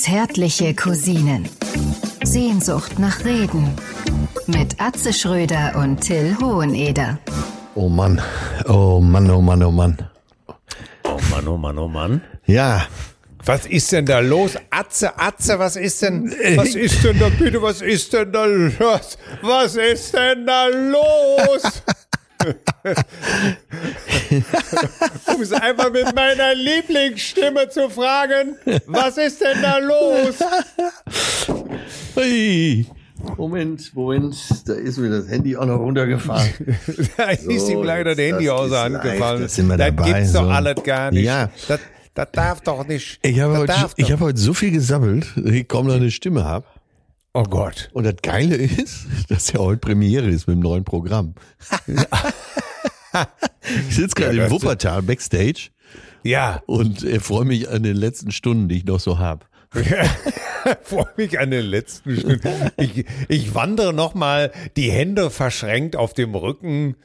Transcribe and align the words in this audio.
Zärtliche 0.00 0.74
Cousinen. 0.74 1.46
Sehnsucht 2.24 2.98
nach 2.98 3.22
Reden. 3.22 3.76
Mit 4.46 4.80
Atze 4.80 5.12
Schröder 5.12 5.76
und 5.76 6.00
Till 6.00 6.34
Hoheneder. 6.40 7.18
Oh 7.74 7.90
Mann, 7.90 8.18
oh 8.66 8.98
Mann, 8.98 9.30
oh 9.30 9.42
Mann, 9.42 9.62
oh 9.62 9.70
Mann. 9.70 9.98
Oh 11.04 11.18
Mann, 11.30 11.46
oh 11.48 11.56
Mann, 11.58 11.78
oh 11.78 11.86
Mann. 11.88 12.22
Ja, 12.46 12.86
Was 13.44 13.66
ist 13.66 13.92
denn 13.92 14.06
da 14.06 14.20
los? 14.20 14.56
Atze, 14.70 15.18
Atze, 15.18 15.58
was 15.58 15.76
ist 15.76 16.00
denn, 16.00 16.30
was 16.56 16.74
ist 16.74 17.04
denn 17.04 17.18
da 17.18 17.28
bitte, 17.28 17.60
was 17.60 17.82
ist 17.82 18.10
denn 18.14 18.32
da 18.32 18.44
los? 18.46 19.18
Was 19.42 19.76
ist 19.76 20.14
denn 20.14 20.46
da 20.46 20.66
los? 20.66 21.82
um 25.26 25.42
es 25.42 25.52
einfach 25.52 25.90
mit 25.92 26.14
meiner 26.14 26.54
Lieblingsstimme 26.54 27.68
zu 27.68 27.90
fragen, 27.90 28.56
was 28.86 29.18
ist 29.18 29.40
denn 29.40 29.62
da 29.62 29.78
los? 29.78 30.36
Hey. 32.14 32.86
Moment, 33.36 33.94
Moment, 33.94 34.36
da 34.66 34.72
ist 34.74 34.96
mir 34.98 35.10
das 35.10 35.28
Handy 35.28 35.54
auch 35.56 35.66
noch 35.66 35.78
runtergefahren. 35.78 36.48
Da 37.16 37.30
ist 37.30 37.44
So, 37.44 37.70
ihm 37.70 37.82
leider 37.82 38.14
das 38.14 38.24
Handy 38.24 38.48
aus 38.48 38.70
der 38.70 38.80
Hand 38.80 39.02
gefallen. 39.02 39.42
das 39.42 39.54
sind 39.54 39.68
wir 39.68 39.76
das 39.76 39.88
dabei, 39.94 40.12
gibt's 40.12 40.32
doch 40.32 40.44
so. 40.44 40.48
alles 40.50 40.82
gar 40.82 41.10
nicht. 41.10 41.24
Ja. 41.24 41.50
Das, 41.68 41.80
das 42.14 42.28
darf 42.32 42.62
doch 42.62 42.86
nicht. 42.86 43.18
Ich 43.22 43.38
habe, 43.40 43.58
heute, 43.58 43.74
ich 43.96 44.06
doch. 44.06 44.12
habe 44.12 44.24
heute 44.24 44.38
so 44.40 44.54
viel 44.54 44.70
gesammelt, 44.70 45.26
dass 45.36 45.52
ich 45.52 45.68
kaum 45.68 45.86
noch 45.86 45.94
eine 45.94 46.10
Stimme 46.10 46.44
habe. 46.44 46.64
Oh 47.32 47.44
Gott. 47.44 47.90
Und 47.92 48.04
das 48.04 48.16
Geile 48.22 48.56
ist, 48.56 49.06
dass 49.28 49.52
ja 49.52 49.60
heute 49.60 49.78
Premiere 49.78 50.28
ist 50.28 50.48
mit 50.48 50.56
dem 50.56 50.60
neuen 50.60 50.84
Programm. 50.84 51.34
ich 53.88 53.96
sitze 53.96 54.14
gerade 54.14 54.36
Ja, 54.36 54.44
im 54.46 54.50
Wuppertal 54.50 55.02
Backstage 55.02 55.70
Ja, 56.22 56.62
und 56.66 57.02
äh, 57.02 57.20
freue 57.20 57.44
mich 57.44 57.68
an 57.68 57.82
den 57.82 57.96
letzten 57.96 58.32
Stunden, 58.32 58.68
die 58.68 58.78
ich 58.78 58.84
noch 58.84 59.00
so 59.00 59.18
habe. 59.18 59.46
freue 60.82 61.12
mich 61.16 61.38
an 61.38 61.50
den 61.50 61.64
letzten 61.66 62.16
Stunden. 62.16 62.70
Ich, 62.76 63.04
ich 63.28 63.54
wandere 63.54 63.92
nochmal 63.92 64.52
die 64.76 64.90
Hände 64.90 65.30
verschränkt 65.30 65.94
auf 65.96 66.12
dem 66.12 66.34
Rücken 66.34 66.96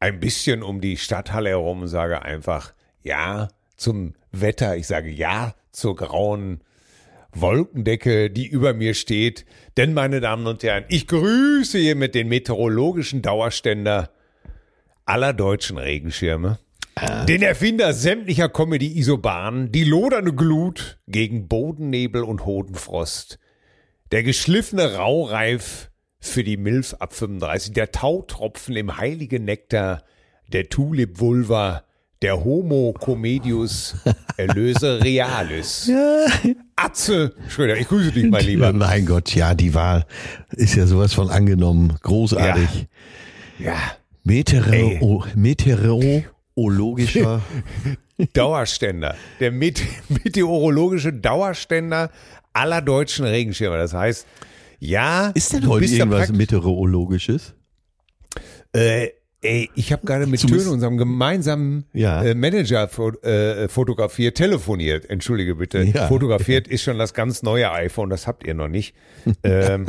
ein 0.00 0.20
bisschen 0.20 0.62
um 0.62 0.80
die 0.80 0.96
Stadthalle 0.96 1.50
herum 1.50 1.82
und 1.82 1.88
sage 1.88 2.22
einfach 2.22 2.72
Ja 3.02 3.48
zum 3.76 4.14
Wetter. 4.32 4.76
Ich 4.76 4.86
sage 4.86 5.10
Ja 5.10 5.54
zur 5.72 5.96
grauen 5.96 6.60
Wolkendecke, 7.32 8.30
die 8.30 8.46
über 8.46 8.74
mir 8.74 8.94
steht. 8.94 9.44
Denn, 9.76 9.94
meine 9.94 10.20
Damen 10.20 10.46
und 10.46 10.62
Herren, 10.62 10.84
ich 10.88 11.06
grüße 11.06 11.78
hiermit 11.78 12.14
den 12.14 12.28
meteorologischen 12.28 13.22
Dauerständer 13.22 14.10
aller 15.08 15.32
deutschen 15.32 15.78
Regenschirme. 15.78 16.58
Den 17.28 17.42
Erfinder 17.42 17.92
sämtlicher 17.92 18.48
Comedy-Isobahnen, 18.48 19.70
die 19.70 19.84
lodernde 19.84 20.32
Glut 20.32 20.98
gegen 21.06 21.46
Bodennebel 21.46 22.24
und 22.24 22.44
Hodenfrost, 22.44 23.38
der 24.10 24.24
geschliffene 24.24 24.94
Raureif 24.96 25.90
für 26.18 26.42
die 26.42 26.56
Milf 26.56 26.94
ab 26.94 27.14
35, 27.14 27.72
der 27.72 27.92
Tautropfen 27.92 28.74
im 28.74 28.96
heiligen 28.96 29.44
Nektar, 29.44 30.02
der 30.48 30.68
Tulip-Vulva, 30.68 31.84
der 32.20 32.42
Homo 32.42 32.92
Comedius, 32.98 33.94
Erlöse 34.36 35.00
Realis. 35.04 35.88
Atze 36.74 37.34
Schröder, 37.48 37.76
ich 37.76 37.86
grüße 37.86 38.10
dich, 38.10 38.28
mein 38.28 38.44
Lieber. 38.44 38.72
Mein 38.72 39.06
Gott, 39.06 39.32
ja, 39.36 39.54
die 39.54 39.72
Wahl 39.74 40.04
ist 40.50 40.74
ja 40.74 40.86
sowas 40.86 41.14
von 41.14 41.30
angenommen. 41.30 41.96
Großartig. 42.02 42.88
Ja, 43.60 43.76
Meteoro 44.28 45.24
meteorologischer 45.34 47.40
Dauerständer, 48.34 49.16
der 49.40 49.52
Met 49.52 49.80
meteorologische 50.08 51.14
Dauerständer 51.14 52.10
aller 52.52 52.82
deutschen 52.82 53.24
Regenschirme. 53.24 53.78
Das 53.78 53.94
heißt, 53.94 54.26
ja, 54.80 55.30
Ist 55.34 55.54
denn 55.54 55.66
heute 55.66 55.86
irgendwas 55.86 56.30
meteorologisches? 56.30 57.54
Äh, 58.74 59.08
ey, 59.40 59.70
ich 59.74 59.94
habe 59.94 60.04
gerade 60.04 60.26
mit 60.26 60.46
Töne 60.46 60.68
unserem 60.72 60.98
gemeinsamen 60.98 61.86
Ja. 61.94 62.22
äh, 62.22 62.34
Manager 62.34 62.86
äh, 63.24 63.66
fotografiert, 63.68 64.36
telefoniert, 64.36 65.08
entschuldige 65.08 65.54
bitte. 65.54 65.84
Ja. 65.84 66.06
Fotografiert 66.06 66.68
ist 66.68 66.82
schon 66.82 66.98
das 66.98 67.14
ganz 67.14 67.42
neue 67.42 67.72
iPhone, 67.72 68.10
das 68.10 68.26
habt 68.26 68.46
ihr 68.46 68.52
noch 68.52 68.68
nicht. 68.68 68.94
ähm, 69.42 69.86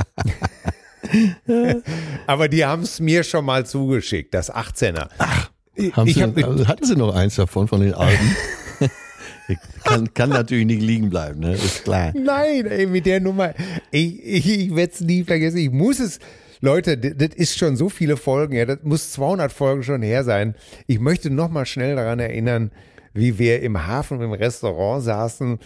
aber 2.28 2.48
die 2.48 2.66
haben 2.66 2.84
es 2.84 3.00
mir 3.00 3.24
schon 3.24 3.46
mal 3.46 3.66
zugeschickt, 3.66 4.34
das 4.34 4.54
18er. 4.54 5.10
Ach, 5.18 5.50
Haben 5.94 6.08
ich 6.08 6.16
Sie, 6.16 6.24
hab 6.24 6.38
also 6.38 6.68
hatten 6.68 6.86
Sie 6.86 6.96
noch 6.96 7.14
eins 7.16 7.36
davon, 7.36 7.68
von 7.68 7.82
den 7.82 7.94
alten? 7.94 8.36
kann, 9.84 10.14
kann 10.14 10.30
natürlich 10.30 10.66
nicht 10.66 10.82
liegen 10.82 11.10
bleiben, 11.10 11.40
ne? 11.40 11.54
Ist 11.54 11.84
klar. 11.84 12.14
Nein, 12.16 12.66
ey, 12.68 12.86
mit 12.86 13.06
der 13.06 13.20
Nummer. 13.20 13.54
Ich, 13.92 14.24
ich, 14.24 14.50
ich 14.50 14.76
werde 14.76 14.94
es 14.94 15.02
nie 15.02 15.24
vergessen. 15.24 15.58
Ich 15.58 15.72
muss 15.72 16.00
es. 16.00 16.20
Leute, 16.62 16.98
das 16.98 17.36
ist 17.36 17.58
schon 17.58 17.78
so 17.78 17.88
viele 17.88 18.18
Folgen, 18.18 18.54
ja, 18.54 18.66
das 18.66 18.80
muss 18.84 19.14
200 19.14 19.50
Folgen 19.50 19.82
schon 19.82 20.02
her 20.02 20.26
sein. 20.26 20.56
Ich 20.88 21.00
möchte 21.00 21.30
noch 21.30 21.50
mal 21.50 21.66
schnell 21.66 21.96
daran 21.96 22.20
erinnern, 22.20 22.72
wie 23.14 23.38
wir 23.40 23.62
im 23.62 23.88
Hafen 23.88 24.22
im 24.22 24.32
Restaurant 24.32 25.04
saßen 25.04 25.60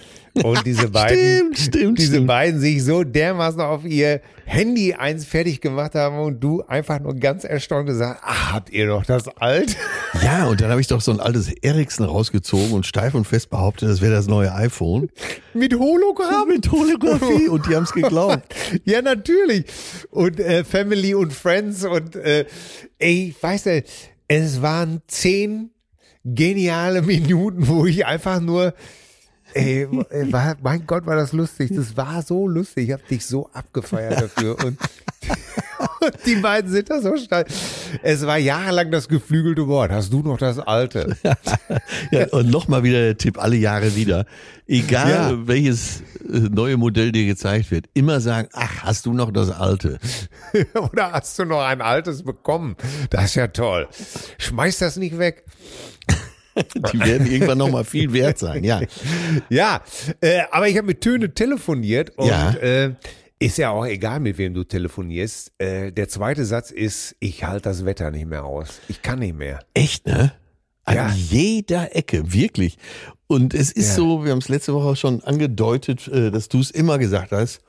und 0.43 0.65
diese 0.65 0.89
beiden, 0.91 1.53
Stimmt, 1.53 1.57
stimmt, 1.57 1.99
diese 1.99 2.13
stimmt. 2.13 2.27
beiden 2.27 2.59
sich 2.59 2.83
so 2.83 3.03
dermaßen 3.03 3.61
auf 3.61 3.85
ihr 3.85 4.21
Handy 4.45 4.93
eins 4.93 5.25
fertig 5.25 5.61
gemacht 5.61 5.95
haben 5.95 6.17
und 6.19 6.39
du 6.39 6.61
einfach 6.63 6.99
nur 6.99 7.15
ganz 7.15 7.43
erstaunt 7.43 7.87
gesagt, 7.87 8.21
ach, 8.23 8.53
habt 8.53 8.69
ihr 8.71 8.87
noch 8.87 9.05
das 9.05 9.27
alt? 9.37 9.77
Ja, 10.23 10.47
und 10.47 10.61
dann 10.61 10.69
habe 10.69 10.81
ich 10.81 10.87
doch 10.87 11.01
so 11.01 11.11
ein 11.11 11.19
altes 11.19 11.51
Ericsson 11.61 12.05
rausgezogen 12.05 12.71
und 12.71 12.85
steif 12.85 13.13
und 13.13 13.25
fest 13.25 13.49
behauptet, 13.49 13.89
das 13.89 14.01
wäre 14.01 14.13
das 14.13 14.27
neue 14.27 14.53
iPhone. 14.53 15.09
Mit 15.53 15.73
Hologramm? 15.77 16.47
Mit 16.47 16.71
Holographie 16.71 17.47
und 17.47 17.67
die 17.67 17.75
haben 17.75 17.83
es 17.83 17.91
geglaubt. 17.93 18.43
Ja, 18.85 19.01
natürlich. 19.01 19.65
Und 20.09 20.39
äh, 20.39 20.63
Family 20.63 21.13
und 21.13 21.31
Friends 21.33 21.83
und 21.85 22.15
äh, 22.15 22.45
ey, 22.99 23.29
ich 23.29 23.41
weiß 23.43 23.65
nicht, 23.65 23.87
es 24.27 24.61
waren 24.61 25.01
zehn 25.07 25.69
geniale 26.23 27.01
Minuten, 27.03 27.67
wo 27.67 27.85
ich 27.85 28.05
einfach 28.05 28.39
nur 28.39 28.73
Ey, 29.55 29.87
war, 30.31 30.55
mein 30.63 30.87
Gott, 30.87 31.05
war 31.05 31.15
das 31.15 31.31
lustig. 31.31 31.71
Das 31.75 31.95
war 31.95 32.23
so 32.23 32.47
lustig. 32.47 32.87
Ich 32.87 32.93
habe 32.93 33.03
dich 33.09 33.25
so 33.25 33.49
abgefeiert 33.53 34.19
dafür. 34.19 34.57
Und, 34.63 34.79
und 36.01 36.25
die 36.25 36.35
beiden 36.37 36.71
sind 36.71 36.89
da 36.89 36.99
so 37.01 37.15
stark. 37.17 37.47
Es 38.01 38.25
war 38.25 38.37
jahrelang 38.39 38.89
das 38.89 39.07
geflügelte 39.07 39.67
Wort. 39.67 39.91
Hast 39.91 40.11
du 40.11 40.23
noch 40.23 40.37
das 40.39 40.57
alte? 40.57 41.15
Ja, 42.09 42.27
und 42.31 42.49
nochmal 42.49 42.81
wieder 42.83 42.99
der 42.99 43.17
Tipp, 43.17 43.37
alle 43.37 43.55
Jahre 43.55 43.95
wieder. 43.95 44.25
Egal 44.65 45.09
Ja. 45.09 45.47
welches 45.47 46.01
äh, 46.21 46.39
neue 46.49 46.77
Modell 46.77 47.11
dir 47.11 47.25
gezeigt 47.27 47.69
wird, 47.69 47.85
immer 47.93 48.21
sagen, 48.21 48.47
ach, 48.53 48.83
hast 48.83 49.05
du 49.05 49.13
noch 49.13 49.29
das 49.31 49.51
alte? 49.51 49.99
Oder 50.73 51.11
hast 51.11 51.37
du 51.37 51.45
noch 51.45 51.61
ein 51.61 51.81
altes 51.81 52.23
bekommen? 52.23 52.75
Das 53.11 53.25
ist 53.25 53.35
ja 53.35 53.47
toll. 53.47 53.87
Schmeiß 54.39 54.79
das 54.79 54.95
nicht 54.95 55.19
weg. 55.19 55.43
Die 56.93 56.99
werden 56.99 57.27
irgendwann 57.31 57.57
nochmal 57.57 57.83
viel 57.83 58.11
wert 58.13 58.37
sein, 58.39 58.63
ja. 58.63 58.81
Ja, 59.49 59.81
äh, 60.21 60.41
aber 60.51 60.67
ich 60.67 60.77
habe 60.77 60.87
mit 60.87 61.01
Töne 61.01 61.33
telefoniert 61.33 62.11
und 62.17 62.27
Ja. 62.27 62.51
äh, 62.53 62.93
ist 63.39 63.57
ja 63.57 63.71
auch 63.71 63.85
egal, 63.85 64.19
mit 64.21 64.37
wem 64.37 64.53
du 64.53 64.63
telefonierst. 64.63 65.51
Äh, 65.57 65.91
der 65.91 66.07
zweite 66.07 66.45
Satz 66.45 66.71
ist, 66.71 67.15
ich 67.19 67.43
halte 67.43 67.63
das 67.63 67.83
Wetter 67.85 68.09
nicht 68.11 68.25
mehr 68.27 68.45
aus. 68.45 68.79
Ich 68.87 69.01
kann 69.01 69.19
nicht 69.19 69.35
mehr. 69.37 69.59
Echt, 69.73 70.05
ne? 70.07 70.31
An 70.85 70.95
Ja. 70.95 71.09
jeder 71.13 71.95
Ecke, 71.95 72.31
wirklich. 72.33 72.77
Und 73.27 73.53
es 73.53 73.71
ist 73.71 73.89
Ja. 73.89 73.95
so, 73.95 74.23
wir 74.23 74.31
haben 74.31 74.39
es 74.39 74.49
letzte 74.49 74.73
Woche 74.73 74.95
schon 74.95 75.23
angedeutet, 75.23 76.07
äh, 76.07 76.29
dass 76.31 76.47
du 76.49 76.59
es 76.59 76.71
immer 76.71 76.97
gesagt 76.99 77.31
hast, 77.31 77.61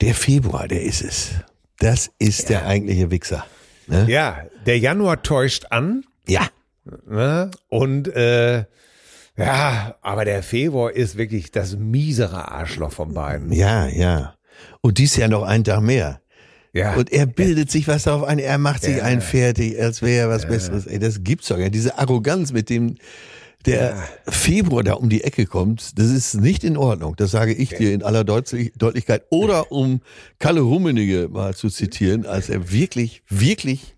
der 0.00 0.14
Februar, 0.14 0.68
der 0.68 0.82
ist 0.82 1.02
es. 1.02 1.30
Das 1.80 2.10
ist 2.18 2.48
der 2.48 2.66
eigentliche 2.66 3.10
Wichser. 3.10 3.44
Ne? 3.88 4.06
Ja, 4.08 4.42
der 4.66 4.78
Januar 4.78 5.22
täuscht 5.22 5.66
an. 5.70 6.04
Ja. 6.26 6.48
Ne? 7.08 7.50
Und 7.68 8.08
äh, 8.08 8.64
ja, 9.36 9.94
aber 10.02 10.24
der 10.24 10.42
Februar 10.42 10.92
ist 10.92 11.16
wirklich 11.16 11.52
das 11.52 11.76
miesere 11.76 12.50
Arschloch 12.50 12.92
von 12.92 13.14
beiden. 13.14 13.52
Ja, 13.52 13.86
ja. 13.86 14.34
Und 14.80 14.98
dies 14.98 15.16
Jahr 15.16 15.28
noch 15.28 15.44
einen 15.44 15.64
Tag 15.64 15.80
mehr. 15.80 16.20
Ja. 16.72 16.94
Und 16.96 17.12
er 17.12 17.26
bildet 17.26 17.70
sich 17.70 17.88
was 17.88 18.04
darauf 18.04 18.24
ein, 18.24 18.38
er 18.38 18.58
macht 18.58 18.82
sich 18.82 18.98
Ja. 18.98 19.04
einen 19.04 19.20
fertig, 19.20 19.80
als 19.80 20.02
wäre 20.02 20.22
er 20.22 20.28
was 20.28 20.46
Besseres. 20.46 20.86
Ey, 20.86 20.98
das 20.98 21.22
gibt's 21.24 21.48
doch 21.48 21.58
ja. 21.58 21.68
Diese 21.68 21.98
Arroganz, 21.98 22.52
mit 22.52 22.68
dem 22.68 22.96
der 23.66 23.96
Februar 24.28 24.84
da 24.84 24.94
um 24.94 25.08
die 25.08 25.24
Ecke 25.24 25.44
kommt, 25.46 25.98
das 25.98 26.06
ist 26.06 26.34
nicht 26.34 26.62
in 26.64 26.76
Ordnung. 26.76 27.16
Das 27.16 27.30
sage 27.32 27.52
ich 27.52 27.70
dir 27.70 27.92
in 27.92 28.02
aller 28.02 28.24
Deutlich 28.24 28.72
Deutlichkeit. 28.76 29.24
Oder 29.30 29.72
um 29.72 30.00
Kalle 30.38 30.60
Rummenigge 30.60 31.28
mal 31.28 31.54
zu 31.54 31.68
zitieren, 31.68 32.24
als 32.24 32.48
er 32.48 32.70
wirklich, 32.70 33.22
wirklich, 33.28 33.96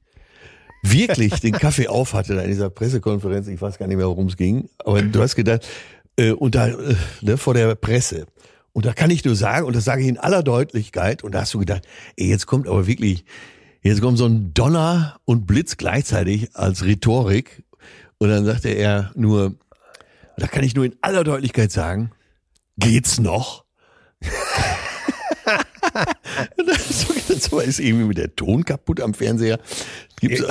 wirklich 0.82 1.40
den 1.40 1.52
Kaffee 1.52 1.88
auf 1.88 2.14
hatte 2.14 2.34
in 2.34 2.48
dieser 2.48 2.70
Pressekonferenz. 2.70 3.48
Ich 3.48 3.60
weiß 3.60 3.78
gar 3.78 3.86
nicht 3.86 3.96
mehr, 3.96 4.08
worum 4.08 4.26
es 4.26 4.36
ging. 4.36 4.68
Aber 4.78 5.02
du 5.02 5.20
hast 5.20 5.36
gedacht, 5.36 5.66
äh, 6.16 6.32
und 6.32 6.54
da, 6.54 6.68
äh, 6.68 6.96
ne, 7.22 7.36
vor 7.36 7.54
der 7.54 7.74
Presse. 7.74 8.26
Und 8.72 8.86
da 8.86 8.92
kann 8.92 9.10
ich 9.10 9.24
nur 9.24 9.34
sagen, 9.34 9.66
und 9.66 9.74
das 9.74 9.84
sage 9.84 10.02
ich 10.02 10.08
in 10.08 10.18
aller 10.18 10.42
Deutlichkeit, 10.42 11.24
und 11.24 11.32
da 11.32 11.40
hast 11.40 11.54
du 11.54 11.58
gedacht, 11.58 11.82
ey, 12.16 12.28
jetzt 12.28 12.46
kommt 12.46 12.68
aber 12.68 12.86
wirklich, 12.86 13.24
jetzt 13.82 14.00
kommt 14.00 14.18
so 14.18 14.26
ein 14.26 14.54
Donner 14.54 15.18
und 15.24 15.46
Blitz 15.46 15.76
gleichzeitig 15.76 16.54
als 16.54 16.84
Rhetorik. 16.84 17.64
Und 18.18 18.28
dann 18.28 18.44
sagte 18.44 18.68
er 18.68 19.10
nur, 19.14 19.54
da 20.36 20.46
kann 20.46 20.64
ich 20.64 20.74
nur 20.74 20.84
in 20.84 20.96
aller 21.00 21.24
Deutlichkeit 21.24 21.72
sagen, 21.72 22.10
geht's 22.76 23.18
noch? 23.18 23.64
so 27.40 27.60
ist 27.60 27.80
irgendwie 27.80 28.06
mit 28.06 28.18
der 28.18 28.34
Ton 28.34 28.64
kaputt 28.64 29.00
am 29.00 29.14
Fernseher. 29.14 29.58
Gibt's, 30.20 30.42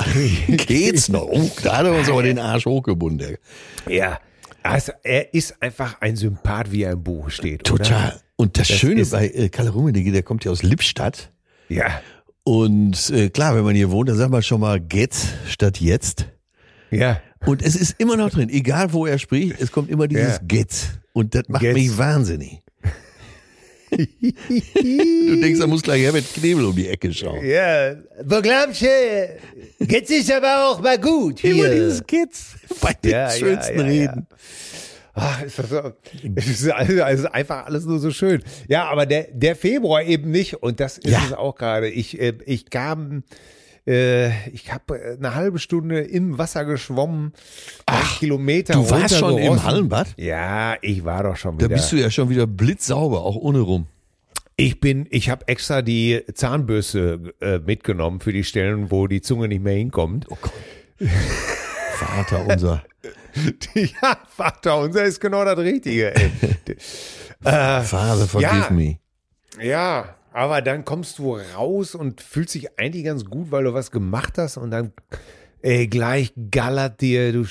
geht's 0.66 1.08
noch? 1.08 1.26
Oh, 1.26 1.50
da 1.62 1.78
hat 1.78 1.86
er 1.86 1.94
uns 1.94 2.08
aber 2.08 2.22
den 2.22 2.38
Arsch 2.38 2.66
hochgebunden. 2.66 3.36
Ja. 3.88 4.18
Also 4.62 4.92
er 5.02 5.32
ist 5.32 5.62
einfach 5.62 6.00
ein 6.00 6.16
Sympath, 6.16 6.70
wie 6.70 6.82
er 6.82 6.92
im 6.92 7.02
Buch 7.02 7.30
steht. 7.30 7.64
Total. 7.64 8.08
Oder? 8.08 8.20
Und 8.36 8.58
das, 8.58 8.68
das 8.68 8.76
Schöne 8.76 9.04
bei 9.06 9.28
äh, 9.28 9.48
Kalle 9.48 9.70
Rummenigge, 9.70 10.12
der 10.12 10.22
kommt 10.22 10.44
ja 10.44 10.50
aus 10.50 10.62
Lippstadt. 10.62 11.30
Ja. 11.68 12.00
Und 12.42 13.10
äh, 13.10 13.30
klar, 13.30 13.54
wenn 13.54 13.64
man 13.64 13.74
hier 13.74 13.90
wohnt, 13.90 14.08
dann 14.08 14.16
sagt 14.16 14.30
man 14.30 14.42
schon 14.42 14.60
mal 14.60 14.80
get 14.80 15.14
statt 15.46 15.80
jetzt. 15.80 16.26
Ja. 16.90 17.20
Und 17.46 17.62
es 17.62 17.76
ist 17.76 17.94
immer 17.98 18.16
noch 18.16 18.30
drin, 18.30 18.48
egal 18.50 18.92
wo 18.92 19.06
er 19.06 19.18
spricht, 19.18 19.60
es 19.60 19.72
kommt 19.72 19.90
immer 19.90 20.08
dieses 20.08 20.36
ja. 20.36 20.40
get. 20.46 21.00
Und 21.12 21.34
das 21.34 21.44
macht 21.48 21.62
Get. 21.62 21.74
mich 21.74 21.96
wahnsinnig. 21.96 22.60
Du 23.90 25.40
denkst, 25.40 25.60
da 25.60 25.66
muss 25.66 25.82
gleich 25.82 26.02
Herbert 26.02 26.24
Knebel 26.34 26.64
um 26.64 26.74
die 26.74 26.88
Ecke 26.88 27.12
schauen. 27.12 27.44
Ja, 27.44 27.96
wo 28.24 28.40
glaubst 28.40 28.82
du, 28.82 29.86
Getz 29.86 30.10
ist 30.10 30.32
aber 30.32 30.68
auch 30.68 30.80
mal 30.80 30.98
gut 30.98 31.40
hier. 31.40 31.54
Immer 31.54 31.68
dieses 31.68 32.06
Getz 32.06 32.54
bei 32.80 32.92
den 32.94 33.10
ja, 33.10 33.30
schönsten 33.30 33.78
ja, 33.78 33.84
ja, 33.84 33.90
Reden. 33.90 34.26
Ach, 35.14 35.42
ist 35.42 35.58
das 35.58 35.68
so, 35.68 35.92
es 36.36 36.46
ist 36.48 36.70
also 36.70 37.28
einfach 37.30 37.66
alles 37.66 37.84
nur 37.84 37.98
so 37.98 38.10
schön. 38.10 38.42
Ja, 38.68 38.84
aber 38.88 39.06
der, 39.06 39.28
der 39.32 39.56
Februar 39.56 40.02
eben 40.02 40.30
nicht 40.30 40.54
und 40.62 40.80
das 40.80 40.98
ist 40.98 41.16
es 41.26 41.32
auch 41.32 41.56
gerade. 41.56 41.88
Ich, 41.88 42.18
äh, 42.20 42.34
ich 42.46 42.70
kam, 42.70 43.24
ich 43.86 44.72
habe 44.72 45.16
eine 45.18 45.34
halbe 45.34 45.58
Stunde 45.58 46.00
im 46.00 46.38
Wasser 46.38 46.64
geschwommen, 46.64 47.32
Ach, 47.86 48.18
Kilometer. 48.18 48.74
Du 48.74 48.88
warst 48.90 49.16
schon 49.16 49.38
im 49.38 49.62
Hallenbad? 49.62 50.14
Ja, 50.16 50.76
ich 50.80 51.04
war 51.04 51.22
doch 51.22 51.36
schon 51.36 51.58
wieder. 51.58 51.68
Da 51.68 51.74
bist 51.74 51.90
du 51.90 51.96
ja 51.96 52.10
schon 52.10 52.28
wieder 52.28 52.46
blitzsauber, 52.46 53.24
auch 53.24 53.36
ohne 53.36 53.60
rum. 53.60 53.86
Ich 54.56 54.78
bin, 54.78 55.06
ich 55.10 55.30
habe 55.30 55.48
extra 55.48 55.80
die 55.80 56.22
Zahnbürste 56.34 57.32
äh, 57.40 57.58
mitgenommen 57.58 58.20
für 58.20 58.32
die 58.32 58.44
Stellen, 58.44 58.90
wo 58.90 59.06
die 59.06 59.22
Zunge 59.22 59.48
nicht 59.48 59.62
mehr 59.62 59.76
hinkommt. 59.76 60.26
Oh 60.28 60.36
Gott. 60.40 60.52
Vater 61.94 62.46
unser. 62.46 62.84
ja, 63.74 64.18
Vater 64.28 64.78
unser 64.78 65.04
ist 65.04 65.20
genau 65.20 65.44
das 65.44 65.56
Richtige. 65.58 66.14
Ey. 66.14 66.30
äh, 67.44 67.80
Vater, 67.80 68.26
forgive 68.26 68.50
ja, 68.52 68.70
me. 68.70 68.98
Ja, 69.62 70.14
aber 70.32 70.62
dann 70.62 70.84
kommst 70.84 71.18
du 71.18 71.36
raus 71.36 71.94
und 71.94 72.20
fühlst 72.20 72.54
dich 72.54 72.78
eigentlich 72.78 73.04
ganz 73.04 73.24
gut, 73.24 73.50
weil 73.50 73.64
du 73.64 73.74
was 73.74 73.90
gemacht 73.90 74.38
hast 74.38 74.56
und 74.56 74.70
dann 74.70 74.92
ey, 75.62 75.86
gleich 75.86 76.32
gallert 76.50 77.00
dir, 77.00 77.32
du, 77.32 77.44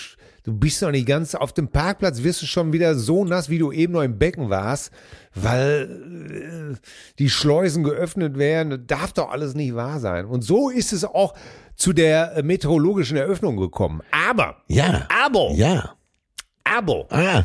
du 0.44 0.54
bist 0.54 0.82
noch 0.82 0.92
nicht 0.92 1.08
ganz 1.08 1.36
auf 1.36 1.54
dem 1.54 1.68
Parkplatz, 1.70 2.24
wirst 2.24 2.42
du 2.42 2.46
schon 2.46 2.74
wieder 2.74 2.96
so 2.96 3.26
nass, 3.26 3.50
wie 3.50 3.60
du 3.60 3.72
eben 3.72 3.94
noch 3.94 4.02
im 4.02 4.18
Becken 4.18 4.50
warst, 4.50 4.92
weil 5.36 6.74
äh, 6.74 6.76
die 7.20 7.30
Schleusen 7.30 7.84
geöffnet 7.84 8.38
werden. 8.38 8.86
Darf 8.88 9.14
doch 9.14 9.32
alles 9.32 9.54
nicht 9.54 9.76
wahr 9.76 10.00
sein. 10.00 10.26
Und 10.26 10.42
so 10.42 10.70
ist 10.70 10.94
es 10.94 11.04
auch 11.04 11.34
zu 11.76 11.94
der 11.94 12.42
meteorologischen 12.44 13.18
Eröffnung 13.18 13.58
gekommen. 13.58 14.02
Aber, 14.12 14.58
ja, 14.68 15.08
aber, 15.24 15.52
ja, 15.52 15.96
aber, 16.64 17.06
ah. 17.10 17.44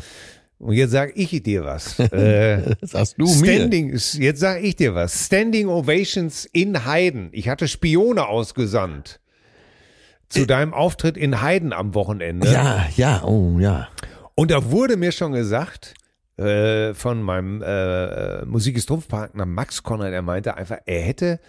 Und 0.65 0.73
jetzt 0.73 0.91
sag 0.91 1.15
ich 1.15 1.43
dir 1.43 1.63
was. 1.63 1.99
Äh, 2.15 2.75
Sagst 2.81 3.15
du 3.17 3.27
Standing, 3.27 3.91
mir? 3.91 3.97
Jetzt 3.97 4.39
sag 4.39 4.63
ich 4.63 4.75
dir 4.75 4.95
was. 4.95 5.25
Standing 5.27 5.67
Ovations 5.67 6.45
in 6.45 6.85
Heiden. 6.85 7.29
Ich 7.33 7.49
hatte 7.49 7.67
Spione 7.67 8.27
ausgesandt. 8.27 9.19
Zu 10.27 10.41
äh, 10.41 10.47
deinem 10.47 10.73
Auftritt 10.73 11.17
in 11.17 11.41
Heiden 11.41 11.71
am 11.71 11.93
Wochenende. 11.93 12.51
Ja, 12.51 12.87
ja, 12.95 13.23
oh 13.23 13.59
ja. 13.59 13.89
Und 14.33 14.49
da 14.49 14.71
wurde 14.71 14.97
mir 14.97 15.11
schon 15.11 15.33
gesagt 15.33 15.93
äh, 16.37 16.93
von 16.95 17.21
meinem 17.21 17.61
äh, 17.61 18.43
Musik 18.45 18.75
ist 18.75 18.89
Max 19.33 19.83
Konrad, 19.83 20.13
er 20.13 20.21
meinte 20.23 20.57
einfach, 20.57 20.79
er 20.85 21.01
hätte 21.01 21.39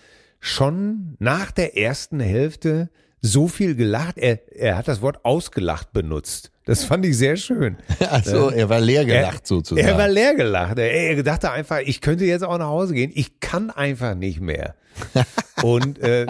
schon 0.41 1.17
nach 1.19 1.51
der 1.53 1.79
ersten 1.79 2.21
Hälfte 2.21 2.91
so 3.23 3.49
viel 3.49 3.75
gelacht. 3.75 4.19
Er, 4.19 4.41
er 4.55 4.77
hat 4.77 4.89
das 4.89 5.03
Wort 5.03 5.25
ausgelacht 5.25 5.93
benutzt. 5.93 6.51
Das 6.65 6.83
fand 6.85 7.07
ich 7.07 7.17
sehr 7.17 7.37
schön. 7.37 7.77
Also 8.11 8.51
er 8.51 8.69
war 8.69 8.81
leer 8.81 9.05
gelacht 9.05 9.45
er, 9.45 9.47
sozusagen. 9.47 9.87
Er 9.87 9.97
war 9.97 10.09
leer 10.09 10.35
gelacht. 10.35 10.79
Er, 10.79 10.91
er 10.91 11.23
dachte 11.23 11.51
einfach, 11.51 11.79
ich 11.79 12.01
könnte 12.01 12.25
jetzt 12.25 12.43
auch 12.43 12.59
nach 12.59 12.67
Hause 12.67 12.95
gehen. 12.95 13.13
Ich 13.15 13.41
kann 13.41 13.71
einfach 13.71 14.15
nicht 14.15 14.41
mehr. 14.41 14.75
Und 15.63 15.99
äh, 16.01 16.27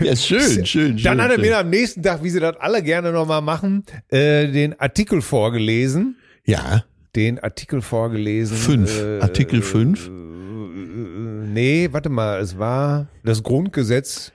ja, 0.00 0.16
schön, 0.16 0.66
schön, 0.66 0.96
Dann 0.96 0.98
schön, 0.98 1.22
hat 1.22 1.30
er 1.30 1.34
schön. 1.36 1.40
mir 1.42 1.58
am 1.58 1.70
nächsten 1.70 2.02
Tag, 2.02 2.22
wie 2.22 2.30
sie 2.30 2.40
das 2.40 2.56
alle 2.56 2.82
gerne 2.82 3.12
nochmal 3.12 3.42
machen, 3.42 3.84
äh, 4.08 4.48
den 4.48 4.78
Artikel 4.80 5.22
vorgelesen. 5.22 6.16
Ja. 6.44 6.84
Den 7.14 7.38
Artikel 7.38 7.82
vorgelesen. 7.82 8.56
Fünf. 8.56 9.00
Äh, 9.02 9.20
Artikel 9.20 9.62
fünf. 9.62 10.08
Äh, 10.08 10.10
nee, 10.10 11.88
warte 11.90 12.08
mal, 12.08 12.40
es 12.40 12.58
war 12.58 13.08
das 13.24 13.42
Grundgesetz 13.42 14.32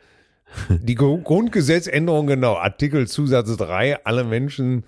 die 0.70 0.96
Grundgesetzänderung, 0.96 2.28
genau, 2.28 2.56
Artikel 2.56 3.08
Zusatz 3.08 3.56
3, 3.58 4.06
alle 4.06 4.24
Menschen 4.24 4.84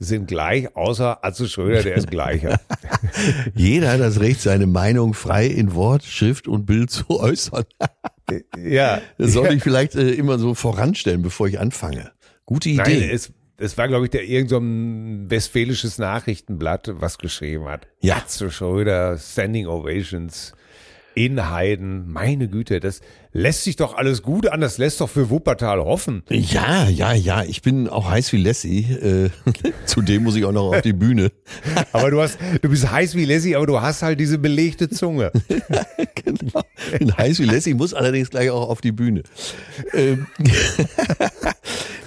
sind 0.00 0.28
gleich, 0.28 0.74
außer 0.74 1.22
Atze 1.24 1.46
Schröder, 1.46 1.82
der 1.82 1.94
ist 1.94 2.10
gleicher. 2.10 2.58
Jeder 3.54 3.92
hat 3.92 4.00
das 4.00 4.18
Recht, 4.18 4.40
seine 4.40 4.66
Meinung 4.66 5.12
frei 5.12 5.46
in 5.46 5.74
Wort, 5.74 6.04
Schrift 6.04 6.48
und 6.48 6.64
Bild 6.64 6.90
zu 6.90 7.04
äußern. 7.10 7.64
ja. 8.58 9.02
Das 9.18 9.32
soll 9.32 9.52
ich 9.52 9.62
vielleicht 9.62 9.94
äh, 9.94 10.10
immer 10.12 10.38
so 10.38 10.54
voranstellen, 10.54 11.20
bevor 11.20 11.48
ich 11.48 11.60
anfange. 11.60 12.12
Gute 12.46 12.70
Idee. 12.70 12.82
Nein, 12.82 13.10
es, 13.12 13.30
es 13.58 13.76
war, 13.76 13.88
glaube 13.88 14.06
ich, 14.06 14.10
der 14.10 14.24
irgendein 14.24 15.24
so 15.26 15.30
westfälisches 15.30 15.98
Nachrichtenblatt, 15.98 16.90
was 16.94 17.18
geschrieben 17.18 17.66
hat. 17.66 17.86
Ja. 18.00 18.16
Atze 18.16 18.50
Schröder, 18.50 19.18
Standing 19.18 19.66
Ovations 19.66 20.54
in 21.14 21.50
Heiden. 21.50 22.10
Meine 22.10 22.48
Güte, 22.48 22.80
das 22.80 23.00
lässt 23.32 23.64
sich 23.64 23.76
doch 23.76 23.94
alles 23.94 24.22
gut 24.22 24.48
an. 24.48 24.60
Das 24.60 24.78
lässt 24.78 25.00
doch 25.00 25.08
für 25.08 25.30
Wuppertal 25.30 25.80
hoffen. 25.80 26.22
Ja, 26.28 26.88
ja, 26.88 27.12
ja. 27.12 27.44
Ich 27.44 27.62
bin 27.62 27.88
auch 27.88 28.10
heiß 28.10 28.32
wie 28.32 28.42
Lassie. 28.42 28.84
Äh, 28.92 29.30
zudem 29.86 30.24
muss 30.24 30.36
ich 30.36 30.44
auch 30.44 30.52
noch 30.52 30.74
auf 30.74 30.82
die 30.82 30.92
Bühne. 30.92 31.32
aber 31.92 32.10
du 32.10 32.20
hast, 32.20 32.38
du 32.62 32.68
bist 32.68 32.90
heiß 32.90 33.14
wie 33.14 33.24
Lassie, 33.24 33.56
aber 33.56 33.66
du 33.66 33.80
hast 33.80 34.02
halt 34.02 34.20
diese 34.20 34.38
belegte 34.38 34.88
Zunge. 34.88 35.32
genau. 36.14 36.62
Ich 36.92 36.98
bin 36.98 37.16
heiß 37.16 37.38
wie 37.40 37.44
Lassie, 37.44 37.74
muss 37.74 37.94
allerdings 37.94 38.30
gleich 38.30 38.50
auch 38.50 38.68
auf 38.68 38.80
die 38.80 38.92
Bühne. 38.92 39.22
Ähm, 39.92 40.26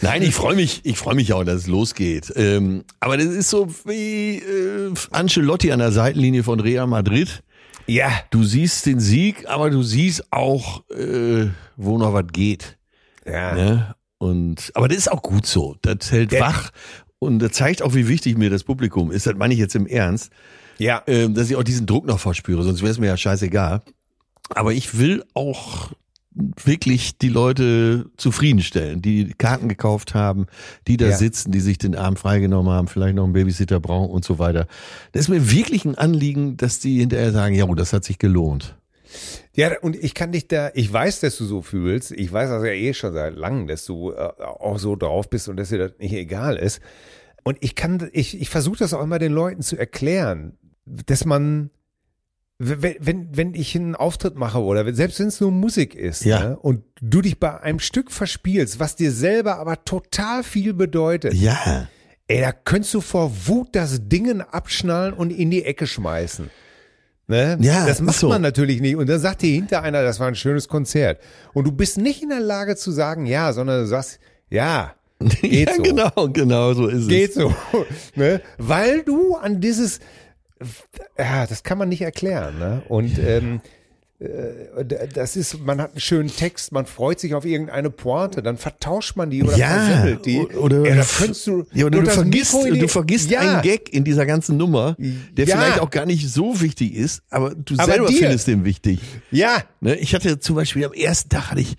Nein, 0.02 0.22
ich 0.22 0.36
freue 0.36 0.56
mich, 0.56 0.82
ich 0.84 0.98
freue 0.98 1.16
mich 1.16 1.32
auch, 1.32 1.46
dass 1.46 1.62
es 1.62 1.68
losgeht. 1.68 2.34
Ähm, 2.36 2.84
aber 3.00 3.16
das 3.16 3.28
ist 3.28 3.50
so 3.50 3.70
wie 3.86 4.38
äh, 4.38 4.94
Ancelotti 5.12 5.72
an 5.72 5.80
der 5.80 5.94
Seitenlinie 5.94 6.44
von 6.44 6.60
Real 6.60 6.88
Madrid 6.88 7.42
ja. 7.88 8.12
Du 8.30 8.44
siehst 8.44 8.86
den 8.86 9.00
Sieg, 9.00 9.48
aber 9.48 9.70
du 9.70 9.84
siehst 9.84 10.32
auch, 10.32 10.90
äh, 10.90 11.48
wo 11.76 11.98
noch 11.98 12.14
was 12.14 12.28
geht. 12.32 12.78
Ja. 13.26 13.54
Ne? 13.54 13.96
Und, 14.18 14.72
aber 14.74 14.88
das 14.88 14.98
ist 14.98 15.12
auch 15.12 15.22
gut 15.22 15.46
so. 15.46 15.76
Das 15.82 16.12
hält 16.12 16.32
ja. 16.32 16.42
wach 16.42 16.72
und 17.20 17.40
das 17.40 17.54
zeigt 17.54 17.82
auch, 17.82 17.94
wie 17.94 18.08
wichtig 18.08 18.38
mir 18.38 18.50
das 18.50 18.64
Publikum 18.64 19.12
ist. 19.12 19.28
Das 19.28 19.36
meine 19.36 19.54
ich 19.54 19.60
jetzt 19.60 19.76
im 19.76 19.88
Ernst. 19.88 20.32
Ja. 20.78 21.04
Ähm, 21.08 21.34
dass 21.34 21.50
ich 21.50 21.56
auch 21.56 21.64
diesen 21.64 21.86
Druck 21.86 22.06
noch 22.06 22.20
verspüre, 22.20 22.64
sonst 22.64 22.82
wäre 22.82 22.92
es 22.92 23.00
mir 23.00 23.08
ja 23.08 23.18
scheißegal. 23.18 23.82
Aber 24.50 24.74
ich 24.74 24.98
will 24.98 25.24
auch 25.34 25.92
wirklich 26.36 27.18
die 27.18 27.30
Leute 27.30 28.08
zufriedenstellen, 28.18 29.02
die 29.02 29.34
Karten 29.38 29.68
gekauft 29.68 30.14
haben, 30.16 30.48
die 30.88 30.98
da 30.98 31.10
ja. 31.10 31.18
sitzen, 31.18 31.52
die 31.52 31.60
sich 31.60 31.78
den 31.78 31.96
Abend 31.96 32.20
freigenommen 32.20 32.72
haben, 32.72 32.88
vielleicht 32.88 33.16
noch 33.16 33.24
einen 33.24 33.34
Babysitter 33.34 33.80
brauchen 33.80 34.10
und 34.10 34.26
so 34.26 34.40
weiter. 34.40 34.68
Das 35.12 35.24
ist 35.24 35.30
mir 35.30 35.52
wirklich 35.52 35.86
ein 35.86 35.96
Anliegen, 35.96 36.58
dass 36.58 36.80
die 36.80 37.00
hinterher 37.00 37.32
sagen, 37.32 37.56
ja, 37.56 37.66
das 37.76 37.94
hat 37.94 38.04
sich 38.04 38.20
gelohnt. 38.20 38.76
Ja, 39.56 39.72
und 39.82 39.96
ich 39.96 40.16
kann 40.16 40.32
dich 40.32 40.48
da, 40.48 40.72
ich 40.74 40.92
weiß, 40.92 41.20
dass 41.20 41.38
du 41.38 41.46
so 41.46 41.62
fühlst. 41.62 42.12
Ich 42.12 42.32
weiß 42.32 42.50
also 42.50 42.66
ja 42.66 42.74
eh 42.74 42.94
schon 42.94 43.14
seit 43.14 43.36
langem, 43.36 43.68
dass 43.68 43.86
du 43.86 44.12
äh, 44.12 44.16
auch 44.42 44.80
so 44.80 44.96
drauf 44.96 45.30
bist 45.30 45.48
und 45.48 45.58
dass 45.58 45.70
dir 45.70 45.78
das 45.78 45.92
nicht 46.00 46.14
egal 46.14 46.58
ist. 46.58 46.82
Und 47.44 47.58
ich 47.62 47.76
kann, 47.76 48.10
ich, 48.14 48.40
ich 48.40 48.50
versuche 48.50 48.78
das 48.78 48.94
auch 48.94 49.04
immer 49.04 49.20
den 49.20 49.34
Leuten 49.34 49.62
zu 49.62 49.78
erklären, 49.78 50.58
dass 50.86 51.26
man 51.26 51.70
wenn, 52.60 52.96
wenn, 53.00 53.38
wenn 53.38 53.54
ich 53.56 53.76
einen 53.76 53.96
Auftritt 53.96 54.36
mache 54.36 54.62
oder 54.62 54.94
selbst 54.94 55.20
wenn 55.20 55.28
es 55.28 55.42
nur 55.42 55.52
Musik 55.52 55.96
ist 55.96 56.24
ja. 56.24 56.50
ne, 56.50 56.60
und 56.60 56.84
du 57.02 57.22
dich 57.22 57.40
bei 57.40 57.60
einem 57.60 57.80
Stück 57.80 58.12
verspielst, 58.12 58.80
was 58.80 58.96
dir 58.96 59.12
selber 59.12 59.58
aber 59.58 59.84
total 59.84 60.44
viel 60.44 60.74
bedeutet. 60.74 61.34
Ja. 61.34 61.88
Ey, 62.28 62.42
da 62.42 62.52
könntest 62.52 62.94
du 62.94 63.02
vor 63.02 63.32
Wut 63.48 63.70
das 63.74 64.08
Dingen 64.08 64.42
abschnallen 64.42 65.14
und 65.14 65.32
in 65.32 65.52
die 65.52 65.66
Ecke 65.66 65.88
schmeißen. 65.88 66.50
Ne? 67.28 67.58
Ja, 67.62 67.86
das 67.86 68.02
macht 68.02 68.18
so. 68.18 68.30
man 68.30 68.42
natürlich 68.42 68.82
nicht. 68.82 68.96
Und 68.96 69.10
dann 69.10 69.20
sagt 69.20 69.42
dir 69.42 69.54
hinter 69.54 69.82
einer, 69.82 70.04
das 70.04 70.20
war 70.20 70.28
ein 70.28 70.36
schönes 70.36 70.68
Konzert. 70.68 71.20
Und 71.54 71.66
du 71.66 71.72
bist 71.72 71.98
nicht 71.98 72.22
in 72.22 72.30
der 72.30 72.40
Lage 72.40 72.76
zu 72.76 72.92
sagen, 72.92 73.26
ja, 73.26 73.54
sondern 73.54 73.82
du 73.82 73.88
sagst, 73.88 74.20
ja, 74.50 74.94
geht 75.42 75.70
ja, 75.70 75.76
so. 75.76 75.84
genau, 75.84 76.30
genau 76.32 76.74
so 76.74 76.88
ist 76.88 77.08
geht 77.08 77.32
es. 77.32 77.36
Geht 77.36 77.44
so. 77.44 77.56
Ne? 78.16 78.42
Weil 78.58 79.04
du 79.04 79.36
an 79.36 79.62
dieses, 79.62 80.00
ja, 81.18 81.46
das 81.48 81.64
kann 81.64 81.78
man 81.78 81.90
nicht 81.90 82.02
erklären. 82.02 82.58
Ne? 82.60 82.82
Und 82.88 83.18
ähm, 83.20 83.62
äh, 84.20 84.86
das 85.14 85.36
ist, 85.36 85.60
man 85.66 85.82
hat 85.82 85.92
einen 85.92 86.00
schönen 86.00 86.30
Text, 86.30 86.72
man 86.72 86.86
freut 86.86 87.20
sich 87.20 87.34
auf 87.34 87.46
irgendeine 87.46 87.90
Pointe, 87.90 88.42
dann 88.42 88.58
vertauscht 88.58 89.16
man 89.18 89.30
die 89.30 89.44
oder 89.44 89.58
ja, 89.58 89.68
versemmelt 89.68 90.26
die. 90.26 90.40
oder, 90.40 90.78
ja, 90.88 91.04
du, 91.04 91.66
ja, 91.74 91.86
oder 91.86 92.02
du 92.02 92.10
vergisst, 92.10 92.54
du 92.54 92.88
vergisst 92.88 93.30
ja, 93.32 93.40
einen 93.42 93.62
Gag 93.64 93.92
in 93.94 94.04
dieser 94.04 94.26
ganzen 94.26 94.56
Nummer, 94.58 94.96
der 94.98 95.46
Ja. 95.46 95.58
vielleicht 95.58 95.80
auch 95.80 95.90
gar 95.90 96.06
nicht 96.06 96.30
so 96.30 96.62
wichtig 96.62 96.94
ist, 96.96 97.22
aber 97.30 97.54
du 97.56 97.74
Aber 97.76 97.86
selber 97.86 98.08
dir. 98.08 98.18
findest 98.20 98.48
den 98.48 98.64
wichtig. 98.66 99.00
Ja, 99.32 99.64
Ne, 99.82 99.96
ich 99.96 100.16
hatte 100.16 100.40
zum 100.40 100.56
Beispiel 100.56 100.86
am 100.86 100.94
ersten 100.94 101.30
Tag 101.30 101.52
hatte 101.52 101.62
ich 101.62 101.76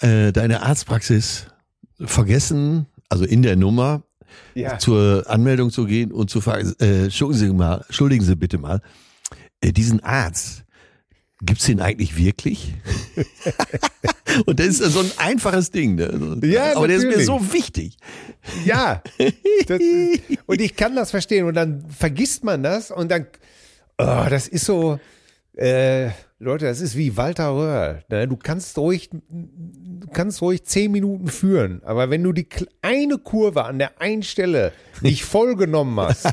äh, 0.00 0.30
deine 0.32 0.62
Arztpraxis 0.62 1.46
vergessen, 2.00 2.86
also 3.08 3.24
in 3.24 3.42
der 3.42 3.56
Nummer 3.56 4.04
ja. 4.54 4.78
zur 4.78 5.24
Anmeldung 5.28 5.70
zu 5.70 5.84
gehen 5.84 6.12
und 6.12 6.30
zu 6.30 6.40
fragen, 6.40 6.74
äh, 6.80 7.04
entschuldigen 7.04 7.38
Sie 7.38 7.52
mal, 7.52 7.84
entschuldigen 7.86 8.24
Sie 8.24 8.36
bitte 8.36 8.58
mal, 8.58 8.80
äh, 9.60 9.72
diesen 9.72 10.00
Arzt, 10.02 10.64
gibt's 11.42 11.66
den 11.66 11.80
eigentlich 11.80 12.16
wirklich? 12.16 12.74
und 14.46 14.58
das 14.58 14.80
ist 14.80 14.92
so 14.92 15.00
ein 15.00 15.10
einfaches 15.18 15.70
Ding, 15.70 15.94
ne? 15.94 16.08
Also, 16.12 16.34
Ja, 16.46 16.76
aber 16.76 16.88
der 16.88 16.96
ist 16.96 17.02
mir 17.04 17.10
natürlich. 17.10 17.26
so 17.26 17.52
wichtig. 17.52 17.96
Ja. 18.64 19.02
Das, 19.66 19.80
und 20.46 20.60
ich 20.60 20.76
kann 20.76 20.96
das 20.96 21.10
verstehen. 21.10 21.46
Und 21.46 21.54
dann 21.54 21.84
vergisst 21.90 22.44
man 22.44 22.62
das 22.62 22.90
und 22.90 23.10
dann, 23.10 23.26
oh, 23.98 24.26
das 24.28 24.48
ist 24.48 24.64
so, 24.64 24.98
äh, 25.54 26.10
Leute, 26.40 26.66
das 26.66 26.80
ist 26.80 26.96
wie 26.96 27.16
Walter 27.16 27.48
Röhrl. 27.48 28.04
Ne? 28.08 28.28
Du 28.28 28.36
kannst 28.36 28.78
ruhig, 28.78 29.10
du 29.10 30.06
kannst 30.12 30.40
ruhig 30.40 30.62
zehn 30.62 30.92
Minuten 30.92 31.26
führen, 31.26 31.82
aber 31.84 32.10
wenn 32.10 32.22
du 32.22 32.32
die 32.32 32.46
eine 32.80 33.18
Kurve 33.18 33.64
an 33.64 33.80
der 33.80 34.00
einen 34.00 34.22
Stelle 34.22 34.72
nicht 35.00 35.24
voll 35.24 35.56
genommen 35.56 35.98
hast 35.98 36.28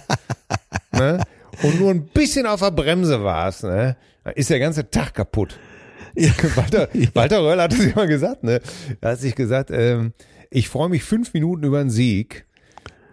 ne? 0.91 1.23
und 1.63 1.79
nur 1.79 1.89
ein 1.89 2.05
bisschen 2.05 2.45
auf 2.45 2.59
der 2.59 2.69
Bremse 2.69 3.23
warst, 3.23 3.63
ne? 3.63 3.97
dann 4.23 4.33
ist 4.35 4.51
der 4.51 4.59
ganze 4.59 4.91
Tag 4.91 5.15
kaputt. 5.15 5.57
Walter, 6.55 6.87
Walter 7.13 7.39
Röhrl 7.39 7.61
hat 7.61 7.73
es 7.73 7.79
immer 7.79 8.05
gesagt, 8.05 8.43
ne? 8.43 8.61
Er 9.01 9.11
hat 9.11 9.19
sich 9.19 9.33
gesagt, 9.35 9.71
ähm, 9.71 10.13
ich 10.51 10.69
freue 10.69 10.87
mich 10.87 11.03
fünf 11.03 11.33
Minuten 11.33 11.63
über 11.63 11.79
einen 11.79 11.89
Sieg, 11.89 12.45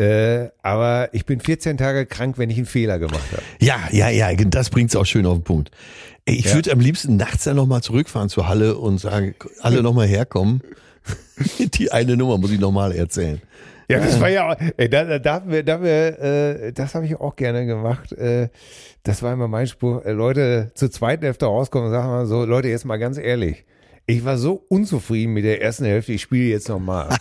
äh, 0.03 0.51
aber 0.63 1.09
ich 1.13 1.25
bin 1.27 1.41
14 1.41 1.77
Tage 1.77 2.07
krank, 2.07 2.39
wenn 2.39 2.51
ich 2.51 2.57
einen 2.57 2.67
Fehler 2.67 2.99
gemacht 2.99 3.25
habe. 3.33 3.43
Ja, 3.61 3.77
ja, 3.91 4.09
ja, 4.09 4.35
das 4.35 4.71
bringt's 4.71 4.97
auch 4.97 5.07
schön 5.07 5.27
auf 5.27 5.39
den 5.39 5.45
Punkt. 5.45 5.71
Ey, 6.25 6.37
ich 6.37 6.47
Ja. 6.47 6.55
würde 6.55 6.73
am 6.73 6.81
liebsten 6.81 7.17
nachts 7.17 7.45
dann 7.45 7.57
nochmal 7.57 7.83
zurückfahren 7.83 8.29
zur 8.29 8.49
Halle 8.49 8.77
und 8.77 8.99
sagen, 8.99 9.35
alle 9.61 9.83
nochmal 9.83 10.07
herkommen. 10.07 10.63
Die 11.59 11.91
eine 11.93 12.17
Nummer 12.17 12.39
muss 12.39 12.51
ich 12.53 12.61
nochmal 12.61 12.93
erzählen. 12.93 13.41
Ja, 13.89 13.99
das 13.99 14.21
war 14.21 14.29
ja, 14.31 14.57
ey, 14.77 14.89
da, 14.89 15.19
da, 15.19 15.35
haben 15.35 15.51
wir, 15.51 15.63
da 15.65 15.75
haben 15.75 15.85
wir, 15.85 16.19
äh, 16.21 16.73
das 16.73 16.95
habe 16.95 17.05
ich 17.05 17.17
auch 17.17 17.37
gerne 17.37 17.67
gemacht. 17.67 18.13
Äh, 18.13 18.49
das 19.03 19.23
war 19.23 19.33
immer 19.33 19.49
mein 19.49 19.67
Spruch. 19.67 20.05
Äh, 20.05 20.13
Leute 20.13 20.71
zur 20.75 20.91
zweiten 20.91 21.25
Hälfte 21.25 21.47
rauskommen 21.47 21.89
und 21.89 21.93
sagen 21.93 22.09
mal 22.09 22.27
so, 22.27 22.45
Leute, 22.45 22.69
jetzt 22.69 22.85
mal 22.85 22.97
ganz 22.99 23.19
ehrlich. 23.19 23.65
Ich 24.07 24.25
war 24.25 24.39
so 24.39 24.65
unzufrieden 24.69 25.33
mit 25.33 25.45
der 25.45 25.61
ersten 25.63 25.85
Hälfte, 25.85 26.13
ich 26.13 26.23
spiele 26.23 26.45
jetzt 26.51 26.69
nochmal. 26.69 27.09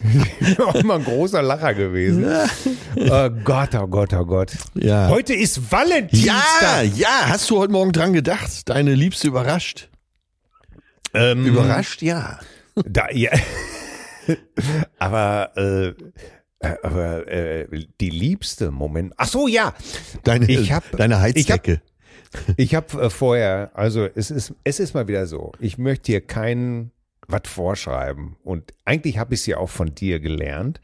auch 0.58 0.74
immer 0.74 0.94
ein 0.94 1.04
großer 1.04 1.42
Lacher 1.42 1.74
gewesen. 1.74 2.24
Oh 2.96 3.30
Gott, 3.44 3.74
oh 3.74 3.86
Gott, 3.86 4.12
oh 4.14 4.24
Gott. 4.24 4.52
Ja. 4.74 5.08
Heute 5.08 5.34
ist 5.34 5.56
Ja, 5.56 5.62
Valentinstag. 5.70 6.96
ja, 6.96 7.08
hast 7.28 7.48
du 7.50 7.58
heute 7.58 7.72
Morgen 7.72 7.92
dran 7.92 8.12
gedacht? 8.12 8.68
Deine 8.68 8.94
Liebste 8.94 9.28
überrascht? 9.28 9.88
Ähm, 11.14 11.44
Überrascht, 11.46 12.02
ja. 12.02 12.38
Da, 12.86 13.10
ja. 13.10 13.30
aber, 14.98 15.52
äh, 15.56 15.88
äh, 16.60 16.76
aber 16.82 17.26
äh, 17.28 17.66
die 18.00 18.10
liebste 18.10 18.70
Moment. 18.70 19.12
Ach 19.16 19.28
so, 19.28 19.46
ja. 19.48 19.74
Deine, 20.24 20.46
Ich 20.50 20.72
hab- 20.72 20.90
deine 20.96 21.20
Heizdecke. 21.20 21.82
Ich 22.56 22.74
habe 22.74 23.02
äh, 23.02 23.10
vorher, 23.10 23.72
also 23.74 24.06
es 24.14 24.30
ist, 24.30 24.54
es 24.64 24.80
ist 24.80 24.94
mal 24.94 25.06
wieder 25.06 25.26
so. 25.26 25.52
Ich 25.58 25.76
möchte 25.76 26.12
hier 26.12 26.22
kein 26.26 26.92
was 27.32 27.42
vorschreiben 27.46 28.36
und 28.44 28.72
eigentlich 28.84 29.18
habe 29.18 29.34
ich 29.34 29.40
es 29.40 29.46
ja 29.46 29.56
auch 29.58 29.70
von 29.70 29.94
dir 29.94 30.20
gelernt. 30.20 30.80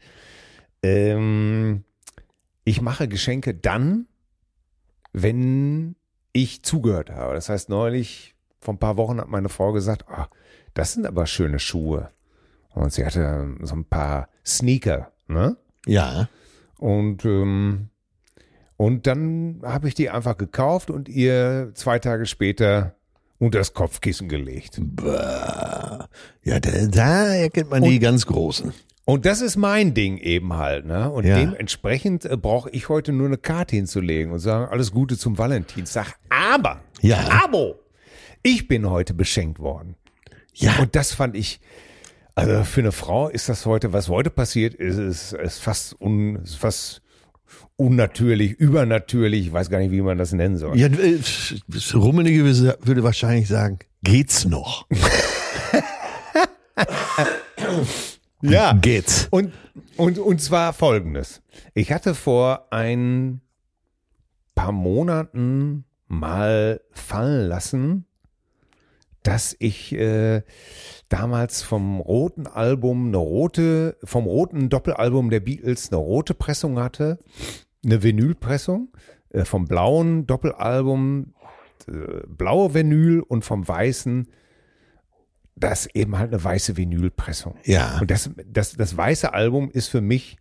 Ähm, 0.83 1.83
ich 2.63 2.81
mache 2.81 3.07
Geschenke 3.07 3.53
dann, 3.53 4.07
wenn 5.13 5.95
ich 6.33 6.63
zugehört 6.63 7.09
habe. 7.09 7.33
Das 7.33 7.49
heißt, 7.49 7.69
neulich, 7.69 8.35
vor 8.59 8.73
ein 8.73 8.79
paar 8.79 8.97
Wochen 8.97 9.19
hat 9.19 9.27
meine 9.29 9.49
Frau 9.49 9.71
gesagt, 9.71 10.05
ah, 10.09 10.27
das 10.73 10.93
sind 10.93 11.05
aber 11.05 11.25
schöne 11.25 11.59
Schuhe. 11.59 12.11
Und 12.69 12.93
sie 12.93 13.05
hatte 13.05 13.55
so 13.61 13.75
ein 13.75 13.85
paar 13.85 14.29
Sneaker, 14.45 15.11
ne? 15.27 15.57
ja. 15.85 16.29
Und, 16.77 17.25
ähm, 17.25 17.89
und 18.77 19.05
dann 19.05 19.59
habe 19.63 19.89
ich 19.89 19.95
die 19.95 20.09
einfach 20.09 20.37
gekauft 20.37 20.89
und 20.89 21.09
ihr 21.09 21.71
zwei 21.73 21.99
Tage 21.99 22.25
später 22.25 22.95
unter 23.39 23.57
das 23.59 23.73
Kopfkissen 23.73 24.27
gelegt. 24.29 24.77
Bah. 24.81 26.07
Ja, 26.43 26.59
da, 26.59 26.71
da 26.87 27.33
erkennt 27.33 27.69
man 27.71 27.83
die 27.83 27.99
ganz 27.99 28.25
Großen. 28.25 28.73
Und 29.05 29.25
das 29.25 29.41
ist 29.41 29.55
mein 29.57 29.95
Ding 29.95 30.17
eben 30.17 30.53
halt. 30.53 30.85
Ne? 30.85 31.09
Und 31.09 31.25
Ja. 31.25 31.37
dementsprechend 31.39 32.25
äh, 32.25 32.37
brauche 32.37 32.69
ich 32.69 32.89
heute 32.89 33.11
nur 33.11 33.25
eine 33.25 33.37
Karte 33.37 33.75
hinzulegen 33.75 34.31
und 34.31 34.39
sagen, 34.39 34.69
alles 34.71 34.91
Gute 34.91 35.17
zum 35.17 35.37
Valentinstag. 35.37 36.13
Aber, 36.29 36.81
Ja. 37.01 37.41
aber, 37.43 37.75
ich 38.43 38.67
bin 38.67 38.87
heute 38.89 39.13
beschenkt 39.15 39.57
worden. 39.59 39.95
Ja. 40.53 40.77
Und 40.79 40.95
das 40.95 41.13
fand 41.13 41.35
ich, 41.35 41.59
also 42.35 42.63
für 42.63 42.81
eine 42.81 42.91
Frau 42.91 43.29
ist 43.29 43.49
das 43.49 43.65
heute, 43.65 43.93
was 43.93 44.09
heute 44.09 44.29
passiert, 44.29 44.75
ist, 44.75 44.97
ist, 44.99 45.33
ist 45.33 45.59
fast, 45.59 45.99
un, 45.99 46.35
ist 46.43 46.55
fast 46.57 47.01
unnatürlich, 47.75 48.51
übernatürlich, 48.53 49.47
ich 49.47 49.53
weiß 49.53 49.69
gar 49.69 49.79
nicht, 49.79 49.91
wie 49.91 50.01
man 50.01 50.17
das 50.17 50.31
nennen 50.33 50.57
soll. 50.57 50.77
Ja, 50.77 50.87
äh, 50.87 51.19
Rummenige 51.93 52.43
würde 52.43 53.03
wahrscheinlich 53.03 53.47
sagen, 53.47 53.79
geht's 54.03 54.45
noch? 54.45 54.87
Ja. 58.41 58.73
Geht's. 58.73 59.27
Und, 59.31 59.53
und, 59.97 60.17
und 60.17 60.41
zwar 60.41 60.73
folgendes. 60.73 61.41
Ich 61.73 61.91
hatte 61.91 62.15
vor 62.15 62.67
ein 62.71 63.41
paar 64.55 64.71
Monaten 64.71 65.85
mal 66.07 66.81
fallen 66.91 67.47
lassen, 67.47 68.05
dass 69.23 69.55
ich 69.59 69.93
äh, 69.93 70.41
damals 71.09 71.61
vom 71.63 71.99
roten 71.99 72.47
Album 72.47 73.07
eine 73.07 73.17
rote, 73.17 73.97
vom 74.03 74.25
roten 74.25 74.69
Doppelalbum 74.69 75.29
der 75.29 75.39
Beatles 75.39 75.91
eine 75.91 75.97
rote 75.97 76.33
Pressung 76.33 76.79
hatte, 76.79 77.19
eine 77.83 78.03
Vinylpressung, 78.03 78.89
äh, 79.29 79.43
vom 79.45 79.65
blauen 79.65 80.27
Doppelalbum 80.27 81.33
äh, 81.87 81.91
blaue 82.27 82.73
Vinyl 82.73 83.21
und 83.21 83.43
vom 83.43 83.67
weißen 83.67 84.27
das 85.55 85.87
eben 85.93 86.17
halt 86.17 86.31
eine 86.33 86.41
weiße 86.41 86.77
Vinylpressung. 86.77 87.55
Ja. 87.65 87.97
Und 87.99 88.09
das, 88.11 88.29
das, 88.47 88.73
das 88.77 88.95
weiße 88.95 89.33
Album 89.33 89.69
ist 89.71 89.87
für 89.89 89.99
mich, 89.99 90.37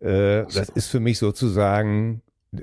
äh, 0.00 0.42
das 0.52 0.68
ist 0.74 0.88
für 0.88 1.00
mich 1.00 1.18
sozusagen 1.18 2.20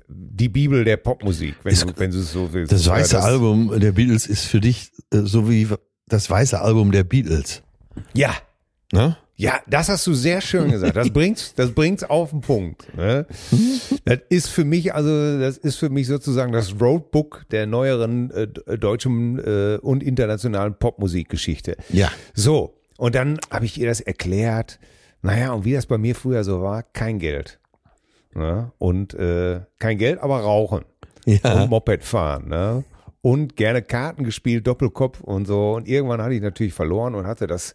die 0.08 0.50
Bibel 0.50 0.84
der 0.84 0.98
Popmusik, 0.98 1.56
wenn, 1.64 1.74
Ist- 1.74 1.84
du, 1.90 1.94
wenn 1.98 2.12
du 2.12 2.20
es 2.20 2.32
so 2.32 2.54
willst. 2.54 2.72
Das 2.72 2.88
weiße 2.88 3.20
Album 3.22 3.80
der 3.80 3.94
Beatles 3.94 4.28
ist 4.28 4.46
für 4.46 4.60
dich 4.60 4.92
äh, 5.12 5.22
so 5.24 5.50
wie 5.50 5.68
das 6.08 6.30
weiße 6.30 6.60
Album 6.62 6.92
der 6.92 7.04
Beatles. 7.04 7.62
Ja, 8.14 8.32
Ne? 8.94 9.18
ja, 9.36 9.60
das 9.68 9.90
hast 9.90 10.06
du 10.08 10.14
sehr 10.14 10.40
schön 10.42 10.70
gesagt. 10.72 10.96
Das 10.96 11.10
bringt's, 11.10 11.56
das 11.56 11.72
bringt's 11.72 12.04
auf 12.04 12.30
den 12.30 12.42
Punkt. 12.42 12.96
Ne? 12.96 13.26
Das 14.06 14.20
ist 14.30 14.48
für 14.48 14.64
mich, 14.64 14.94
also 14.94 15.40
das 15.40 15.58
ist 15.58 15.78
für 15.78 15.90
mich 15.90 16.06
sozusagen 16.08 16.52
das 16.54 16.80
Roadbook 16.80 17.46
der 17.50 17.66
neueren 17.66 18.30
äh, 18.32 18.48
d- 18.48 18.78
deutschen 18.78 19.40
äh, 19.40 19.78
und 19.82 20.04
internationalen 20.04 20.76
Popmusikgeschichte. 20.78 21.76
Ja. 21.90 22.12
So, 22.36 22.78
und 22.98 23.16
dann 23.16 23.40
habe 23.50 23.66
ich 23.66 23.80
ihr 23.82 23.88
das 23.88 24.00
erklärt. 24.02 24.80
Naja, 25.24 25.52
und 25.52 25.66
wie 25.66 25.74
das 25.74 25.88
bei 25.88 25.98
mir 25.98 26.14
früher 26.16 26.44
so 26.44 26.62
war, 26.62 26.84
kein 26.84 27.18
Geld. 27.18 27.60
Ne? 28.36 28.72
Und 28.78 29.16
äh, 29.16 29.62
kein 29.80 29.98
Geld, 29.98 30.20
aber 30.22 30.40
rauchen. 30.42 30.86
Ja. 31.26 31.64
Und 31.64 31.72
Moped 31.72 32.04
fahren. 32.04 32.48
Ne? 32.50 32.84
Und 33.26 33.56
gerne 33.56 33.82
Karten 33.82 34.24
gespielt, 34.24 34.68
Doppelkopf 34.68 35.20
und 35.20 35.48
so. 35.48 35.72
Und 35.72 35.88
irgendwann 35.88 36.22
hatte 36.22 36.36
ich 36.36 36.44
natürlich 36.44 36.74
verloren 36.76 37.16
und 37.16 37.26
hatte 37.26 37.48
das 37.48 37.74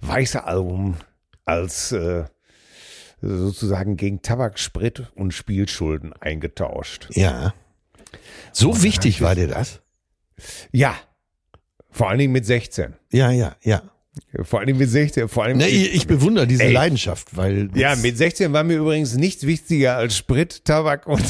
weiße 0.00 0.42
Album 0.42 0.96
als 1.44 1.92
äh, 1.92 2.24
sozusagen 3.20 3.96
gegen 3.96 4.22
Tabak, 4.22 4.58
Sprit 4.58 5.04
und 5.14 5.34
Spielschulden 5.34 6.12
eingetauscht. 6.14 7.10
Ja. 7.12 7.54
So 8.50 8.82
wichtig 8.82 9.22
war 9.22 9.36
dir 9.36 9.46
das? 9.46 9.82
Ja, 10.72 10.96
vor 11.92 12.08
allen 12.08 12.18
Dingen 12.18 12.32
mit 12.32 12.44
16. 12.44 12.96
Ja, 13.12 13.30
ja, 13.30 13.54
ja. 13.62 13.82
Vor 14.42 14.58
allen 14.58 14.66
Dingen 14.66 14.80
mit 14.80 14.90
16. 14.90 15.28
Vor 15.28 15.44
allem 15.44 15.58
Ne, 15.58 15.68
ich, 15.68 15.94
ich 15.94 16.06
bewundere 16.08 16.48
diese 16.48 16.64
Ey. 16.64 16.72
Leidenschaft, 16.72 17.36
weil 17.36 17.70
Ja, 17.76 17.94
mit 17.94 18.18
16 18.18 18.52
war 18.52 18.64
mir 18.64 18.78
übrigens 18.78 19.14
nichts 19.14 19.46
wichtiger 19.46 19.96
als 19.96 20.16
Sprit, 20.16 20.64
Tabak 20.64 21.06
und 21.06 21.22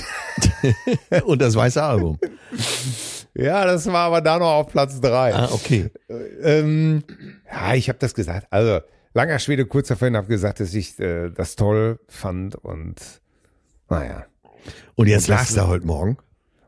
und 1.26 1.42
das 1.42 1.54
weiße 1.54 1.82
Album. 1.82 2.18
ja, 3.34 3.64
das 3.64 3.86
war 3.86 4.06
aber 4.06 4.20
da 4.20 4.38
noch 4.38 4.52
auf 4.52 4.68
Platz 4.68 5.00
drei. 5.00 5.34
Ah, 5.34 5.48
okay. 5.52 5.90
Ähm, 6.42 7.04
ja, 7.50 7.74
ich 7.74 7.88
habe 7.88 7.98
das 7.98 8.14
gesagt. 8.14 8.46
Also 8.50 8.80
langer 9.14 9.38
Schwede, 9.38 9.66
kurzer 9.66 9.96
Fan, 9.96 10.16
habe 10.16 10.28
gesagt, 10.28 10.60
dass 10.60 10.74
ich 10.74 10.98
äh, 11.00 11.30
das 11.30 11.56
toll 11.56 11.98
fand 12.08 12.54
und 12.56 12.96
naja. 13.88 14.26
Und 14.94 15.08
jetzt 15.08 15.28
lagst 15.28 15.56
du 15.56 15.66
heute 15.66 15.86
Morgen. 15.86 16.16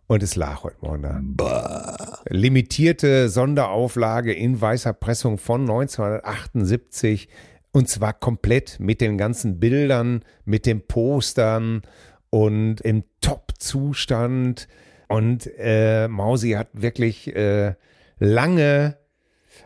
Und 0.07 0.23
es 0.23 0.37
lag 0.37 0.63
heute 0.63 0.77
Morgen 0.83 1.35
da. 1.37 2.21
Limitierte 2.29 3.31
Sonderauflage 3.31 4.35
in 4.35 4.61
weißer 4.61 4.93
Pressung 4.93 5.39
von 5.39 5.63
1978. 5.63 7.29
Und 7.73 7.89
zwar 7.89 8.13
komplett 8.13 8.79
mit 8.79 9.01
den 9.01 9.17
ganzen 9.17 9.59
Bildern, 9.59 10.23
mit 10.45 10.67
den 10.67 10.87
Postern 10.87 11.83
und 12.29 12.83
im 12.83 13.05
Top-Zustand. 13.23 14.69
Und 15.09 15.51
äh, 15.59 16.09
Mausi 16.09 16.53
hat 16.53 16.69
wirklich 16.73 17.35
äh, 17.35 17.75
lange 18.19 18.97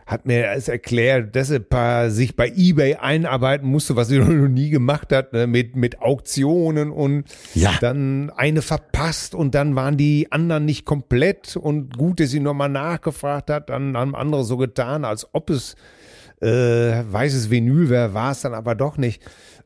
hat 0.05 0.25
mir 0.25 0.51
es 0.51 0.67
erklärt, 0.67 1.35
dass 1.35 1.49
er 1.51 1.59
paar 1.59 2.09
sich 2.09 2.35
bei 2.35 2.51
eBay 2.55 2.95
einarbeiten 2.95 3.67
musste, 3.67 3.95
was 3.95 4.09
er 4.11 4.23
noch 4.25 4.47
nie 4.47 4.69
gemacht 4.69 5.11
hat, 5.13 5.33
ne, 5.33 5.45
mit, 5.47 5.75
mit 5.75 6.01
Auktionen 6.01 6.91
und 6.91 7.25
Ja. 7.53 7.73
dann 7.79 8.31
eine 8.31 8.61
verpasst 8.61 9.35
und 9.35 9.53
dann 9.55 9.75
waren 9.75 9.97
die 9.97 10.31
anderen 10.31 10.65
nicht 10.65 10.85
komplett 10.85 11.55
und 11.55 11.97
gut, 11.97 12.19
dass 12.19 12.29
sie 12.31 12.39
nochmal 12.39 12.69
nachgefragt 12.69 13.49
hat, 13.49 13.69
dann 13.69 13.95
haben 13.95 14.15
andere 14.15 14.43
so 14.43 14.57
getan, 14.57 15.05
als 15.05 15.27
ob 15.33 15.49
es 15.49 15.75
äh, 16.41 16.47
weißes 16.47 17.49
Vinyl 17.51 17.89
wäre, 17.89 18.13
war 18.13 18.31
es 18.31 18.41
dann 18.41 18.53
aber 18.53 18.73
doch 18.75 18.97
nicht. 18.97 19.21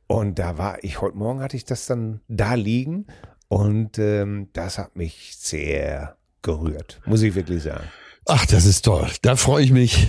Und 0.07 0.39
da 0.39 0.57
war 0.57 0.83
ich, 0.83 1.01
heute 1.01 1.17
Morgen 1.17 1.39
hatte 1.41 1.55
ich 1.55 1.65
das 1.65 1.85
dann 1.85 2.19
da 2.27 2.55
liegen 2.55 3.05
und 3.53 3.99
ähm, 3.99 4.49
das 4.53 4.77
hat 4.77 4.95
mich 4.95 5.35
sehr 5.37 6.17
gerührt, 6.41 7.01
muss 7.05 7.21
ich 7.21 7.35
wirklich 7.35 7.63
sagen. 7.63 7.83
Ach, 8.25 8.45
das 8.45 8.65
ist 8.65 8.83
toll. 8.83 9.07
Da 9.21 9.35
freue 9.35 9.63
ich 9.63 9.71
mich. 9.71 10.07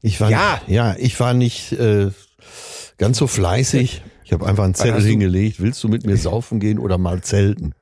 Ich 0.00 0.20
war 0.20 0.30
Ja. 0.30 0.60
ja, 0.66 0.94
ich 0.98 1.18
war 1.20 1.32
nicht 1.34 1.72
äh, 1.72 2.10
ganz 2.98 3.18
so 3.18 3.26
fleißig. 3.26 4.02
Ich 4.24 4.32
habe 4.32 4.46
einfach 4.46 4.64
einen 4.64 4.74
Zettel 4.74 5.02
hingelegt. 5.02 5.60
Willst 5.60 5.82
du 5.82 5.88
mit 5.88 6.04
mir 6.04 6.16
saufen 6.16 6.60
gehen 6.60 6.78
oder 6.78 6.98
mal 6.98 7.22
zelten? 7.22 7.74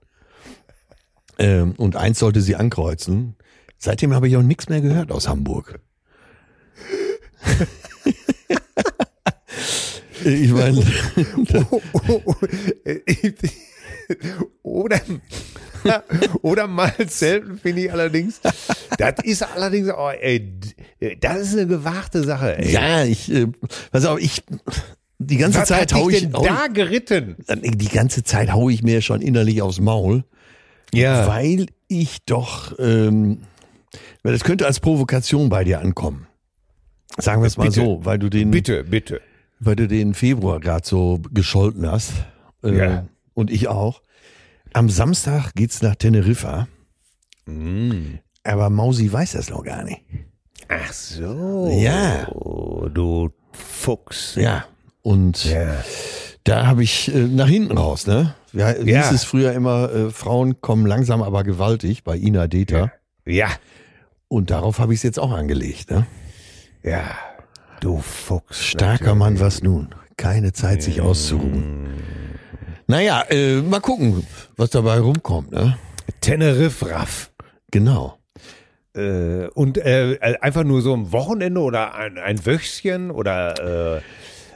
Ähm, 1.38 1.74
und 1.76 1.96
eins 1.96 2.18
sollte 2.18 2.40
sie 2.40 2.56
ankreuzen. 2.56 3.36
Seitdem 3.78 4.14
habe 4.14 4.28
ich 4.28 4.36
auch 4.36 4.42
nichts 4.42 4.68
mehr 4.68 4.82
gehört 4.82 5.10
aus 5.10 5.26
Hamburg. 5.28 5.80
ich 10.24 10.50
meine, 10.50 10.84
oder, 14.62 15.00
oder 16.42 16.66
mal 16.66 16.92
selten 17.08 17.58
finde 17.58 17.84
ich 17.86 17.92
allerdings. 17.92 18.40
Das 18.98 19.14
ist 19.22 19.42
allerdings, 19.42 19.88
oh, 19.96 20.10
ey, 20.10 20.52
das 21.20 21.40
ist 21.40 21.52
eine 21.54 21.66
gewagte 21.66 22.22
Sache. 22.22 22.58
Ey. 22.58 22.72
ja, 22.72 23.04
ich, 23.04 23.32
äh, 23.32 23.46
pass 23.90 24.04
auf, 24.04 24.18
ich, 24.20 24.42
die 25.18 25.36
ganze 25.36 25.58
Was 25.60 25.68
Zeit 25.68 25.92
hau 25.92 26.08
ich, 26.10 26.28
hau 26.32 26.44
da 26.44 26.66
geritten? 26.72 27.36
ich, 27.62 27.76
die 27.76 27.88
ganze 27.88 28.22
Zeit 28.24 28.52
hau 28.52 28.68
ich 28.68 28.82
mir 28.82 29.02
schon 29.02 29.20
innerlich 29.22 29.62
aufs 29.62 29.80
Maul. 29.80 30.24
Ja. 30.92 31.26
Weil 31.26 31.66
ich 31.88 32.24
doch, 32.24 32.78
ähm, 32.78 33.38
weil 34.22 34.32
das 34.32 34.42
könnte 34.44 34.66
als 34.66 34.80
Provokation 34.80 35.48
bei 35.48 35.64
dir 35.64 35.80
ankommen. 35.80 36.26
Sagen 37.18 37.42
wir 37.42 37.46
es 37.46 37.56
mal 37.56 37.64
Bitte. 37.64 37.80
so, 37.80 38.04
weil 38.04 38.18
du 38.18 38.28
den, 38.28 38.50
Bitte, 38.50 38.84
bitte. 38.84 39.20
weil 39.58 39.76
du 39.76 39.88
den 39.88 40.14
Februar 40.14 40.58
gerade 40.60 40.86
so 40.86 41.20
gescholten 41.32 41.90
hast. 41.90 42.12
Äh, 42.62 42.76
Ja. 42.76 43.06
Und 43.34 43.50
ich 43.50 43.68
auch. 43.68 44.02
Am 44.72 44.88
Samstag 44.88 45.52
geht's 45.54 45.82
nach 45.82 45.96
Teneriffa. 45.96 46.68
Mm. 47.46 48.18
Aber 48.44 48.70
Mausi 48.70 49.12
weiß 49.12 49.32
das 49.32 49.50
noch 49.50 49.64
gar 49.64 49.82
nicht. 49.84 50.02
Ach 50.68 50.92
so. 50.92 51.68
Ja. 51.72 52.26
Du 52.26 53.30
Fuchs. 53.52 54.36
Ja. 54.36 54.64
Und 55.02 55.44
Ja. 55.44 55.82
da 56.44 56.66
habe 56.66 56.82
ich 56.84 57.12
äh, 57.12 57.18
nach 57.26 57.48
hinten 57.48 57.76
raus, 57.76 58.06
ne? 58.06 58.34
Ja, 58.52 58.68
hieß 58.70 58.86
Ja. 58.86 59.10
es 59.10 59.24
früher 59.24 59.52
immer, 59.52 59.90
äh, 59.92 60.10
Frauen 60.10 60.60
kommen 60.60 60.86
langsam 60.86 61.22
aber 61.22 61.42
gewaltig 61.44 62.04
bei 62.04 62.16
Ina 62.16 62.46
Deta. 62.46 62.92
Ja. 63.26 63.48
Und 64.28 64.50
darauf 64.50 64.78
habe 64.78 64.92
ich 64.92 64.98
es 65.00 65.02
jetzt 65.02 65.18
auch 65.18 65.32
angelegt, 65.32 65.90
ne? 65.90 66.06
Ja. 66.82 67.10
Du 67.80 67.98
Fuchs. 67.98 68.62
Starker 68.64 69.14
Mann, 69.14 69.40
was 69.40 69.62
nun? 69.62 69.94
Keine 70.16 70.52
Zeit, 70.52 70.82
sich 70.82 71.00
auszuruhen. 71.00 71.88
Naja, 72.90 73.22
äh, 73.30 73.60
mal 73.62 73.80
gucken, 73.80 74.26
was 74.56 74.70
dabei 74.70 74.98
rumkommt, 74.98 75.52
ne? 75.52 75.78
Teneriffe 76.20 76.90
Raff. 76.90 77.30
Genau. 77.70 78.18
Äh, 78.96 79.46
und 79.54 79.78
äh, 79.78 80.18
einfach 80.40 80.64
nur 80.64 80.82
so 80.82 80.92
ein 80.94 81.12
Wochenende 81.12 81.60
oder 81.60 81.94
ein, 81.94 82.18
ein 82.18 82.44
Wöchchen 82.44 83.12
oder 83.12 84.00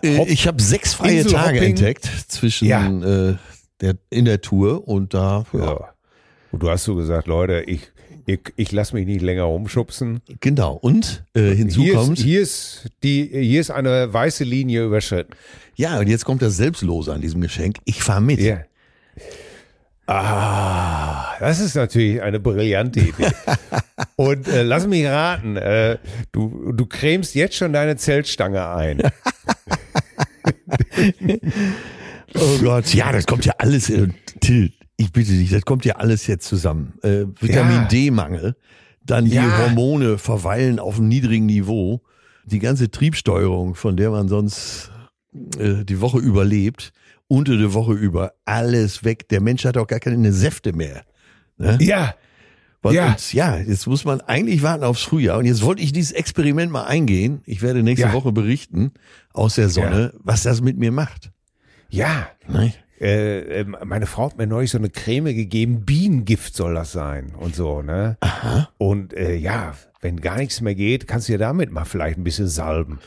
äh, 0.03 0.07
Äh, 0.07 0.19
Hopp- 0.19 0.29
ich 0.29 0.49
habe 0.49 0.61
sechs 0.61 0.95
freie. 0.95 1.25
Tage 1.25 1.61
entdeckt 1.61 2.05
zwischen 2.27 2.67
Ja. 2.67 2.85
äh, 2.89 3.37
der, 3.81 3.95
in 4.11 4.25
der 4.25 4.41
Tour 4.41 4.87
und 4.89 5.15
da, 5.15 5.45
ja, 5.53 5.61
ja. 5.65 5.89
Und 6.51 6.63
du 6.63 6.69
hast 6.71 6.85
so 6.85 6.97
gesagt, 6.97 7.29
Leute, 7.29 7.63
ich, 7.67 7.93
ich, 8.27 8.41
ich 8.57 8.73
lasse 8.73 8.95
mich 8.95 9.07
nicht 9.07 9.23
länger 9.23 9.45
rumschubsen. 9.45 10.21
genau. 10.41 10.75
Und 10.75 11.25
äh, 11.35 11.55
hinzu 11.55 11.83
Hier 11.83 11.95
kommt, 11.95 12.19
ist, 12.19 12.25
hier, 12.25 12.41
ist 12.41 12.91
die, 13.03 13.29
hier 13.33 13.61
ist 13.61 13.71
eine 13.71 14.13
weiße 14.13 14.45
Linie 14.45 14.85
überschritten. 14.85 15.35
ja, 15.77 15.99
und 15.99 16.09
jetzt 16.09 16.25
kommt 16.25 16.43
das 16.43 16.57
Selbstlose 16.57 17.13
an 17.13 17.21
diesem 17.21 17.41
Geschenk. 17.41 17.77
Ich 17.85 18.03
fahr 18.03 18.21
mit. 18.21 18.41
Ja. 18.41 18.63
Ah, 20.07 21.35
das 21.41 21.61
ist 21.61 21.77
natürlich 21.77 22.21
eine 22.21 22.39
brillante 22.39 23.01
Idee. 23.01 23.31
Und 24.17 24.47
äh, 24.49 24.63
lass 24.63 24.87
mich 24.87 25.07
raten, 25.07 25.57
äh, 25.57 25.97
du, 26.31 26.73
du 26.73 26.85
cremst 26.85 27.35
jetzt 27.35 27.57
schon 27.57 27.73
deine 27.73 27.97
Zeltstange 27.97 28.69
ein. 28.69 29.01
Oh 32.37 32.59
Gott, 32.61 32.93
ja, 32.95 33.13
das 33.13 33.27
kommt 33.27 33.45
ja 33.45 33.55
alles, 33.59 33.89
äh, 33.91 34.09
Till, 34.41 34.73
ich 34.97 35.13
bitte 35.13 35.33
dich, 35.33 35.51
das 35.51 35.65
kommt 35.65 35.85
ja 35.85 35.97
alles 35.97 36.27
jetzt 36.27 36.47
zusammen. 36.47 36.95
Äh, 37.03 37.25
Vitamin 37.41 37.77
Ja. 37.77 37.85
D-Mangel, 37.87 38.57
dann 39.05 39.25
die 39.27 39.33
Ja. 39.35 39.59
Hormone 39.59 40.19
verweilen 40.19 40.79
auf 40.79 40.99
einem 40.99 41.09
niedrigen 41.09 41.47
Niveau, 41.47 42.01
die 42.47 42.59
ganze 42.59 42.91
Triebsteuerung, 42.91 43.75
von 43.75 43.97
der 43.97 44.11
man 44.11 44.29
sonst 44.29 44.91
äh, 45.59 45.85
die 45.85 46.01
Woche 46.01 46.19
überlebt, 46.19 46.93
unter 47.27 47.57
der 47.57 47.73
Woche 47.75 47.95
über, 47.95 48.35
alles 48.45 49.03
weg. 49.05 49.29
Der 49.31 49.41
Mensch 49.41 49.65
hat 49.65 49.77
auch 49.77 49.87
gar 49.87 50.01
keine 50.01 50.33
Säfte 50.33 50.73
mehr. 50.75 51.05
Ne? 51.57 51.79
Ja, 51.81 52.15
Ja. 52.85 53.09
und, 53.13 53.33
ja, 53.33 53.57
jetzt 53.59 53.87
muss 53.87 54.05
man 54.05 54.21
eigentlich 54.21 54.63
warten 54.63 54.85
aufs 54.85 55.03
Frühjahr. 55.03 55.39
Und 55.39 55.47
jetzt 55.47 55.63
wollte 55.63 55.83
ich 55.83 55.93
dieses 55.93 56.13
Experiment 56.13 56.71
mal 56.71 56.85
eingehen. 56.85 57.41
Ich 57.47 57.63
werde 57.63 57.83
nächste 57.83 58.09
Ja. 58.09 58.13
Woche 58.13 58.31
berichten 58.33 58.93
aus 59.33 59.55
der 59.55 59.71
Sonne, 59.71 60.13
was 60.19 60.43
das 60.43 60.61
mit 60.61 60.79
mir 60.79 60.93
macht. 60.93 61.33
ja. 61.89 62.29
Ne? 62.47 62.73
Äh, 63.01 63.61
äh, 63.61 63.65
meine 63.65 64.07
Frau 64.07 64.27
hat 64.27 64.39
mir 64.39 64.47
neulich 64.47 64.71
so 64.71 64.79
eine 64.79 64.91
Creme 64.91 65.35
gegeben, 65.35 65.85
Bienengift 65.85 66.55
soll 66.55 66.75
das 66.75 66.93
sein 66.93 67.33
und 67.39 67.57
so, 67.57 67.83
ne? 67.83 68.17
Aha. 68.21 68.69
Und 68.79 69.13
äh, 69.15 69.35
ja, 69.35 69.75
wenn 70.01 70.21
gar 70.21 70.37
nichts 70.37 70.61
mehr 70.61 70.75
geht, 70.75 71.07
kannst 71.07 71.29
du 71.29 71.33
ja 71.33 71.39
damit 71.39 71.73
mal 71.73 71.85
vielleicht 71.85 72.19
ein 72.19 72.25
bisschen 72.25 72.49
salben. 72.49 73.01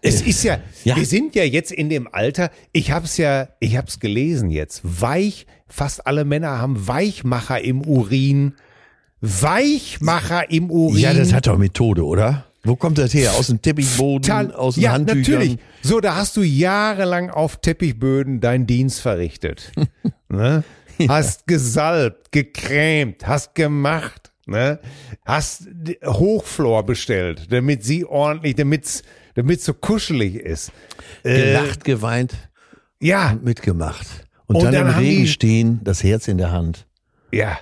Es 0.00 0.22
ist 0.22 0.44
ja, 0.44 0.60
ja. 0.84 0.96
wir 0.96 1.06
sind 1.06 1.34
ja 1.34 1.42
jetzt 1.42 1.72
in 1.72 1.88
dem 1.88 2.08
Alter, 2.12 2.50
ich 2.72 2.92
hab's 2.92 3.16
ja, 3.16 3.48
ich 3.58 3.76
hab's 3.76 3.98
gelesen 3.98 4.50
jetzt, 4.50 4.82
weich, 4.84 5.46
fast 5.66 6.06
alle 6.06 6.24
Männer 6.24 6.58
haben 6.58 6.86
Weichmacher 6.86 7.60
im 7.60 7.82
Urin. 7.82 8.54
Weichmacher 9.20 10.48
im 10.50 10.70
Urin. 10.70 11.00
Ja, 11.00 11.12
das 11.12 11.32
hat 11.32 11.48
doch 11.48 11.58
Methode, 11.58 12.04
oder? 12.04 12.47
Wo 12.68 12.76
kommt 12.76 12.98
das 12.98 13.14
her? 13.14 13.32
Aus 13.32 13.46
dem 13.48 13.62
Teppichboden, 13.62 14.22
Tal- 14.22 14.52
aus 14.52 14.74
den 14.74 14.84
ja, 14.84 14.92
Handtüchern? 14.92 15.34
natürlich. 15.34 15.58
So, 15.82 16.00
da 16.00 16.16
hast 16.16 16.36
du 16.36 16.42
jahrelang 16.42 17.30
auf 17.30 17.60
Teppichböden 17.60 18.40
deinen 18.40 18.66
Dienst 18.66 19.00
verrichtet. 19.00 19.72
ne? 20.28 20.64
Hast 21.08 21.46
gesalbt, 21.46 22.32
gecremt, 22.32 23.26
hast 23.26 23.54
gemacht, 23.54 24.32
ne? 24.46 24.80
Hast 25.24 25.68
Hochflor 26.04 26.84
bestellt, 26.84 27.52
damit 27.52 27.84
sie 27.84 28.04
ordentlich, 28.04 28.56
damit's, 28.56 29.02
damit's 29.34 29.64
so 29.64 29.74
kuschelig 29.74 30.34
ist. 30.34 30.72
Äh, 31.22 31.36
Gelacht, 31.52 31.84
geweint, 31.84 32.34
ja, 33.00 33.38
mitgemacht. 33.42 34.06
Und, 34.46 34.56
Und 34.56 34.64
dann, 34.64 34.72
dann 34.74 34.88
im 34.88 34.94
Regen 34.98 35.26
stehen, 35.28 35.80
das 35.84 36.02
Herz 36.02 36.26
in 36.28 36.38
der 36.38 36.50
Hand. 36.52 36.86
ja. 37.32 37.58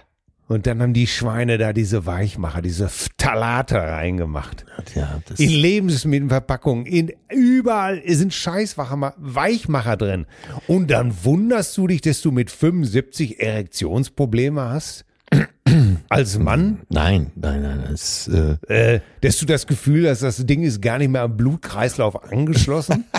Und 0.48 0.66
dann 0.68 0.80
haben 0.80 0.92
die 0.92 1.08
Schweine 1.08 1.58
da 1.58 1.72
diese 1.72 2.06
Weichmacher, 2.06 2.62
diese 2.62 2.88
Phthalate 2.88 3.76
reingemacht. 3.78 4.64
Ja, 4.94 5.20
In 5.38 5.50
Lebensmittelverpackungen, 5.50 6.86
in 6.86 7.10
überall 7.30 8.00
sind 8.06 8.32
Scheißwacher- 8.32 9.14
Weichmacher 9.16 9.96
drin. 9.96 10.26
Und 10.68 10.90
dann 10.92 11.12
wunderst 11.24 11.76
du 11.76 11.88
dich, 11.88 12.00
dass 12.00 12.20
du 12.22 12.30
mit 12.30 12.50
75 12.52 13.40
Erektionsprobleme 13.40 14.62
hast? 14.62 15.04
Als 16.08 16.38
Mann? 16.38 16.82
nein, 16.90 17.32
nein, 17.34 17.62
nein, 17.62 17.84
das, 17.90 18.28
äh, 18.28 18.56
Äh, 18.94 19.00
dass 19.22 19.38
du 19.38 19.46
das 19.46 19.66
Gefühl 19.66 20.08
hast, 20.08 20.22
das 20.22 20.46
Ding 20.46 20.62
ist 20.62 20.80
gar 20.80 20.98
nicht 20.98 21.08
mehr 21.10 21.22
am 21.22 21.36
Blutkreislauf 21.36 22.22
angeschlossen? 22.30 23.04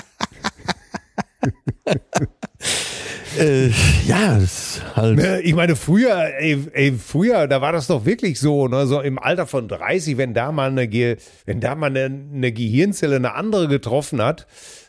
äh, 3.40 3.72
ja, 4.06 4.36
das 4.40 4.44
ist 4.44 4.96
halt. 4.96 5.18
Ne, 5.18 5.42
Ich 5.42 5.54
meine, 5.56 5.76
früher, 5.76 6.34
ey, 6.40 6.58
ey, 6.74 6.94
früher, 6.94 7.48
da 7.48 7.62
war 7.62 7.72
das 7.72 7.88
doch 7.88 8.06
wirklich 8.06 8.40
so, 8.40 8.68
ne, 8.68 8.88
so 8.88 9.02
im 9.02 9.20
Alter 9.20 9.48
von 9.48 9.68
30, 9.68 10.18
wenn 10.18 10.34
da 10.34 10.52
mal 10.52 10.70
eine, 10.70 10.88
Ge 10.88 11.18
wenn 11.46 11.60
da 11.60 11.76
mal 11.76 11.88
eine, 11.88 12.06
eine 12.06 12.52
Gehirnzelle 12.52 13.18
eine 13.18 13.34
andere 13.36 13.68
getroffen 13.68 14.22
hat, 14.22 14.48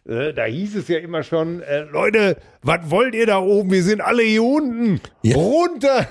äh, 0.08 0.32
da 0.32 0.44
hieß 0.44 0.76
es 0.76 0.88
ja 0.88 0.98
immer 0.98 1.22
schon, 1.22 1.60
äh, 1.62 1.82
Leute, 1.82 2.36
was 2.62 2.90
wollt 2.90 3.14
ihr 3.14 3.26
da 3.26 3.38
oben? 3.38 3.70
Wir 3.70 3.82
sind 3.82 4.00
alle 4.00 4.22
hier 4.22 4.42
unten. 4.42 5.00
Ja. 5.22 5.36
Runter! 5.36 6.06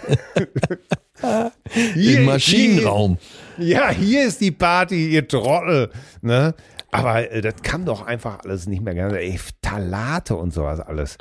Im 1.96 2.26
Maschinenraum. 2.26 3.18
Hier, 3.58 3.68
ja, 3.68 3.90
hier 3.90 4.28
ist 4.28 4.40
die 4.40 4.52
Party, 4.52 5.10
ihr 5.10 5.28
Trottel. 5.28 5.90
Ne? 6.22 6.54
Aber 6.92 7.32
äh, 7.32 7.42
das 7.42 7.56
kann 7.64 7.86
doch 7.86 8.06
einfach 8.06 8.40
alles 8.44 8.68
nicht 8.68 8.84
mehr. 8.84 8.96
Ey, 8.96 9.40
Talate 9.62 10.36
und 10.36 10.54
sowas 10.54 10.80
alles. 10.80 11.18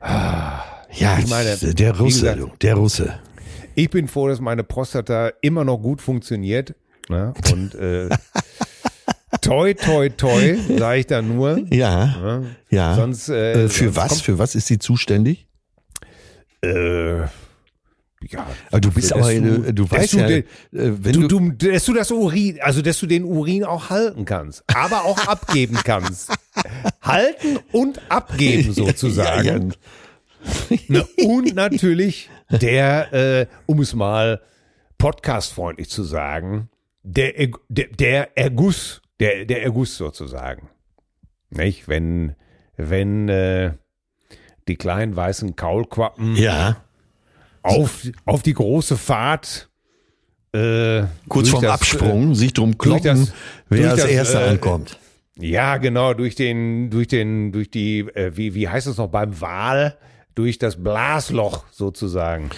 Ja, 0.00 1.18
Ich 1.18 1.28
meine, 1.28 1.56
der 1.56 1.98
Russe, 1.98 2.34
gesagt- 2.34 2.62
der 2.62 2.74
Russe. 2.74 3.18
Ich 3.74 3.90
bin 3.90 4.08
froh, 4.08 4.28
dass 4.28 4.40
meine 4.40 4.64
Prostata 4.64 5.30
immer 5.40 5.64
noch 5.64 5.78
gut 5.78 6.00
funktioniert. 6.00 6.74
Ne? 7.08 7.32
Und 7.52 7.74
äh, 7.76 8.08
toi, 9.40 9.74
toi, 9.74 10.08
toi, 10.10 10.56
sage 10.78 11.00
ich 11.00 11.06
da 11.06 11.22
nur. 11.22 11.60
Ja, 11.72 12.06
Ne? 12.06 12.56
ja. 12.70 12.94
Sonst, 12.94 13.28
äh, 13.28 13.64
Äh, 13.64 13.68
für 13.68 13.84
sonst 13.92 13.96
was? 13.96 14.20
Für 14.20 14.38
was 14.38 14.54
ist 14.54 14.66
sie 14.66 14.78
zuständig? 14.78 15.46
Äh, 16.62 17.22
ja, 18.28 18.46
Aber 18.70 18.80
du 18.80 18.90
bist 18.90 19.12
aber, 19.12 19.32
du- 19.32 19.72
du, 19.72 19.90
weißt 19.90 20.12
du 20.14 20.18
ja, 20.18 20.26
den- 20.26 20.42
äh, 20.44 20.44
wenn 20.72 21.12
du, 21.12 21.28
du, 21.28 21.50
du, 21.52 21.70
dass 21.72 21.84
du 21.84 21.92
das 21.94 22.10
Urin, 22.10 22.58
also 22.60 22.82
dass 22.82 22.98
du 22.98 23.06
den 23.06 23.24
Urin 23.24 23.64
auch 23.64 23.90
halten 23.90 24.24
kannst, 24.24 24.64
aber 24.74 25.04
auch 25.04 25.18
abgeben 25.28 25.78
kannst. 25.84 26.32
Halten 27.02 27.58
und 27.72 28.00
abgeben 28.10 28.72
sozusagen. 28.72 29.70
Ja, 29.70 29.76
ja. 30.70 30.78
Ne, 30.88 31.04
Und 31.26 31.54
natürlich 31.54 32.30
der, 32.50 33.12
äh, 33.12 33.46
um 33.66 33.80
es 33.80 33.94
mal 33.94 34.40
podcastfreundlich 34.98 35.88
zu 35.90 36.02
sagen, 36.04 36.68
der, 37.02 37.32
der, 37.68 37.86
der 37.88 38.36
Erguss, 38.36 39.00
der, 39.20 39.44
der 39.44 39.62
Erguss 39.62 39.96
sozusagen. 39.96 40.68
Nicht? 41.50 41.88
Wenn, 41.88 42.34
wenn 42.76 43.28
äh, 43.28 43.72
die 44.66 44.76
kleinen 44.76 45.16
weißen 45.16 45.56
Kaulquappen 45.56 46.36
ja, 46.36 46.76
auf, 47.68 48.06
auf 48.24 48.42
die 48.42 48.54
große 48.54 48.96
Fahrt 48.96 49.68
äh, 50.52 51.02
kurz 51.28 51.50
vorm 51.50 51.62
das, 51.62 51.72
Absprung, 51.72 52.34
sich 52.34 52.52
drum 52.54 52.78
kloppen, 52.78 53.02
das- 53.26 53.32
wer 53.68 53.90
als 53.92 54.04
Erster 54.04 54.46
äh, 54.46 54.50
ankommt. 54.50 54.98
Äh, 55.38 55.46
ja, 55.48 55.76
genau, 55.76 56.14
durch 56.14 56.34
den, 56.34 56.90
durch 56.90 57.06
den, 57.08 57.52
durch 57.52 57.70
die, 57.70 58.00
äh, 58.00 58.36
wie, 58.36 58.54
wie 58.54 58.68
heißt 58.68 58.86
es 58.86 58.96
noch 58.96 59.08
beim 59.08 59.40
Wal, 59.40 59.96
durch 60.34 60.58
das 60.58 60.82
Blasloch 60.82 61.64
sozusagen. 61.70 62.50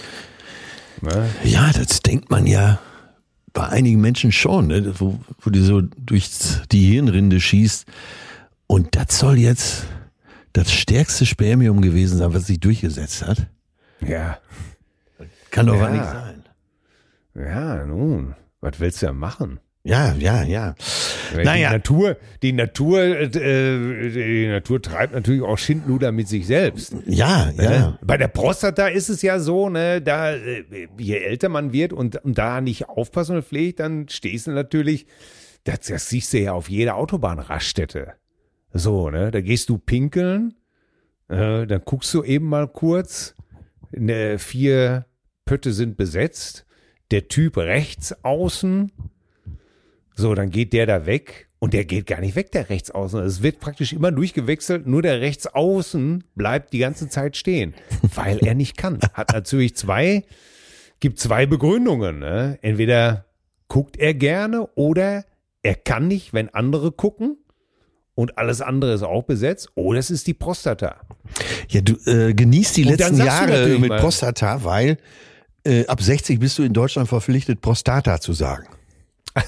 Ne? 1.01 1.29
Ja, 1.43 1.71
das 1.73 1.99
denkt 1.99 2.29
man 2.29 2.47
ja 2.47 2.79
bei 3.53 3.67
einigen 3.67 3.99
Menschen 4.01 4.31
schon, 4.31 4.67
ne? 4.67 4.93
wo, 4.97 5.19
wo 5.41 5.49
die 5.49 5.59
so 5.61 5.81
durch 5.81 6.29
die 6.71 6.85
Hirnrinde 6.91 7.39
schießt. 7.39 7.85
Und 8.67 8.95
das 8.95 9.19
soll 9.19 9.37
jetzt 9.37 9.83
das 10.53 10.71
stärkste 10.71 11.25
Spermium 11.25 11.81
gewesen 11.81 12.17
sein, 12.17 12.33
was 12.33 12.47
sich 12.47 12.59
durchgesetzt 12.59 13.25
hat. 13.25 13.47
Ja. 14.05 14.37
Kann 15.51 15.67
doch 15.67 15.75
Ja. 15.79 15.89
nicht 15.89 16.03
sein. 16.03 16.43
Ja, 17.35 17.85
nun, 17.85 18.35
was 18.59 18.79
willst 18.79 19.01
du 19.01 19.05
ja 19.07 19.13
machen? 19.13 19.59
Ja, 19.83 20.13
ja, 20.13 20.43
ja. 20.43 20.75
Weil 21.33 21.43
Naja. 21.45 21.69
Die 21.69 21.73
Natur, 21.75 22.17
die 22.43 22.53
Natur, 22.53 23.01
äh, 23.01 23.29
die 24.09 24.47
Natur 24.47 24.79
treibt 24.81 25.13
natürlich 25.13 25.41
auch 25.41 25.57
Schindluder 25.57 26.11
mit 26.11 26.27
sich 26.27 26.45
selbst. 26.45 26.95
Ja, 27.07 27.49
ja. 27.57 27.69
Ne? 27.69 27.99
Bei 28.03 28.17
der 28.17 28.27
Prostata 28.27 28.87
ist 28.87 29.09
es 29.09 29.21
ja 29.23 29.39
so, 29.39 29.69
ne, 29.69 30.01
da, 30.01 30.33
äh, 30.33 30.65
je 30.99 31.17
älter 31.17 31.49
man 31.49 31.73
wird 31.73 31.93
und, 31.93 32.17
und 32.23 32.37
da 32.37 32.61
nicht 32.61 32.89
aufpassen 32.89 33.37
und 33.37 33.45
pflegt, 33.45 33.79
dann 33.79 34.07
stehst 34.07 34.45
du 34.47 34.51
natürlich, 34.51 35.07
das, 35.63 35.79
das 35.81 36.09
siehst 36.09 36.31
du 36.33 36.39
ja 36.39 36.53
auf 36.53 36.69
jeder 36.69 36.95
Autobahnraststätte. 36.97 38.13
So, 38.73 39.09
ne, 39.09 39.31
da 39.31 39.41
gehst 39.41 39.69
du 39.69 39.79
pinkeln, 39.79 40.53
äh, 41.27 41.65
dann 41.65 41.81
guckst 41.85 42.13
du 42.13 42.23
eben 42.23 42.45
mal 42.47 42.67
kurz, 42.67 43.33
ne, 43.91 44.37
vier 44.37 45.05
Pötte 45.45 45.73
sind 45.73 45.97
besetzt, 45.97 46.65
der 47.11 47.27
Typ 47.27 47.57
rechts 47.57 48.15
außen, 48.23 48.91
so, 50.15 50.35
dann 50.35 50.49
geht 50.51 50.73
der 50.73 50.85
da 50.85 51.05
weg 51.05 51.47
und 51.59 51.73
der 51.73 51.85
geht 51.85 52.05
gar 52.05 52.19
nicht 52.19 52.35
weg, 52.35 52.51
der 52.51 52.69
Rechtsaußen. 52.69 53.19
Es 53.21 53.41
wird 53.41 53.59
praktisch 53.59 53.93
immer 53.93 54.11
durchgewechselt, 54.11 54.87
nur 54.87 55.01
der 55.01 55.21
Rechtsaußen 55.21 56.23
bleibt 56.35 56.73
die 56.73 56.79
ganze 56.79 57.07
Zeit 57.09 57.37
stehen, 57.37 57.73
weil 58.15 58.39
er 58.39 58.53
nicht 58.55 58.77
kann. 58.77 58.99
Hat 59.13 59.31
natürlich 59.33 59.75
zwei, 59.75 60.23
gibt 60.99 61.19
zwei 61.19 61.45
Begründungen. 61.45 62.19
Ne? 62.19 62.59
Entweder 62.61 63.25
guckt 63.67 63.97
er 63.97 64.13
gerne 64.13 64.67
oder 64.75 65.25
er 65.63 65.75
kann 65.75 66.07
nicht, 66.07 66.33
wenn 66.33 66.49
andere 66.49 66.91
gucken 66.91 67.37
und 68.15 68.37
alles 68.37 68.61
andere 68.61 68.93
ist 68.93 69.03
auch 69.03 69.23
besetzt 69.23 69.69
oder 69.75 69.97
es 69.99 70.11
ist 70.11 70.27
die 70.27 70.33
Prostata. 70.33 71.01
Ja, 71.69 71.81
du 71.81 71.93
äh, 72.09 72.33
genießt 72.33 72.77
die 72.77 72.85
Und 72.85 72.97
letzten 72.97 73.17
Jahre 73.17 73.67
mit 73.79 73.89
mal- 73.89 73.99
Prostata, 73.99 74.63
weil 74.63 74.97
äh, 75.63 75.85
ab 75.87 76.01
60 76.01 76.39
bist 76.39 76.57
du 76.57 76.63
in 76.63 76.73
Deutschland 76.73 77.09
verpflichtet, 77.09 77.61
Prostata 77.61 78.19
zu 78.19 78.33
sagen. 78.33 78.67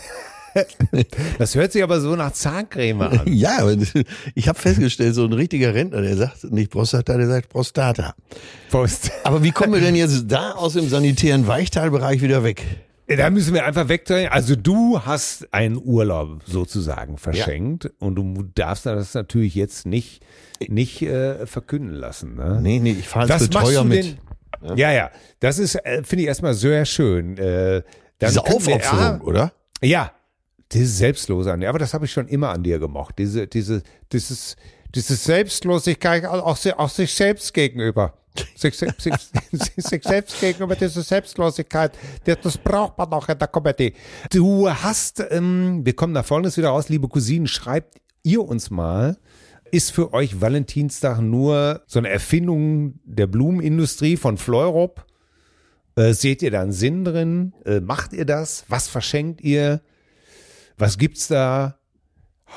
Das 1.39 1.56
hört 1.56 1.71
sich 1.71 1.82
aber 1.82 1.99
so 1.99 2.15
nach 2.15 2.32
Zahncreme 2.32 3.02
an. 3.02 3.21
Ja, 3.26 3.67
ich 4.36 4.47
habe 4.47 4.60
festgestellt, 4.60 5.15
so 5.15 5.26
ein 5.26 5.34
richtiger 5.34 5.73
Rentner, 5.73 6.02
der 6.02 6.15
sagt 6.15 6.43
nicht 6.52 6.69
Prostata, 6.69 7.17
der 7.17 7.28
sagt 7.28 7.49
Prostata. 7.49 8.13
Post. 8.69 9.12
Aber 9.23 9.43
wie 9.43 9.52
kommen 9.52 9.73
wir 9.73 9.82
denn 9.82 9.95
jetzt 9.95 10.26
da 10.28 10.52
aus 10.52 10.73
dem 10.73 10.88
sanitären 10.89 11.47
Weichteilbereich 11.47 12.21
wieder 12.21 12.43
weg? 12.43 12.63
Da 13.08 13.30
müssen 13.30 13.54
wir 13.54 13.65
einfach 13.65 13.89
wegdrehen. 13.89 14.30
Also 14.32 14.56
du 14.56 15.02
hast 15.02 15.54
einen 15.54 15.78
Urlaub 15.78 16.41
sozusagen 16.45 17.17
verschenkt 17.17 17.91
und 17.99 18.15
du 18.15 18.43
darfst 18.56 18.86
das 18.86 19.13
natürlich 19.13 19.56
jetzt 19.56 19.86
nicht, 19.86 20.23
nicht 20.67 21.02
äh, 21.02 21.45
verkünden 21.45 21.95
lassen. 21.95 22.36
Ne? 22.36 22.60
Nee, 22.62 22.80
nee, 22.80 22.91
ich 22.91 23.08
fahre 23.08 23.28
Betreuer 23.38 23.82
du 23.82 23.89
mit. 23.89 24.06
denn? 24.06 24.17
Ja, 24.76 24.91
ja, 24.91 25.12
das 25.39 25.60
ist, 25.60 25.76
äh, 25.76 26.04
finde 26.04 26.23
ich 26.23 26.28
erstmal 26.28 26.54
sehr 26.54 26.86
schön. 26.86 27.38
Äh, 27.38 27.84
Diese 28.21 28.41
Aufopferung, 28.41 29.21
oder? 29.21 29.52
Ja, 29.82 29.88
ja, 29.89 30.12
diese 30.71 30.88
Selbstlose 30.88 31.52
an 31.52 31.60
dir. 31.60 31.69
Aber 31.69 31.80
das 31.80 31.93
habe 31.93 32.06
ich 32.06 32.12
schon 32.12 32.28
immer 32.28 32.49
an 32.49 32.63
dir 32.63 32.80
gemocht. 32.80 33.15
Diese, 33.17 33.47
diese, 33.47 33.84
dieses, 34.12 34.56
diese 34.95 35.15
Selbstlosigkeit 35.15 36.26
auch, 36.26 36.58
auch 36.78 36.89
sich 36.89 37.13
selbst 37.13 37.54
gegenüber. 37.54 38.13
Sich, 38.56 38.76
sich, 38.76 38.91
sich, 39.52 39.71
sich 39.78 40.04
selbst 40.04 40.39
gegenüber, 40.39 40.76
diese 40.76 41.04
Selbstlosigkeit, 41.04 41.91
das, 42.23 42.38
das 42.41 42.58
braucht 42.58 42.97
man 42.97 43.12
auch 43.13 43.30
in 43.30 43.38
der 43.38 43.47
Comedy. 43.47 43.93
Du 44.32 44.69
hast, 44.69 45.23
ähm, 45.30 45.86
wir 45.86 45.95
kommen 45.95 46.15
da 46.15 46.23
folgendes 46.23 46.58
wieder 46.58 46.69
raus, 46.69 46.89
liebe 46.89 47.08
Cousinen, 47.08 47.47
schreibt 47.47 48.02
ihr 48.23 48.41
uns 48.41 48.71
mal, 48.71 49.17
ist 49.74 49.92
für 49.92 50.14
euch 50.14 50.40
Valentinstag 50.40 51.20
nur 51.20 51.82
so 51.88 51.98
eine 51.98 52.10
Erfindung 52.10 53.00
der 53.06 53.26
Blumenindustrie 53.26 54.18
von 54.18 54.38
Fleurop? 54.38 55.04
Äh, 55.96 56.14
seht 56.14 56.44
ihr 56.44 56.52
da 56.52 56.62
einen 56.62 56.72
Sinn 56.72 57.04
drin? 57.04 57.54
Äh, 57.66 57.80
macht 57.80 58.14
ihr 58.14 58.26
das? 58.26 58.66
Was 58.68 58.88
verschenkt 58.88 59.42
ihr? 59.42 59.82
Was 60.78 61.00
gibt's 61.00 61.28
da? 61.28 61.80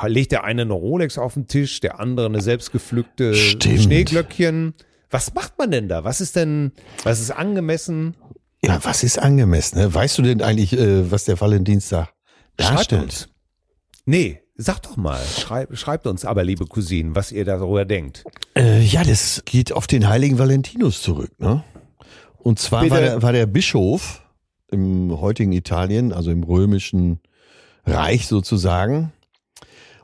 Legt 0.05 0.33
der 0.33 0.45
eine 0.45 0.63
eine 0.63 0.75
Rolex 0.75 1.17
auf 1.17 1.35
den 1.35 1.47
Tisch, 1.47 1.81
der 1.81 2.01
andere 2.01 2.27
eine 2.27 2.43
selbstgepflückte 2.43 3.35
Stimmt. 3.35 3.81
Schneeglöckchen? 3.81 4.75
Was 5.11 5.33
macht 5.33 5.57
man 5.57 5.71
denn 5.71 5.89
da? 5.89 6.05
Was 6.05 6.21
ist 6.21 6.37
denn, 6.37 6.73
was 7.03 7.21
ist 7.21 7.31
angemessen? 7.31 8.15
Ja, 8.63 8.79
was 8.85 9.03
ist 9.03 9.19
angemessen? 9.19 9.79
Ne? 9.79 9.95
Weißt 9.95 10.19
du 10.19 10.23
denn 10.23 10.43
eigentlich, 10.43 10.75
äh, 10.75 11.11
was 11.11 11.25
der 11.25 11.41
Valentinstag 11.41 12.13
darstellt? 12.59 13.31
Nee, 14.05 14.43
sag 14.57 14.81
doch 14.83 14.97
mal. 14.97 15.21
Schreib, 15.25 15.77
schreibt 15.77 16.07
uns 16.07 16.25
aber, 16.25 16.45
liebe 16.45 16.67
Cousinen, 16.67 17.15
was 17.15 17.33
ihr 17.33 17.45
darüber 17.45 17.85
denkt. 17.85 18.25
Äh, 18.57 18.81
ja, 18.83 19.05
das 19.05 19.43
geht 19.45 19.73
auf 19.73 19.87
den 19.87 20.09
heiligen 20.09 20.39
Valentinus 20.39 21.03
zurück. 21.03 21.31
Ne? 21.39 21.63
Und 22.39 22.59
zwar 22.59 22.83
Bitte. 22.83 22.95
war 22.95 23.01
der, 23.01 23.23
war 23.23 23.33
der 23.33 23.47
Bischof 23.47 24.23
im 24.71 25.21
heutigen 25.21 25.53
Italien, 25.53 26.13
also 26.13 26.31
im 26.31 26.43
römischen 26.43 27.21
Reich 27.85 28.27
sozusagen. 28.27 29.13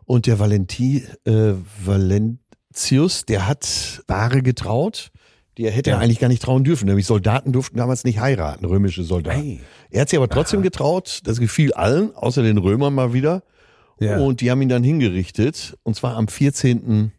Und 0.05 0.27
der 0.27 0.39
Valenti, 0.39 1.05
äh, 1.25 1.55
Valentius, 1.85 3.25
der 3.27 3.47
hat 3.49 4.03
Ware 4.09 4.43
getraut, 4.43 5.11
die 5.59 5.65
er 5.65 5.71
hätte 5.73 5.91
Ja. 5.91 5.99
eigentlich 5.99 6.19
gar 6.19 6.29
nicht 6.29 6.43
trauen 6.43 6.65
dürfen. 6.65 6.87
Nämlich 6.87 7.07
Soldaten 7.07 7.53
durften 7.53 7.77
damals 7.77 8.05
nicht 8.05 8.19
heiraten, 8.21 8.65
römische 8.65 9.05
Soldaten. 9.05 9.41
Ei. 9.41 9.61
Er 9.91 10.03
hat 10.03 10.09
sich 10.09 10.19
aber 10.19 10.29
trotzdem 10.29 10.63
getraut, 10.63 11.21
das 11.25 11.39
gefiel 11.39 11.73
allen, 11.75 12.15
außer 12.15 12.43
den 12.43 12.59
Römern 12.59 12.95
mal 12.95 13.13
wieder. 13.13 13.43
Ja. 14.03 14.19
Und 14.19 14.41
die 14.41 14.51
haben 14.51 14.63
ihn 14.63 14.69
dann 14.69 14.85
hingerichtet, 14.85 15.77
und 15.83 15.95
zwar 15.95 16.17
am 16.17 16.29
14. 16.29 17.13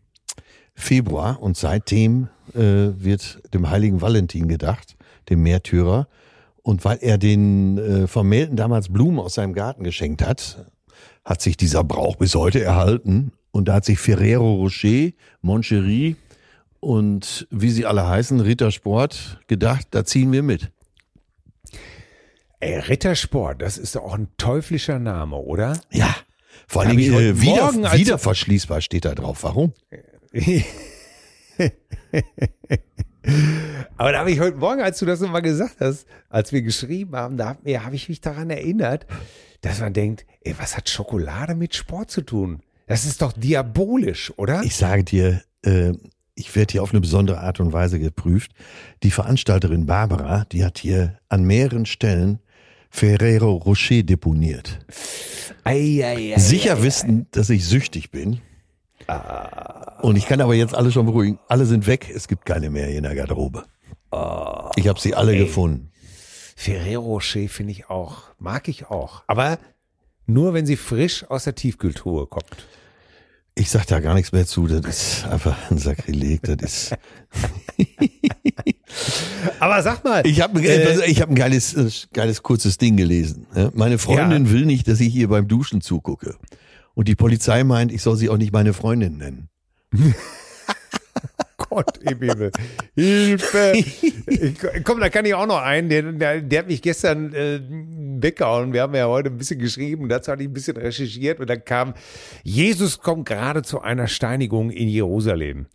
Februar. 0.76 1.42
Und 1.42 1.58
seitdem 1.58 2.30
äh, 2.54 2.60
wird 2.60 3.42
dem 3.54 3.70
heiligen 3.70 4.02
Valentin 4.02 4.48
gedacht, 4.48 4.96
dem 5.30 5.44
Märtyrer. 5.44 6.08
Und 6.62 6.86
weil 6.86 6.98
er 7.02 7.18
den 7.18 7.78
äh, 7.78 8.08
Vermählten 8.08 8.56
damals 8.56 8.90
Blumen 8.90 9.20
aus 9.20 9.36
seinem 9.36 9.54
Garten 9.54 9.84
geschenkt 9.84 10.26
hat, 10.26 10.66
hat 11.26 11.42
sich 11.42 11.58
dieser 11.58 11.84
Brauch 11.84 12.16
bis 12.16 12.36
heute 12.36 12.62
erhalten. 12.64 13.32
Und 13.52 13.68
da 13.68 13.76
hat 13.76 13.86
sich 13.86 14.00
Ferrero 14.00 14.56
Rocher, 14.56 15.12
Moncherie 15.42 16.16
und 16.80 17.48
wie 17.50 17.70
sie 17.70 17.86
alle 17.86 18.08
heißen, 18.08 18.40
Rittersport, 18.40 19.40
gedacht, 19.48 19.88
da 19.92 20.04
ziehen 20.04 20.32
wir 20.32 20.44
mit. 20.44 20.72
Ey, 22.60 22.80
Rittersport, 22.80 23.62
das 23.62 23.78
ist 23.78 23.96
doch 23.96 24.04
auch 24.04 24.16
ein 24.16 24.28
teuflischer 24.38 25.00
Name, 25.00 25.38
oder? 25.38 25.80
Ja. 25.92 26.16
Vor 26.68 26.84
allen 26.84 26.98
Dingen 26.98 27.14
heute 27.14 27.30
äh, 27.30 27.42
wieder, 27.42 27.72
Morgen, 27.72 27.92
wieder 27.94 28.18
verschließbar 28.18 28.82
steht 28.82 29.06
da 29.06 29.16
drauf. 29.16 29.44
Warum? 29.44 29.74
Aber 33.98 34.12
da 34.12 34.20
habe 34.20 34.32
ich 34.32 34.40
heute 34.40 34.58
Morgen, 34.58 34.82
als 34.82 35.00
du 35.00 35.06
das 35.06 35.22
nochmal 35.22 35.42
gesagt 35.42 35.78
hast, 35.80 36.06
als 36.30 36.52
wir 36.52 36.62
geschrieben 36.62 37.16
haben, 37.16 37.38
da 37.38 37.50
habe 37.50 37.80
hab 37.80 37.94
ich 37.94 38.10
mich 38.10 38.22
daran 38.22 38.50
erinnert, 38.50 39.06
dass 39.62 39.80
man 39.80 39.94
denkt, 39.94 40.26
ey, 40.42 40.56
was 40.58 40.76
hat 40.76 40.90
Schokolade 40.90 41.56
mit 41.56 41.74
Sport 41.76 42.12
zu 42.12 42.22
tun? 42.22 42.62
Das 42.88 43.06
ist 43.06 43.22
doch 43.22 43.32
diabolisch, 43.32 44.34
oder? 44.38 44.62
Ich 44.64 44.76
sage 44.76 45.04
dir, 45.04 45.42
äh, 45.66 45.94
ich 46.36 46.56
werde 46.56 46.72
hier 46.74 46.84
auf 46.84 46.92
eine 46.92 47.02
besondere 47.02 47.40
Art 47.40 47.60
und 47.60 47.72
Weise 47.72 48.00
geprüft. 48.00 48.52
Die 49.04 49.12
Veranstalterin 49.12 49.86
Barbara, 49.86 50.46
die 50.52 50.66
hat 50.66 50.80
hier 50.80 51.20
an 51.30 51.44
mehreren 51.44 51.86
Stellen 51.86 52.40
Ferrero 52.96 53.56
Rocher 53.56 54.04
deponiert. 54.04 54.80
Ei, 55.64 56.04
ei, 56.06 56.36
ei, 56.36 56.40
Sicher 56.40 56.84
wissen, 56.84 57.26
dass 57.32 57.50
ich 57.50 57.66
süchtig 57.66 58.12
bin. 58.12 58.40
Und 60.04 60.16
ich 60.16 60.28
kann 60.28 60.40
aber 60.42 60.54
jetzt 60.54 60.76
alle 60.76 60.92
schon 60.92 61.08
beruhigen. 61.08 61.40
Alle 61.48 61.66
sind 61.66 61.88
weg. 61.88 62.12
Es 62.14 62.28
gibt 62.28 62.46
keine 62.46 62.70
mehr 62.70 62.86
hier 62.86 62.98
in 62.98 63.04
der 63.04 63.16
Garderobe. 63.16 63.66
Ich 64.76 64.88
habe 64.88 65.00
sie 65.00 65.16
alle 65.16 65.36
gefunden. 65.36 65.90
Ferrero 66.56 67.02
Rocher 67.04 67.50
finde 67.50 67.72
ich 67.72 67.90
auch, 67.90 68.26
mag 68.38 68.68
ich 68.68 68.86
auch. 68.86 69.24
Aber 69.26 69.58
nur, 70.28 70.54
wenn 70.54 70.68
sie 70.68 70.78
frisch 70.78 71.26
aus 71.30 71.46
der 71.46 71.56
Tiefkühltruhe 71.56 72.28
kommt. 72.28 72.68
Ich 73.56 73.70
sag 73.70 73.86
da 73.86 74.00
gar 74.00 74.16
nichts 74.16 74.32
mehr 74.32 74.48
zu. 74.48 74.66
Das 74.68 74.84
ist 74.86 75.26
einfach 75.28 75.56
ein 75.70 75.78
Sakrileg. 75.78 76.42
Das 76.44 76.58
ist. 76.62 76.96
Aber 79.60 79.82
sag 79.84 80.04
mal, 80.04 80.26
Ich 80.26 80.42
habe 80.42 80.60
Äh, 80.62 81.06
ich 81.10 81.22
hab 81.22 81.30
ein 81.30 81.36
geiles, 81.36 81.74
äh, 81.76 81.90
geiles 82.14 82.42
kurzes 82.44 82.78
Ding 82.78 82.98
gelesen. 82.98 83.46
ja. 83.56 83.70
Meine 83.74 83.98
Freundin 84.00 84.50
will 84.50 84.66
nicht, 84.66 84.88
dass 84.88 85.00
ich 85.00 85.14
ihr 85.16 85.28
beim 85.28 85.48
Duschen 85.48 85.82
zugucke. 85.82 86.36
Und 86.96 87.08
die 87.08 87.16
Polizei 87.16 87.64
meint, 87.64 87.92
ich 87.92 88.02
soll 88.02 88.18
sie 88.18 88.30
auch 88.30 88.38
nicht 88.38 88.54
meine 88.54 88.74
Freundin 88.74 89.18
nennen. 89.18 89.50
Gott 91.74 91.98
im 91.98 92.20
Himmel. 92.20 92.52
Hilfe. 92.96 93.74
Komm, 94.84 95.00
da 95.00 95.10
kann 95.10 95.26
ich 95.26 95.34
auch 95.34 95.48
noch 95.48 95.62
einen, 95.62 95.90
der, 95.90 96.12
der, 96.12 96.42
der 96.42 96.60
hat 96.60 96.68
mich 96.68 96.82
gestern 96.82 97.34
äh, 97.34 97.60
weggehauen. 98.22 98.74
Wir 98.74 98.84
haben 98.84 98.94
ja 98.94 99.08
heute 99.08 99.30
ein 99.30 99.38
bisschen 99.38 99.60
geschrieben, 99.60 100.08
dazu 100.08 100.32
hatte 100.32 100.44
ich 100.44 100.50
ein 100.50 100.54
bisschen 100.54 100.78
recherchiert 100.78 101.40
und 101.40 101.50
dann 101.50 101.66
kam, 101.66 101.96
Jesus 102.44 103.00
kommt 103.00 103.28
gerade 103.28 103.64
zu 103.64 103.82
einer 103.82 104.08
Steinigung 104.08 104.70
in 104.70 104.88
Jerusalem. 104.88 105.66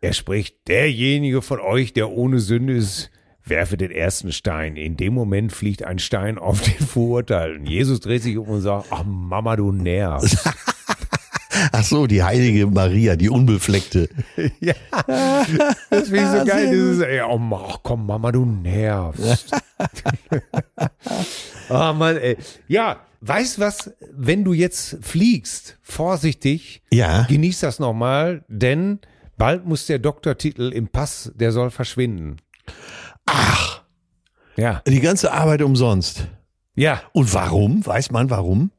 Er 0.00 0.12
spricht, 0.12 0.68
derjenige 0.68 1.42
von 1.42 1.58
euch, 1.58 1.92
der 1.92 2.10
ohne 2.10 2.38
Sünde 2.38 2.74
ist, 2.74 3.10
werfe 3.44 3.76
den 3.76 3.90
ersten 3.90 4.30
Stein. 4.30 4.76
In 4.76 4.96
dem 4.96 5.14
Moment 5.14 5.52
fliegt 5.52 5.82
ein 5.82 5.98
Stein 5.98 6.38
auf 6.38 6.60
den 6.62 6.86
Verurteilten. 6.86 7.66
Jesus 7.66 8.00
dreht 8.00 8.22
sich 8.22 8.38
um 8.38 8.48
und 8.48 8.60
sagt, 8.60 8.86
ach 8.90 9.04
Mama, 9.04 9.56
du 9.56 9.72
nervst. 9.72 10.48
Ach 11.72 11.84
so, 11.84 12.06
die 12.06 12.22
heilige 12.22 12.66
Maria, 12.66 13.16
die 13.16 13.28
Unbefleckte. 13.30 14.08
Ja, 14.60 14.74
das 15.90 16.08
finde 16.08 16.22
ich 16.22 16.38
so 16.40 16.44
geil. 16.44 16.70
Dieses, 16.70 17.00
ey, 17.00 17.20
oh, 17.22 17.40
ach 17.68 17.78
komm, 17.82 18.06
Mama, 18.06 18.32
du 18.32 18.44
nervst. 18.44 19.50
oh 21.68 21.92
Mann, 21.92 22.16
ey. 22.16 22.36
Ja, 22.68 23.00
weißt 23.20 23.58
was, 23.58 23.92
wenn 24.12 24.44
du 24.44 24.52
jetzt 24.52 24.98
fliegst, 25.02 25.78
vorsichtig, 25.82 26.82
Ja. 26.92 27.22
genieß 27.24 27.60
das 27.60 27.78
nochmal, 27.78 28.44
denn 28.48 29.00
bald 29.36 29.66
muss 29.66 29.86
der 29.86 29.98
Doktortitel 29.98 30.72
im 30.72 30.88
Pass, 30.88 31.32
der 31.34 31.52
soll 31.52 31.70
verschwinden. 31.70 32.36
Ach, 33.26 33.82
Ja, 34.56 34.82
die 34.86 35.00
ganze 35.00 35.32
Arbeit 35.32 35.62
umsonst. 35.62 36.26
ja, 36.74 37.02
Und 37.12 37.32
warum? 37.34 37.84
Weiß 37.86 38.10
man 38.10 38.30
warum? 38.30 38.70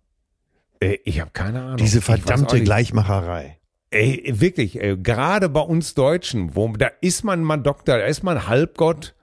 Äh, 0.79 0.97
ich 1.03 1.19
habe 1.19 1.31
keine 1.31 1.61
Ahnung. 1.61 1.77
Diese 1.77 2.01
verdammte. 2.01 2.61
Gleichmacherei. 2.61 3.57
Ey, 3.91 4.23
wirklich, 4.39 4.81
ey, 4.81 4.97
gerade 4.97 5.47
bei 5.49 5.61
uns 5.61 5.93
Deutschen, 5.93 6.55
wo 6.55 6.67
da 6.75 6.87
ist 7.01 7.23
man 7.23 7.43
mal 7.43 7.57
Doktor, 7.57 7.99
da 7.99 8.05
ist 8.05 8.23
man 8.23 8.47
Halbgott. 8.47 9.15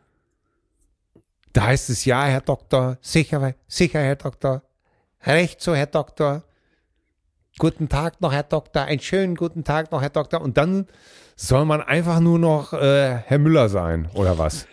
Da 1.52 1.64
heißt 1.64 1.90
es 1.90 2.04
ja, 2.04 2.24
Herr 2.24 2.40
Doktor, 2.40 2.96
sicher, 3.02 3.54
sicher, 3.68 4.00
Herr 4.00 4.16
Doktor, 4.16 4.62
recht 5.26 5.60
so, 5.60 5.74
Herr 5.74 5.86
Doktor. 5.86 6.44
Guten 7.58 7.90
Tag 7.90 8.22
noch, 8.22 8.32
Herr 8.32 8.44
Doktor, 8.44 8.84
einen 8.84 9.00
schönen 9.00 9.34
guten 9.34 9.62
Tag 9.62 9.92
noch, 9.92 10.00
Herr 10.00 10.08
Doktor. 10.08 10.40
Und 10.40 10.56
dann 10.56 10.86
soll 11.36 11.66
man 11.66 11.82
einfach 11.82 12.20
nur 12.20 12.38
noch 12.38 12.72
äh, 12.72 13.18
Herr 13.26 13.38
Müller 13.38 13.68
sein, 13.68 14.08
oder 14.14 14.38
was? 14.38 14.66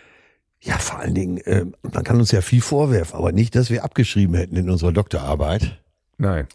Ja, 0.62 0.78
vor 0.78 1.00
allen 1.00 1.14
Dingen, 1.14 1.38
äh, 1.38 1.66
man 1.82 2.04
kann 2.04 2.18
uns 2.18 2.32
ja 2.32 2.40
viel 2.40 2.62
vorwerfen, 2.62 3.18
aber 3.18 3.32
nicht, 3.32 3.54
dass 3.54 3.68
wir 3.68 3.84
abgeschrieben 3.84 4.34
hätten 4.34 4.56
in 4.56 4.70
unserer 4.70 4.92
Doktorarbeit. 4.92 5.78
Nein, 6.16 6.46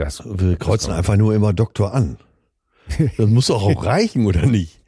das. 0.00 0.22
Wir 0.24 0.56
kreuzen 0.56 0.92
einfach 0.92 1.16
nur 1.16 1.34
immer 1.34 1.52
Doktor 1.52 1.94
an. 1.94 2.18
Das 3.16 3.26
muss 3.26 3.46
doch 3.46 3.62
auch 3.62 3.84
reichen, 3.84 4.26
oder 4.26 4.46
nicht? 4.46 4.80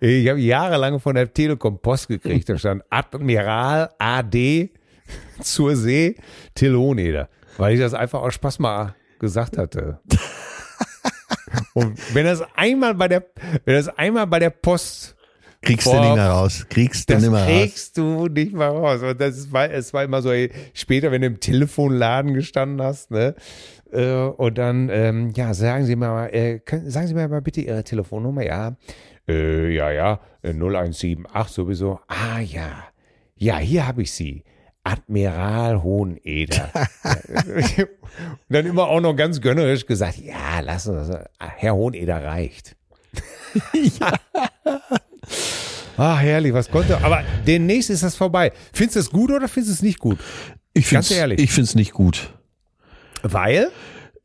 Ich 0.00 0.28
habe 0.28 0.38
jahrelang 0.38 1.00
von 1.00 1.14
der 1.14 1.32
Telekom 1.32 1.78
Post 1.80 2.08
gekriegt, 2.08 2.48
da 2.48 2.58
stand 2.58 2.82
Admiral 2.90 3.90
AD 3.98 4.70
zur 5.40 5.74
See 5.76 6.16
Teloneder, 6.54 7.28
weil 7.58 7.74
ich 7.74 7.80
das 7.80 7.94
einfach 7.94 8.20
aus 8.20 8.34
Spaß 8.34 8.60
mal 8.60 8.94
gesagt 9.18 9.58
hatte. 9.58 10.00
Und 11.74 11.98
wenn 12.14 12.24
das 12.26 12.42
einmal 12.54 12.94
bei 12.94 13.08
der, 13.08 13.24
wenn 13.64 13.74
das 13.74 13.88
einmal 13.88 14.26
bei 14.26 14.38
der 14.38 14.50
Post, 14.50 15.16
Kriegst 15.64 15.86
du 15.86 15.92
Boah, 15.92 16.00
nicht 16.00 16.14
mehr 16.16 16.28
raus. 16.28 16.66
Kriegst 16.68 17.08
du 17.08 17.12
das 17.12 17.22
nicht 17.22 17.30
mehr 17.30 17.40
raus. 17.40 17.48
kriegst 17.48 17.96
du 17.96 18.26
nicht 18.26 18.52
mal 18.52 18.68
raus. 18.68 19.00
Und 19.00 19.20
das 19.20 19.52
war, 19.52 19.70
es 19.70 19.94
war 19.94 20.02
immer 20.02 20.20
so, 20.20 20.32
ey, 20.32 20.50
später, 20.74 21.12
wenn 21.12 21.20
du 21.20 21.28
im 21.28 21.38
Telefonladen 21.38 22.34
gestanden 22.34 22.82
hast, 22.82 23.12
ne, 23.12 23.36
äh, 23.92 24.24
und 24.36 24.58
dann, 24.58 24.88
ähm, 24.90 25.32
ja, 25.34 25.54
sagen 25.54 25.84
Sie 25.84 25.96
mal, 25.96 26.28
äh, 26.28 26.58
können, 26.58 26.90
sagen 26.90 27.06
Sie 27.06 27.14
mir 27.14 27.28
mal 27.28 27.42
bitte 27.42 27.60
Ihre 27.60 27.84
Telefonnummer, 27.84 28.44
ja. 28.44 28.76
Äh, 29.28 29.74
ja, 29.74 29.90
ja, 29.90 30.20
äh, 30.42 30.52
0178 30.52 31.52
sowieso. 31.52 32.00
Ah, 32.08 32.40
ja. 32.40 32.84
Ja, 33.36 33.58
hier 33.58 33.86
habe 33.86 34.02
ich 34.02 34.12
sie. 34.12 34.44
Admiral 34.84 35.82
Hoheneder. 35.82 36.70
dann 38.48 38.66
immer 38.66 38.88
auch 38.88 39.00
noch 39.00 39.14
ganz 39.14 39.40
gönnerisch 39.40 39.86
gesagt, 39.86 40.18
ja, 40.18 40.60
lassen 40.60 41.04
Sie 41.04 41.12
das. 41.12 41.24
Herr 41.38 41.74
Hoheneder 41.74 42.22
reicht. 42.24 42.76
Ah, 45.98 46.16
herrlich, 46.16 46.54
was 46.54 46.70
konnte. 46.70 46.96
Aber 47.04 47.22
demnächst 47.46 47.90
ist 47.90 48.02
das 48.02 48.16
vorbei. 48.16 48.52
Findest 48.72 48.96
du 48.96 49.00
es 49.00 49.10
gut 49.10 49.30
oder 49.30 49.46
findest 49.46 49.70
du 49.70 49.74
es 49.74 49.82
nicht 49.82 49.98
gut? 49.98 50.18
Ich 50.72 50.90
Ganz 50.90 51.08
find's, 51.08 51.20
ehrlich. 51.20 51.38
Ich 51.40 51.52
find's 51.52 51.74
nicht 51.74 51.92
gut. 51.92 52.32
Weil? 53.22 53.70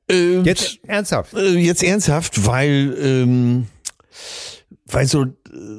Ähm, 0.10 0.44
Jetzt 0.44 0.80
ernsthaft. 0.88 1.34
äh, 1.34 1.58
jetzt 1.58 1.84
ernsthaft, 1.84 2.46
weil, 2.46 2.96
ähm, 3.02 3.68
weil 4.86 5.06
so 5.06 5.24
äh, 5.24 5.30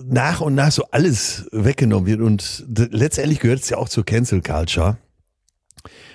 nach 0.07 0.41
und 0.41 0.55
nach 0.55 0.71
so 0.71 0.85
alles 0.91 1.47
weggenommen 1.51 2.07
wird 2.07 2.21
und 2.21 2.65
letztendlich 2.91 3.41
gehört 3.41 3.61
es 3.61 3.71
ja 3.71 3.79
auch 3.79 3.89
zur 3.89 4.05
Cancel 4.05 4.43
Culture. 4.43 4.99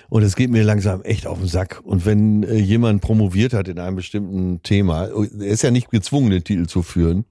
Und 0.08 0.22
es 0.22 0.36
geht 0.36 0.50
mir 0.50 0.62
langsam 0.62 1.02
echt 1.02 1.26
auf 1.26 1.38
den 1.38 1.48
Sack. 1.48 1.80
Und 1.82 2.06
wenn 2.06 2.44
äh, 2.44 2.56
jemand 2.56 3.00
promoviert 3.00 3.52
hat 3.52 3.66
in 3.66 3.80
einem 3.80 3.96
bestimmten 3.96 4.62
Thema, 4.62 5.08
oh, 5.12 5.24
er 5.24 5.46
ist 5.46 5.62
ja 5.62 5.72
nicht 5.72 5.90
gezwungen, 5.90 6.30
den 6.30 6.44
Titel 6.44 6.66
zu 6.66 6.82
führen. 6.82 7.24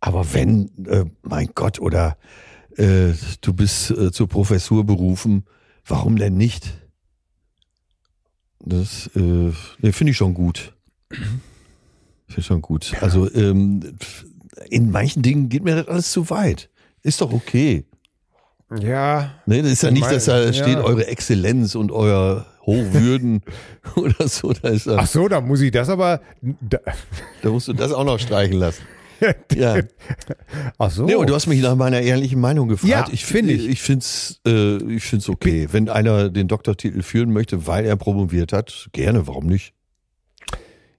Aber 0.00 0.34
wenn, 0.34 0.70
äh, 0.86 1.04
mein 1.22 1.50
Gott, 1.54 1.78
oder 1.78 2.18
äh, 2.76 3.12
du 3.40 3.52
bist 3.54 3.90
äh, 3.90 4.12
zur 4.12 4.28
Professur 4.28 4.84
berufen, 4.84 5.44
warum 5.86 6.16
denn 6.16 6.36
nicht? 6.36 6.79
Das 8.60 9.10
äh, 9.16 9.52
nee, 9.80 9.92
finde 9.92 10.10
ich 10.12 10.16
schon 10.16 10.34
gut. 10.34 10.74
Finde 11.10 11.40
ich 12.36 12.46
schon 12.46 12.62
gut. 12.62 12.92
Also 13.00 13.32
ähm, 13.34 13.96
in 14.68 14.90
manchen 14.90 15.22
Dingen 15.22 15.48
geht 15.48 15.64
mir 15.64 15.76
das 15.76 15.88
alles 15.88 16.12
zu 16.12 16.30
weit. 16.30 16.68
Ist 17.02 17.20
doch 17.20 17.32
okay. 17.32 17.84
Ja. 18.78 19.32
Ne, 19.46 19.62
das 19.62 19.72
ist 19.72 19.82
ja 19.82 19.88
Ich 19.88 19.94
nicht, 19.94 20.02
meine, 20.02 20.14
dass 20.14 20.26
da 20.26 20.44
ja. 20.44 20.52
steht 20.52 20.76
eure 20.78 21.06
Exzellenz 21.06 21.74
und 21.74 21.90
euer 21.90 22.46
Hochwürden 22.64 23.42
oder 23.96 24.28
so. 24.28 24.52
Da, 24.52 24.68
ist 24.68 24.86
Ach 24.86 25.06
so, 25.06 25.26
da 25.26 25.40
muss 25.40 25.60
ich 25.60 25.72
das 25.72 25.88
aber. 25.88 26.20
Da, 26.60 26.78
da 27.42 27.50
musst 27.50 27.66
du 27.68 27.72
das 27.72 27.92
auch 27.92 28.04
noch 28.04 28.20
streichen 28.20 28.58
lassen. 28.58 28.82
Ja. 29.54 29.80
ach 30.78 30.90
so. 30.90 31.04
Nee, 31.04 31.14
und 31.14 31.28
du 31.28 31.34
hast 31.34 31.46
mich 31.46 31.60
nach 31.60 31.74
meiner 31.76 32.00
ehrlichen 32.00 32.40
Meinung 32.40 32.68
gefragt. 32.68 32.90
Ja, 32.90 33.06
ich 33.12 33.24
finde 33.24 33.52
ich. 33.52 33.68
ich 33.68 33.82
finde 33.82 34.00
es 34.04 34.40
äh, 34.46 34.76
ich 34.94 35.04
find's 35.04 35.28
okay, 35.28 35.68
wenn 35.72 35.88
einer 35.88 36.28
den 36.30 36.48
Doktortitel 36.48 37.02
führen 37.02 37.32
möchte, 37.32 37.66
weil 37.66 37.84
er 37.84 37.96
promoviert 37.96 38.52
hat, 38.52 38.88
gerne, 38.92 39.26
warum 39.26 39.46
nicht? 39.46 39.74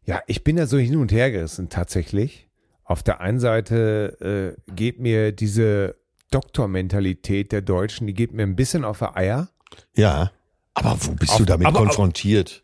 Ja, 0.05 0.21
ich 0.27 0.43
bin 0.43 0.55
da 0.55 0.65
so 0.67 0.77
hin 0.77 0.95
und 0.97 1.12
her 1.12 1.31
gerissen 1.31 1.69
tatsächlich. 1.69 2.47
Auf 2.84 3.03
der 3.03 3.21
einen 3.21 3.39
Seite 3.39 4.55
äh, 4.67 4.71
geht 4.75 4.99
mir 4.99 5.31
diese 5.31 5.95
Doktormentalität 6.31 7.51
der 7.51 7.62
Deutschen, 7.62 8.07
die 8.07 8.13
geht 8.13 8.34
mir 8.34 8.43
ein 8.43 8.55
bisschen 8.55 8.84
auf 8.84 8.99
die 8.99 9.05
Eier. 9.15 9.49
Ja. 9.95 10.31
Aber 10.73 10.97
wo 11.01 11.12
bist 11.13 11.31
Auf- 11.31 11.38
du 11.38 11.45
damit 11.45 11.67
aber- 11.67 11.79
konfrontiert? 11.79 12.63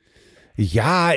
Ja, 0.55 1.11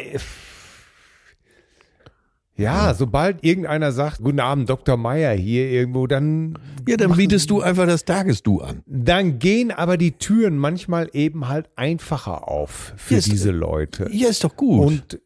äh, 2.61 2.65
ja, 2.65 2.95
sobald 2.95 3.43
irgendeiner 3.45 3.93
sagt, 3.93 4.19
guten 4.23 4.41
Abend, 4.41 4.69
Dr. 4.69 4.97
Meier 4.97 5.33
hier 5.33 5.69
irgendwo, 5.71 6.07
dann, 6.07 6.59
Ja, 6.87 6.97
dann 6.97 7.13
bietest 7.17 7.51
du 7.51 7.61
einfach 7.63 7.87
das 7.87 8.05
Tagesdu 8.05 8.61
an. 8.61 8.83
dann 8.87 9.39
gehen 9.39 9.71
aber 9.71 9.97
die 9.97 10.13
Türen 10.13 10.57
manchmal 10.59 11.09
eben 11.13 11.49
halt 11.49 11.69
einfacher 11.77 12.49
auf 12.49 12.93
für 12.97 13.15
Ja, 13.15 13.19
ist- 13.19 13.33
diese 13.33 13.51
Leute. 13.51 14.09
Ja, 14.13 14.29
ist 14.29 14.45
doch 14.45 14.57
gut. 14.57 14.87
Und 14.87 15.21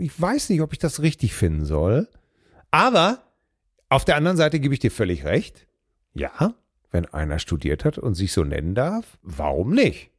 ich 0.00 0.18
weiß 0.20 0.50
nicht, 0.50 0.60
ob 0.60 0.72
ich 0.72 0.78
das 0.78 1.00
richtig 1.02 1.34
finden 1.34 1.64
soll. 1.64 2.08
Aber 2.70 3.18
auf 3.88 4.04
der 4.04 4.16
anderen 4.16 4.36
Seite 4.36 4.58
gebe 4.60 4.74
ich 4.74 4.80
dir 4.80 4.90
völlig 4.90 5.24
recht. 5.24 5.66
Ja, 6.14 6.54
wenn 6.90 7.06
einer 7.06 7.38
studiert 7.38 7.84
hat 7.84 7.98
und 7.98 8.14
sich 8.14 8.32
so 8.32 8.44
nennen 8.44 8.74
darf, 8.74 9.18
warum 9.22 9.70
nicht? 9.74 10.10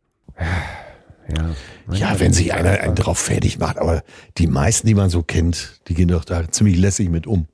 Ja, 1.28 1.56
ja 1.92 2.20
wenn 2.20 2.34
sich 2.34 2.54
einer 2.54 2.72
einen 2.82 2.96
drauf 2.96 3.20
fertig 3.20 3.60
macht, 3.60 3.78
aber 3.78 4.04
die 4.38 4.48
meisten, 4.48 4.88
die 4.88 4.96
man 4.96 5.10
so 5.10 5.24
kennt, 5.24 5.82
die 5.88 5.94
gehen 5.94 6.10
doch 6.10 6.26
da 6.26 6.50
ziemlich 6.50 6.78
lässig 6.78 7.10
mit 7.10 7.28
um. 7.28 7.48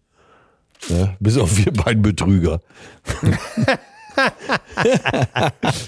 Ja, 0.88 1.15
bis 1.19 1.38
auf 1.38 1.57
wir 1.57 1.71
beiden 1.71 2.01
Betrüger. 2.01 2.60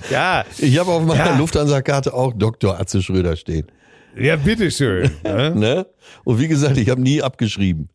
ja. 0.10 0.46
Ich 0.58 0.78
habe 0.78 0.92
auf 0.92 1.04
meiner 1.04 1.26
ja. 1.26 1.38
Lufthansa-Karte 1.38 2.14
auch 2.14 2.34
Dr. 2.34 2.80
Atze 2.80 3.02
Schröder 3.02 3.36
stehen. 3.36 3.68
Ja, 4.16 4.36
bitteschön. 4.36 5.10
ne? 5.24 5.52
ne? 5.56 5.88
Und 6.24 6.40
wie 6.40 6.48
gesagt, 6.48 6.78
ich 6.78 6.90
habe 6.90 7.02
nie 7.02 7.22
abgeschrieben. 7.22 7.90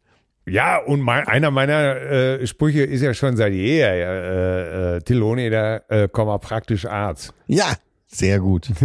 Ja, 0.46 0.78
und 0.78 1.00
mein, 1.00 1.28
einer 1.28 1.50
meiner 1.50 1.96
äh, 1.96 2.46
Sprüche 2.46 2.82
ist 2.82 3.02
ja 3.02 3.12
schon 3.12 3.36
seit 3.36 3.52
jeher, 3.52 3.92
äh, 3.92 4.96
äh, 4.96 5.00
Tilone, 5.00 5.50
der 5.50 5.84
äh, 5.88 6.08
Komma 6.08 6.38
praktisch 6.38 6.86
Arzt. 6.86 7.34
Ja, 7.46 7.74
sehr 8.06 8.40
gut. 8.40 8.70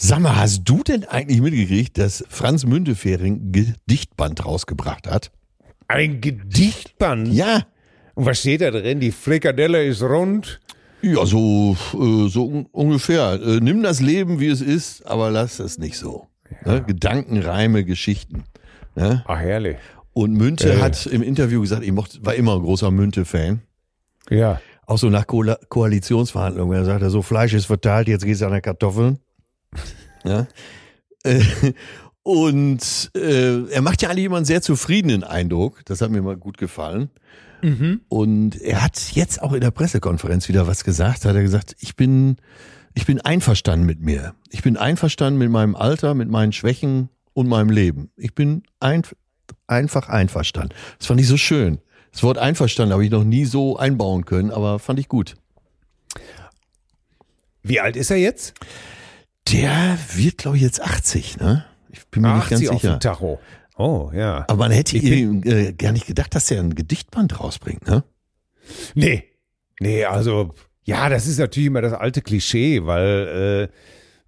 Sag 0.00 0.20
mal, 0.20 0.36
hast 0.36 0.62
du 0.64 0.82
denn 0.84 1.04
eigentlich 1.04 1.40
mitgekriegt, 1.40 1.98
dass 1.98 2.24
Franz 2.28 2.64
Müntefering 2.64 3.48
ein 3.48 3.52
Gedichtband 3.52 4.44
rausgebracht 4.44 5.08
hat? 5.08 5.32
Ein 5.88 6.20
Gedichtband? 6.20 7.32
Ja. 7.32 7.66
Und 8.14 8.26
was 8.26 8.40
steht 8.40 8.60
da 8.60 8.70
drin? 8.70 9.00
Die 9.00 9.10
Frikadelle 9.10 9.84
ist 9.84 10.02
rund. 10.02 10.60
Ja, 11.02 11.24
so, 11.26 11.76
äh, 11.94 12.28
so 12.28 12.66
ungefähr. 12.72 13.40
Äh, 13.42 13.60
nimm 13.60 13.82
das 13.82 14.00
Leben, 14.00 14.40
wie 14.40 14.48
es 14.48 14.60
ist, 14.60 15.06
aber 15.06 15.30
lass 15.30 15.58
es 15.58 15.78
nicht 15.78 15.96
so. 15.96 16.26
Ja. 16.64 16.74
Ne? 16.74 16.82
Gedanken, 16.82 17.40
Reime, 17.40 17.84
Geschichten. 17.84 18.44
Ne? 18.94 19.24
Ach, 19.26 19.38
herrlich. 19.38 19.76
Und 20.12 20.32
Münte 20.32 20.72
äh. 20.72 20.80
hat 20.80 21.06
im 21.06 21.22
Interview 21.22 21.60
gesagt, 21.60 21.84
ich 21.84 21.92
mochte, 21.92 22.24
war 22.24 22.34
immer 22.34 22.56
ein 22.56 22.62
großer 22.62 22.90
Münte-Fan. 22.90 23.62
Ja. 24.30 24.60
Auch 24.88 24.96
so 24.96 25.10
nach 25.10 25.26
Ko 25.26 25.44
Koalitionsverhandlungen. 25.68 26.78
Er 26.78 26.84
sagte, 26.86 27.10
so 27.10 27.20
Fleisch 27.20 27.52
ist 27.52 27.66
verteilt, 27.66 28.08
jetzt 28.08 28.24
geht's 28.24 28.40
an 28.42 28.52
der 28.52 28.62
Kartoffeln. 28.62 29.18
ja. 30.24 30.46
Äh, 31.24 31.42
und 32.22 33.10
äh, 33.14 33.68
er 33.68 33.82
macht 33.82 34.00
ja 34.00 34.08
eigentlich 34.08 34.24
immer 34.24 34.38
einen 34.38 34.46
sehr 34.46 34.62
zufriedenen 34.62 35.24
Eindruck. 35.24 35.84
Das 35.84 36.00
hat 36.00 36.10
mir 36.10 36.22
mal 36.22 36.38
gut 36.38 36.56
gefallen. 36.56 37.10
Mhm. 37.60 38.00
Und 38.08 38.58
er 38.62 38.82
hat 38.82 39.12
jetzt 39.12 39.42
auch 39.42 39.52
in 39.52 39.60
der 39.60 39.72
Pressekonferenz 39.72 40.48
wieder 40.48 40.66
was 40.66 40.84
gesagt. 40.84 41.26
Hat 41.26 41.36
er 41.36 41.42
gesagt, 41.42 41.76
ich 41.80 41.94
bin, 41.94 42.36
ich 42.94 43.04
bin 43.04 43.20
einverstanden 43.20 43.84
mit 43.84 44.00
mir. 44.00 44.34
Ich 44.48 44.62
bin 44.62 44.78
einverstanden 44.78 45.38
mit 45.38 45.50
meinem 45.50 45.76
Alter, 45.76 46.14
mit 46.14 46.30
meinen 46.30 46.52
Schwächen 46.52 47.10
und 47.34 47.46
meinem 47.46 47.68
Leben. 47.68 48.10
Ich 48.16 48.34
bin 48.34 48.62
ein, 48.80 49.02
einfach 49.66 50.08
einverstanden. 50.08 50.74
Das 50.98 51.08
fand 51.08 51.20
ich 51.20 51.28
so 51.28 51.36
schön. 51.36 51.78
Das 52.18 52.24
Wort 52.24 52.38
einverstanden 52.38 52.92
habe 52.94 53.04
ich 53.04 53.12
noch 53.12 53.22
nie 53.22 53.44
so 53.44 53.76
einbauen 53.76 54.24
können, 54.24 54.50
aber 54.50 54.80
fand 54.80 54.98
ich 54.98 55.06
gut. 55.06 55.36
Wie 57.62 57.78
alt 57.78 57.94
ist 57.94 58.10
er 58.10 58.16
jetzt? 58.16 58.54
Der 59.52 59.96
wird, 60.14 60.38
glaube 60.38 60.56
ich, 60.56 60.64
jetzt 60.64 60.82
80, 60.82 61.36
ne? 61.36 61.64
Ich 61.90 62.04
bin 62.08 62.22
mir 62.22 62.34
nicht 62.34 62.48
ganz 62.48 62.58
sicher. 62.58 62.72
Auf 62.72 62.80
dem 62.80 62.98
Tacho. 62.98 63.38
Oh, 63.76 64.10
ja. 64.12 64.44
Aber 64.48 64.56
man 64.56 64.72
hätte 64.72 64.98
ihm 64.98 65.44
äh, 65.44 65.72
gar 65.74 65.92
nicht 65.92 66.08
gedacht, 66.08 66.34
dass 66.34 66.50
er 66.50 66.58
ein 66.58 66.74
Gedichtband 66.74 67.38
rausbringt, 67.38 67.86
ne? 67.86 68.02
Nee. 68.96 69.22
Nee, 69.78 70.04
also, 70.04 70.56
ja, 70.82 71.08
das 71.08 71.28
ist 71.28 71.38
natürlich 71.38 71.68
immer 71.68 71.82
das 71.82 71.92
alte 71.92 72.20
Klischee, 72.20 72.84
weil 72.84 73.68
äh, 73.70 73.74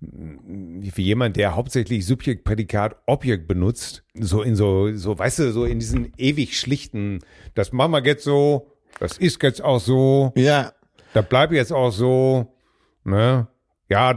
für 0.01 1.03
jemand, 1.03 1.37
der 1.37 1.57
hauptsächlich 1.57 2.07
Subjekt, 2.07 2.45
Prädikat, 2.45 2.97
Objekt 3.07 3.47
benutzt, 3.47 4.03
so 4.15 4.43
in 4.43 4.57
so, 4.57 4.95
so, 4.95 5.19
weißt 5.19 5.41
du, 5.41 5.53
so 5.53 5.65
in 5.65 5.79
diesen 5.79 6.13
ewig 6.17 6.59
schlichten, 6.59 7.19
das 7.55 7.73
machen 7.73 7.93
wir 7.93 8.05
jetzt 8.05 8.25
so, 8.25 8.73
das 8.99 9.19
ist 9.19 9.43
jetzt 9.43 9.63
auch 9.63 9.79
so. 9.79 10.33
Ja. 10.37 10.73
Das 11.13 11.29
bleibt 11.29 11.53
jetzt 11.53 11.73
auch 11.73 11.91
so, 11.91 12.55
ne? 13.05 13.49
Ja, 13.89 14.17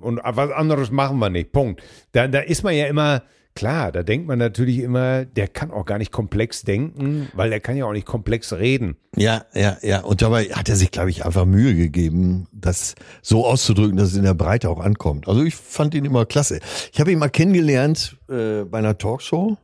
und 0.00 0.20
was 0.22 0.50
anderes 0.52 0.90
machen 0.90 1.18
wir 1.18 1.30
nicht. 1.30 1.52
Punkt. 1.52 1.82
Da, 2.12 2.28
da 2.28 2.40
ist 2.40 2.62
man 2.62 2.74
ja 2.74 2.86
immer, 2.86 3.22
Klar, 3.56 3.90
da 3.90 4.02
denkt 4.02 4.28
man 4.28 4.38
natürlich 4.38 4.80
immer, 4.80 5.24
der 5.24 5.48
kann 5.48 5.70
auch 5.70 5.86
gar 5.86 5.96
nicht 5.96 6.12
komplex 6.12 6.62
denken, 6.62 7.28
weil 7.32 7.48
der 7.48 7.58
kann 7.58 7.74
ja 7.74 7.86
auch 7.86 7.92
nicht 7.92 8.06
komplex 8.06 8.52
reden. 8.52 8.96
Ja, 9.16 9.46
ja, 9.54 9.78
ja. 9.80 10.00
Und 10.02 10.20
dabei 10.20 10.44
hat 10.50 10.68
er 10.68 10.76
sich, 10.76 10.90
glaube 10.90 11.08
ich, 11.08 11.24
einfach 11.24 11.46
Mühe 11.46 11.74
gegeben, 11.74 12.48
das 12.52 12.94
so 13.22 13.46
auszudrücken, 13.46 13.96
dass 13.96 14.08
es 14.08 14.16
in 14.16 14.24
der 14.24 14.34
Breite 14.34 14.68
auch 14.68 14.78
ankommt. 14.78 15.26
Also 15.26 15.42
ich 15.42 15.54
fand 15.54 15.94
ihn 15.94 16.04
immer 16.04 16.26
klasse. 16.26 16.60
Ich 16.92 17.00
habe 17.00 17.10
ihn 17.10 17.18
mal 17.18 17.30
kennengelernt 17.30 18.18
äh, 18.28 18.64
bei 18.64 18.76
einer 18.76 18.98
Talkshow, 18.98 19.56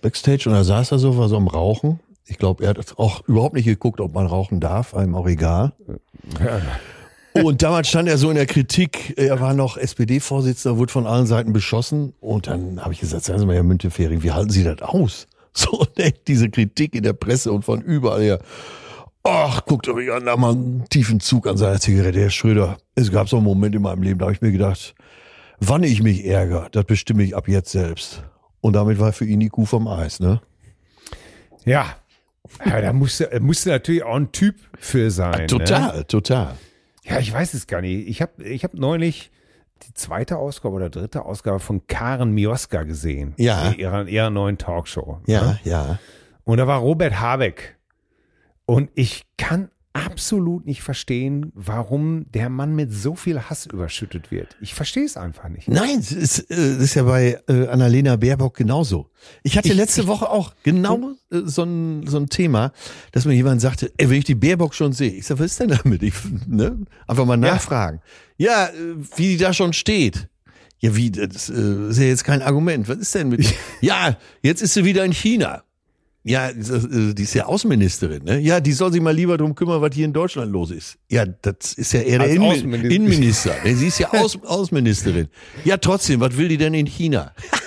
Backstage, 0.00 0.48
und 0.48 0.54
da 0.54 0.64
saß 0.64 0.92
er 0.92 0.98
so, 0.98 1.18
war 1.18 1.28
so 1.28 1.36
am 1.36 1.46
Rauchen. 1.46 2.00
Ich 2.24 2.38
glaube, 2.38 2.64
er 2.64 2.70
hat 2.70 2.98
auch 2.98 3.28
überhaupt 3.28 3.54
nicht 3.54 3.66
geguckt, 3.66 4.00
ob 4.00 4.14
man 4.14 4.26
rauchen 4.26 4.58
darf, 4.58 4.94
einem 4.94 5.14
auch 5.14 5.28
egal. 5.28 5.74
Ja. 6.42 6.62
Und 7.36 7.62
damals 7.62 7.88
stand 7.88 8.08
er 8.08 8.16
so 8.16 8.30
in 8.30 8.36
der 8.36 8.46
Kritik, 8.46 9.14
er 9.16 9.40
war 9.40 9.54
noch 9.54 9.76
SPD-Vorsitzender, 9.76 10.78
wurde 10.78 10.92
von 10.92 11.06
allen 11.06 11.26
Seiten 11.26 11.52
beschossen. 11.52 12.14
Und 12.20 12.46
dann 12.46 12.80
habe 12.80 12.94
ich 12.94 13.00
gesagt, 13.00 13.24
sagen 13.24 13.40
Sie 13.40 13.46
mal, 13.46 13.56
Herr 13.56 13.64
Müntefering, 13.64 14.22
wie 14.22 14.30
halten 14.30 14.50
Sie 14.50 14.64
das 14.64 14.82
aus? 14.82 15.26
So, 15.56 15.86
diese 16.26 16.50
Kritik 16.50 16.96
in 16.96 17.04
der 17.04 17.12
Presse 17.12 17.52
und 17.52 17.64
von 17.64 17.80
überall 17.80 18.22
her. 18.22 18.40
Ach, 19.22 19.64
guckt 19.64 19.86
euch 19.86 20.10
an, 20.10 20.26
da 20.26 20.36
mal 20.36 20.50
einen 20.50 20.84
tiefen 20.90 21.20
Zug 21.20 21.46
an 21.46 21.56
seiner 21.56 21.78
Zigarette, 21.78 22.18
Herr 22.18 22.30
Schröder. 22.30 22.76
Es 22.96 23.12
gab 23.12 23.28
so 23.28 23.36
einen 23.36 23.44
Moment 23.44 23.72
in 23.72 23.82
meinem 23.82 24.02
Leben, 24.02 24.18
da 24.18 24.24
habe 24.24 24.34
ich 24.34 24.42
mir 24.42 24.50
gedacht, 24.50 24.96
wann 25.60 25.84
ich 25.84 26.02
mich 26.02 26.26
ärgere, 26.26 26.70
das 26.72 26.84
bestimme 26.86 27.22
ich 27.22 27.36
ab 27.36 27.46
jetzt 27.46 27.70
selbst. 27.70 28.24
Und 28.60 28.72
damit 28.72 28.98
war 28.98 29.12
für 29.12 29.26
ihn 29.26 29.38
die 29.38 29.48
Kuh 29.48 29.64
vom 29.64 29.86
Eis, 29.86 30.18
ne? 30.18 30.40
Ja, 31.64 31.86
ja 32.66 32.80
da 32.80 32.92
musste, 32.92 33.30
musste 33.40 33.68
natürlich 33.68 34.02
auch 34.02 34.16
ein 34.16 34.32
Typ 34.32 34.56
für 34.80 35.12
sein. 35.12 35.42
Ja, 35.42 35.46
total, 35.46 35.98
ne? 35.98 36.06
total. 36.08 36.56
Ja, 37.04 37.18
ich 37.18 37.32
weiß 37.32 37.54
es 37.54 37.66
gar 37.66 37.80
nicht. 37.80 38.08
Ich 38.08 38.22
habe 38.22 38.42
ich 38.42 38.64
hab 38.64 38.74
neulich 38.74 39.30
die 39.86 39.94
zweite 39.94 40.38
Ausgabe 40.38 40.74
oder 40.74 40.90
dritte 40.90 41.24
Ausgabe 41.24 41.60
von 41.60 41.86
Karen 41.86 42.32
Mioska 42.32 42.84
gesehen. 42.84 43.34
Ja. 43.36 43.68
In 43.68 43.78
ihrer, 43.78 44.08
ihrer 44.08 44.30
neuen 44.30 44.58
Talkshow. 44.58 45.20
Ja, 45.26 45.42
ne? 45.42 45.60
ja. 45.64 45.98
Und 46.44 46.58
da 46.58 46.66
war 46.66 46.80
Robert 46.80 47.20
Habeck. 47.20 47.76
Und 48.66 48.90
ich 48.94 49.26
kann 49.36 49.70
absolut 49.94 50.66
nicht 50.66 50.82
verstehen, 50.82 51.52
warum 51.54 52.26
der 52.32 52.50
Mann 52.50 52.74
mit 52.74 52.92
so 52.92 53.14
viel 53.14 53.40
Hass 53.40 53.66
überschüttet 53.66 54.30
wird. 54.30 54.56
Ich 54.60 54.74
verstehe 54.74 55.04
es 55.04 55.16
einfach 55.16 55.48
nicht. 55.48 55.68
Nein, 55.68 55.96
das 55.98 56.12
ist, 56.12 56.50
äh, 56.50 56.76
ist 56.76 56.94
ja 56.94 57.04
bei 57.04 57.40
äh, 57.48 57.68
Annalena 57.68 58.16
Baerbock 58.16 58.56
genauso. 58.56 59.10
Ich 59.44 59.56
hatte 59.56 59.68
ich, 59.68 59.74
letzte 59.74 60.02
ich, 60.02 60.06
Woche 60.06 60.28
auch 60.28 60.52
genau 60.64 61.12
äh, 61.30 61.42
so, 61.44 61.62
ein, 61.62 62.06
so 62.06 62.18
ein 62.18 62.28
Thema, 62.28 62.72
dass 63.12 63.24
mir 63.24 63.34
jemand 63.34 63.60
sagte, 63.60 63.92
ey, 63.96 64.10
wenn 64.10 64.18
ich 64.18 64.24
die 64.24 64.34
Baerbock 64.34 64.74
schon 64.74 64.92
sehe, 64.92 65.12
ich 65.12 65.26
sage, 65.26 65.40
was 65.40 65.52
ist 65.52 65.60
denn 65.60 65.68
damit? 65.68 66.02
Ich, 66.02 66.14
ne? 66.46 66.76
Einfach 67.06 67.24
mal 67.24 67.36
nachfragen. 67.36 68.00
Ja, 68.36 68.66
ja 68.66 68.70
wie 69.16 69.28
die 69.28 69.36
da 69.36 69.52
schon 69.52 69.72
steht. 69.72 70.28
Ja, 70.80 70.94
wie, 70.94 71.10
das 71.10 71.48
ist 71.48 71.98
ja 71.98 72.04
jetzt 72.04 72.24
kein 72.24 72.42
Argument. 72.42 72.88
Was 72.88 72.98
ist 72.98 73.14
denn 73.14 73.30
mit? 73.30 73.42
ja, 73.80 74.18
jetzt 74.42 74.60
ist 74.60 74.74
sie 74.74 74.84
wieder 74.84 75.04
in 75.04 75.12
China. 75.12 75.63
Ja, 76.26 76.50
die 76.52 77.22
ist 77.22 77.34
ja 77.34 77.44
Außenministerin, 77.44 78.24
ne? 78.24 78.38
Ja, 78.40 78.58
die 78.58 78.72
soll 78.72 78.90
sich 78.90 79.02
mal 79.02 79.14
lieber 79.14 79.36
drum 79.36 79.54
kümmern, 79.54 79.82
was 79.82 79.94
hier 79.94 80.06
in 80.06 80.14
Deutschland 80.14 80.50
los 80.50 80.70
ist. 80.70 80.96
Ja, 81.10 81.26
das 81.26 81.74
ist 81.74 81.92
ja 81.92 82.00
eher 82.00 82.18
der 82.20 82.30
Innenminister. 82.30 82.90
Innenminister. 82.90 83.54
Sie 83.62 83.86
ist 83.88 83.98
ja 83.98 84.10
Außen 84.12 84.42
Außenministerin. 84.42 85.28
Ja, 85.64 85.76
trotzdem, 85.76 86.20
was 86.20 86.34
will 86.34 86.48
die 86.48 86.56
denn 86.56 86.72
in 86.72 86.86
China? 86.86 87.32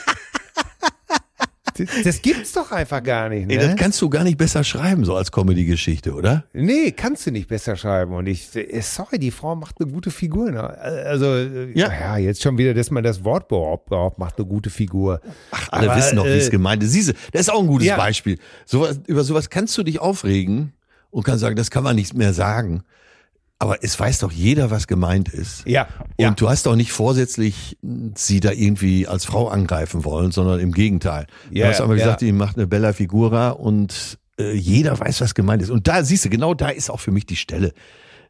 Das 2.04 2.22
gibt's 2.22 2.54
doch 2.54 2.72
einfach 2.72 3.04
gar 3.04 3.30
nicht. 3.30 3.48
Ne? 3.48 3.56
Nee, 3.56 3.58
das 3.58 3.76
kannst 3.76 4.02
du 4.02 4.10
gar 4.10 4.24
nicht 4.24 4.38
besser 4.38 4.64
schreiben, 4.64 5.06
so 5.06 5.16
als 5.16 5.32
Comedy-Geschichte, 5.32 6.14
oder? 6.14 6.44
Nee, 6.54 6.92
kannst 6.92 7.26
du 7.26 7.32
nicht 7.32 7.48
besser 7.48 7.76
schreiben. 7.76 8.14
Und 8.14 8.28
ich, 8.28 8.56
äh, 8.56 8.82
sorry, 8.82 9.20
die 9.20 9.32
Frau 9.32 9.56
macht 9.56 9.76
eine 9.80 9.92
gute 9.92 10.12
Figur. 10.12 10.52
Ne? 10.52 10.64
Also, 10.64 11.36
äh, 11.36 11.72
ja. 11.74 11.92
ja, 11.92 12.18
jetzt 12.18 12.42
schon 12.42 12.58
wieder, 12.58 12.74
dass 12.74 12.92
man 12.92 13.04
das 13.04 13.24
Wort 13.24 13.48
behauptet, 13.48 14.18
macht 14.18 14.38
eine 14.38 14.48
gute 14.48 14.70
Figur. 14.70 15.22
Ach, 15.52 15.70
alle 15.72 15.92
Aber, 15.92 16.00
wissen 16.00 16.16
doch, 16.16 16.26
wie 16.26 16.30
es 16.30 16.48
äh, 16.48 16.52
gemeint 16.52 16.84
ist. 16.84 16.92
Siehste, 16.92 17.14
das 17.32 17.42
ist 17.42 17.50
auch 17.50 17.62
ein 17.62 17.68
gutes 17.68 17.88
ja. 17.88 17.98
Beispiel. 17.98 18.38
So, 18.66 18.88
über 19.08 19.24
sowas 19.24 19.50
kannst 19.50 19.78
du 19.78 19.84
dich 19.84 20.00
aufregen 20.00 20.74
und 21.10 21.24
kannst 21.24 21.42
sagen, 21.42 21.56
das 21.56 21.72
kann 21.72 21.84
man 21.84 21.96
nicht 21.96 22.14
mehr 22.14 22.34
sagen. 22.34 22.84
Aber 23.60 23.84
es 23.84 24.00
weiß 24.00 24.20
doch 24.20 24.32
jeder, 24.32 24.70
was 24.70 24.86
gemeint 24.86 25.30
ist. 25.30 25.66
Ja. 25.66 25.88
Und 26.18 26.24
ja. 26.24 26.32
du 26.32 26.48
hast 26.48 26.68
doch 26.68 26.76
nicht 26.76 26.92
vorsätzlich 26.92 27.78
sie 28.14 28.40
da 28.40 28.52
irgendwie 28.52 29.08
als 29.08 29.26
Frau 29.26 29.48
angreifen 29.48 30.06
wollen, 30.06 30.32
sondern 30.32 30.60
im 30.60 30.72
Gegenteil. 30.72 31.26
Ja, 31.50 31.66
du 31.66 31.72
hast 31.72 31.82
aber 31.82 31.96
ja. 31.96 32.04
gesagt, 32.04 32.22
die 32.22 32.32
macht 32.32 32.58
eine 32.58 32.68
Bella 32.68 32.94
Figura 32.94 33.50
und 33.50 34.20
äh, 34.40 34.54
jeder 34.54 35.00
weiß, 35.00 35.22
was 35.22 35.34
gemeint 35.34 35.64
ist. 35.64 35.72
Und 35.72 35.88
da 35.88 36.04
siehst 36.04 36.26
du, 36.26 36.30
genau 36.30 36.54
da 36.54 36.70
ist 36.70 36.92
auch 36.92 37.00
für 37.00 37.12
mich 37.12 37.26
die 37.26 37.36
Stelle, 37.36 37.74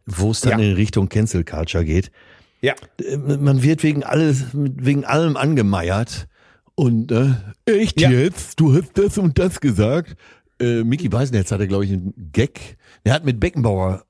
wo 0.05 0.31
es 0.31 0.41
dann 0.41 0.59
ja. 0.59 0.65
in 0.65 0.73
Richtung 0.75 1.09
Cancel 1.09 1.43
Culture 1.43 1.83
geht. 1.83 2.09
Ja. 2.61 2.73
Äh, 3.03 3.17
man 3.17 3.63
wird 3.63 3.83
wegen 3.83 4.03
alles, 4.03 4.45
wegen 4.53 5.03
allem 5.03 5.35
angemeiert. 5.35 6.27
Und 6.75 7.11
äh, 7.11 7.33
echt 7.65 7.99
jetzt? 7.99 8.59
Du 8.59 8.73
hast 8.75 8.91
das 8.97 9.17
und 9.17 9.37
das 9.39 9.59
gesagt. 9.59 10.15
Äh, 10.59 10.83
Mickey 10.83 11.09
Beisenherz 11.09 11.51
hatte, 11.51 11.67
glaube 11.67 11.85
ich, 11.85 11.91
einen 11.91 12.31
Gag. 12.31 12.77
Er 13.03 13.13
hat 13.13 13.25
mit 13.25 13.39
Beckenbauer 13.39 14.05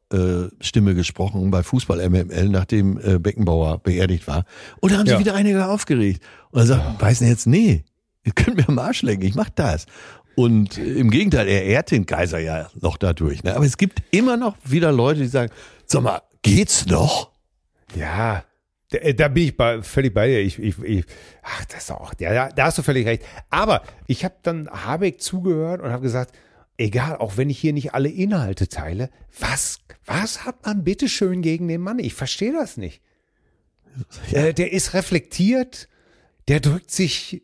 Stimme 0.61 0.95
gesprochen 0.95 1.51
bei 1.51 1.63
Fußball 1.63 2.09
MML, 2.09 2.49
nachdem 2.49 2.99
äh, 2.99 3.19
Beckenbauer 3.19 3.79
beerdigt 3.79 4.27
war. 4.27 4.45
Und 4.79 4.91
da 4.91 4.97
haben 4.97 5.05
ja. 5.05 5.17
sich 5.17 5.25
wieder 5.25 5.35
einige 5.35 5.67
aufgeregt. 5.67 6.23
Und 6.51 6.61
er 6.61 6.65
sagt, 6.65 6.83
oh. 6.85 7.01
Weißen 7.01 7.27
jetzt, 7.27 7.47
nee, 7.47 7.83
ihr 8.23 8.31
könnt 8.33 8.57
mir 8.57 8.67
am 8.69 8.79
Arsch 8.79 9.01
lenken, 9.01 9.25
ich 9.25 9.35
mach 9.35 9.49
das. 9.49 9.85
Und 10.35 10.77
im 10.77 11.09
Gegenteil, 11.09 11.47
er 11.47 11.63
ehrt 11.63 11.89
den 11.91 12.05
Kaiser 12.05 12.37
ja 12.37 12.69
noch 12.79 12.97
dadurch. 12.97 13.43
Ne? 13.43 13.55
Aber 13.55 13.65
es 13.65 13.77
gibt 13.77 14.03
immer 14.11 14.37
noch 14.37 14.55
wieder 14.63 14.91
Leute, 14.91 15.21
die 15.21 15.27
sagen, 15.27 15.51
sag 15.85 16.03
mal, 16.03 16.21
geht's 16.43 16.85
noch? 16.85 17.31
Ja, 17.95 18.43
da, 18.91 18.97
äh, 18.99 19.13
da 19.13 19.27
bin 19.27 19.43
ich 19.43 19.57
bei, 19.57 19.81
völlig 19.81 20.13
bei 20.13 20.27
dir. 20.27 20.39
Ich, 20.39 20.59
ich, 20.59 20.77
ich, 20.83 21.05
ach, 21.41 21.65
das 21.65 21.83
ist 21.85 21.91
auch, 21.91 22.13
ja, 22.19 22.33
da, 22.33 22.49
da 22.49 22.65
hast 22.65 22.77
du 22.77 22.83
völlig 22.83 23.07
recht. 23.07 23.23
Aber 23.49 23.81
ich 24.05 24.23
habe 24.23 24.35
dann 24.43 24.69
Habeck 24.69 25.21
zugehört 25.21 25.81
und 25.81 25.91
habe 25.91 26.03
gesagt, 26.03 26.37
egal, 26.77 27.17
auch 27.17 27.37
wenn 27.37 27.49
ich 27.49 27.59
hier 27.59 27.73
nicht 27.73 27.93
alle 27.93 28.09
Inhalte 28.09 28.67
teile, 28.67 29.09
was, 29.39 29.79
was 30.05 30.45
hat 30.45 30.65
man 30.65 30.83
bitte 30.83 31.09
schön 31.09 31.41
gegen 31.41 31.67
den 31.67 31.81
Mann? 31.81 31.99
Ich 31.99 32.13
verstehe 32.13 32.53
das 32.53 32.77
nicht. 32.77 33.01
Ja. 34.31 34.45
Äh, 34.45 34.53
der 34.53 34.71
ist 34.71 34.93
reflektiert, 34.93 35.89
der 36.47 36.59
drückt 36.59 36.91
sich, 36.91 37.43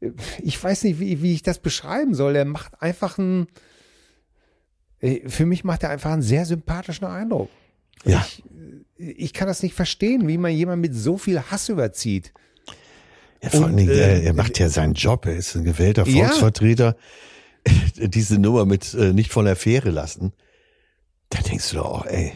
äh, 0.00 0.06
ich 0.42 0.62
weiß 0.62 0.84
nicht, 0.84 1.00
wie, 1.00 1.22
wie 1.22 1.34
ich 1.34 1.42
das 1.42 1.60
beschreiben 1.60 2.14
soll. 2.14 2.36
Er 2.36 2.44
macht 2.44 2.82
einfach 2.82 3.18
einen, 3.18 3.46
äh, 5.00 5.28
für 5.28 5.46
mich 5.46 5.64
macht 5.64 5.84
er 5.84 5.90
einfach 5.90 6.10
einen 6.10 6.22
sehr 6.22 6.44
sympathischen 6.44 7.06
Eindruck. 7.06 7.50
Ja. 8.04 8.24
Ich, 8.26 8.42
ich 8.96 9.32
kann 9.32 9.48
das 9.48 9.62
nicht 9.62 9.74
verstehen, 9.74 10.26
wie 10.26 10.38
man 10.38 10.52
jemand 10.52 10.82
mit 10.82 10.94
so 10.94 11.18
viel 11.18 11.40
Hass 11.40 11.68
überzieht. 11.68 12.32
Ja, 13.42 13.50
vor 13.50 13.66
allem, 13.66 13.78
äh, 13.78 14.24
er 14.24 14.34
macht 14.34 14.58
ja 14.58 14.68
seinen 14.68 14.94
Job, 14.94 15.26
er 15.26 15.36
ist 15.36 15.54
ein 15.54 15.64
gewählter 15.64 16.06
Volksvertreter. 16.06 16.96
Ja. 17.66 18.06
Diese 18.08 18.38
Nummer 18.38 18.64
mit 18.64 18.94
äh, 18.94 19.12
nicht 19.12 19.32
von 19.32 19.44
der 19.44 19.56
Fähre 19.56 19.90
lassen, 19.90 20.32
da 21.30 21.40
denkst 21.40 21.70
du 21.70 21.76
doch 21.76 21.86
auch, 21.86 22.06
ey. 22.06 22.32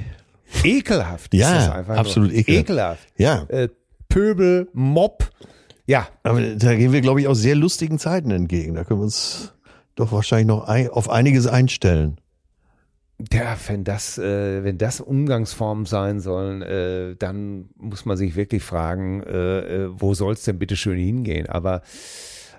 Ekelhaft. 0.64 1.34
Ja, 1.34 1.72
absolut 1.88 2.30
nur. 2.30 2.38
ekelhaft. 2.38 2.60
Ekelhaft. 2.60 3.08
Ja. 3.16 3.44
Äh, 3.48 3.68
Pöbel, 4.08 4.68
Mob. 4.74 5.30
Ja. 5.86 6.08
Aber 6.22 6.40
da 6.40 6.74
gehen 6.74 6.92
wir, 6.92 7.00
glaube 7.00 7.20
ich, 7.20 7.28
auch 7.28 7.34
sehr 7.34 7.54
lustigen 7.54 7.98
Zeiten 7.98 8.30
entgegen. 8.30 8.74
Da 8.74 8.84
können 8.84 9.00
wir 9.00 9.04
uns 9.04 9.54
doch 9.94 10.12
wahrscheinlich 10.12 10.48
noch 10.48 10.68
ein, 10.68 10.88
auf 10.88 11.08
einiges 11.08 11.46
einstellen. 11.46 12.18
Ja, 13.30 13.56
wenn 13.66 13.84
das, 13.84 14.18
äh, 14.18 14.64
wenn 14.64 14.78
das 14.78 15.00
Umgangsformen 15.00 15.86
sein 15.86 16.20
sollen, 16.20 16.62
äh, 16.62 17.14
dann 17.16 17.68
muss 17.76 18.04
man 18.04 18.16
sich 18.16 18.36
wirklich 18.36 18.62
fragen, 18.62 19.22
äh, 19.22 19.84
äh 19.84 19.88
wo 19.92 20.14
soll 20.14 20.32
es 20.32 20.42
denn 20.44 20.58
bitte 20.58 20.76
schön 20.76 20.98
hingehen? 20.98 21.46
Aber 21.46 21.82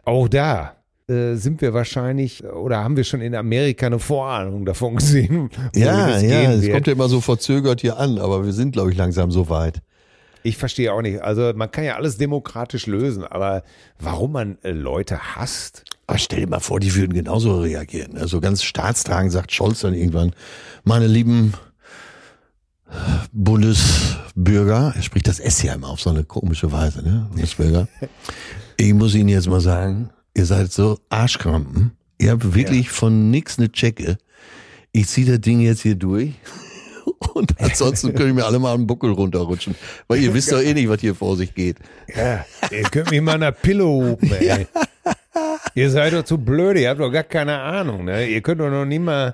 auch 0.05 0.27
da 0.27 0.75
äh, 1.09 1.35
sind 1.35 1.61
wir 1.61 1.73
wahrscheinlich 1.73 2.45
oder 2.45 2.83
haben 2.83 2.95
wir 2.95 3.03
schon 3.03 3.21
in 3.21 3.35
Amerika 3.35 3.87
eine 3.87 3.99
Vorahnung 3.99 4.65
davon 4.65 4.95
gesehen. 4.97 5.49
Ja, 5.75 6.17
ja, 6.19 6.53
es 6.53 6.71
kommt 6.71 6.87
ja 6.87 6.93
immer 6.93 7.09
so 7.09 7.19
verzögert 7.19 7.81
hier 7.81 7.97
an, 7.97 8.19
aber 8.19 8.45
wir 8.45 8.53
sind, 8.53 8.71
glaube 8.71 8.91
ich, 8.91 8.97
langsam 8.97 9.31
so 9.31 9.49
weit. 9.49 9.81
Ich 10.43 10.57
verstehe 10.57 10.93
auch 10.93 11.01
nicht. 11.01 11.21
Also 11.21 11.53
man 11.55 11.71
kann 11.71 11.85
ja 11.85 11.95
alles 11.95 12.17
demokratisch 12.17 12.85
lösen, 12.85 13.23
aber 13.23 13.63
warum 13.99 14.33
man 14.33 14.57
äh, 14.63 14.71
Leute 14.71 15.35
hasst? 15.35 15.85
Aber 16.07 16.17
stell 16.17 16.41
dir 16.41 16.47
mal 16.47 16.59
vor, 16.59 16.79
die 16.79 16.95
würden 16.95 17.13
genauso 17.13 17.61
reagieren. 17.61 18.17
Also 18.17 18.41
ganz 18.41 18.63
staatstragend 18.63 19.31
sagt 19.31 19.51
Scholz 19.51 19.81
dann 19.81 19.93
irgendwann, 19.93 20.33
meine 20.83 21.07
lieben 21.07 21.53
Bundesbürger, 23.31 24.93
er 24.95 25.01
spricht 25.01 25.27
das 25.27 25.39
S 25.39 25.61
ja 25.63 25.73
immer 25.73 25.89
auf 25.89 26.01
so 26.01 26.09
eine 26.09 26.23
komische 26.23 26.71
Weise, 26.71 27.01
ne? 27.01 27.27
Bundesbürger. 27.31 27.87
ich 28.77 28.93
muss 28.93 29.15
Ihnen 29.15 29.29
jetzt 29.29 29.47
mal 29.47 29.61
sagen, 29.61 30.09
ihr 30.35 30.45
seid 30.45 30.71
so 30.71 30.99
Arschkrampen. 31.09 31.91
Ihr 32.19 32.31
habt 32.31 32.53
wirklich 32.53 32.87
ja. 32.87 32.91
von 32.91 33.31
nix 33.31 33.57
eine 33.57 33.71
Checke. 33.71 34.17
Ich 34.91 35.07
ziehe 35.07 35.25
das 35.25 35.41
Ding 35.41 35.61
jetzt 35.61 35.81
hier 35.81 35.95
durch. 35.95 36.33
Und 37.33 37.59
ansonsten 37.59 38.13
können 38.13 38.35
mir 38.35 38.45
alle 38.45 38.59
mal 38.59 38.73
einen 38.73 38.85
Buckel 38.85 39.11
runterrutschen. 39.11 39.75
Weil 40.07 40.21
ihr 40.21 40.33
wisst 40.33 40.51
doch 40.51 40.61
eh 40.61 40.73
nicht, 40.73 40.87
was 40.89 41.01
hier 41.01 41.15
vor 41.15 41.35
sich 41.35 41.55
geht. 41.55 41.77
Ja, 42.15 42.45
ihr 42.69 42.83
könnt 42.83 43.11
mich 43.11 43.21
mal 43.21 43.35
in 43.35 43.41
der 43.41 43.51
Pille 43.51 43.85
hupen, 43.85 44.31
ey. 44.39 44.45
Ja. 44.45 44.57
Ihr 45.75 45.89
seid 45.89 46.13
doch 46.13 46.23
zu 46.23 46.37
blöd, 46.37 46.77
ihr 46.77 46.89
habt 46.89 46.99
doch 46.99 47.09
gar 47.09 47.23
keine 47.23 47.59
Ahnung, 47.59 48.05
ne? 48.05 48.27
Ihr 48.27 48.41
könnt 48.41 48.61
doch 48.61 48.69
noch 48.69 48.85
nie 48.85 48.99
mal. 48.99 49.33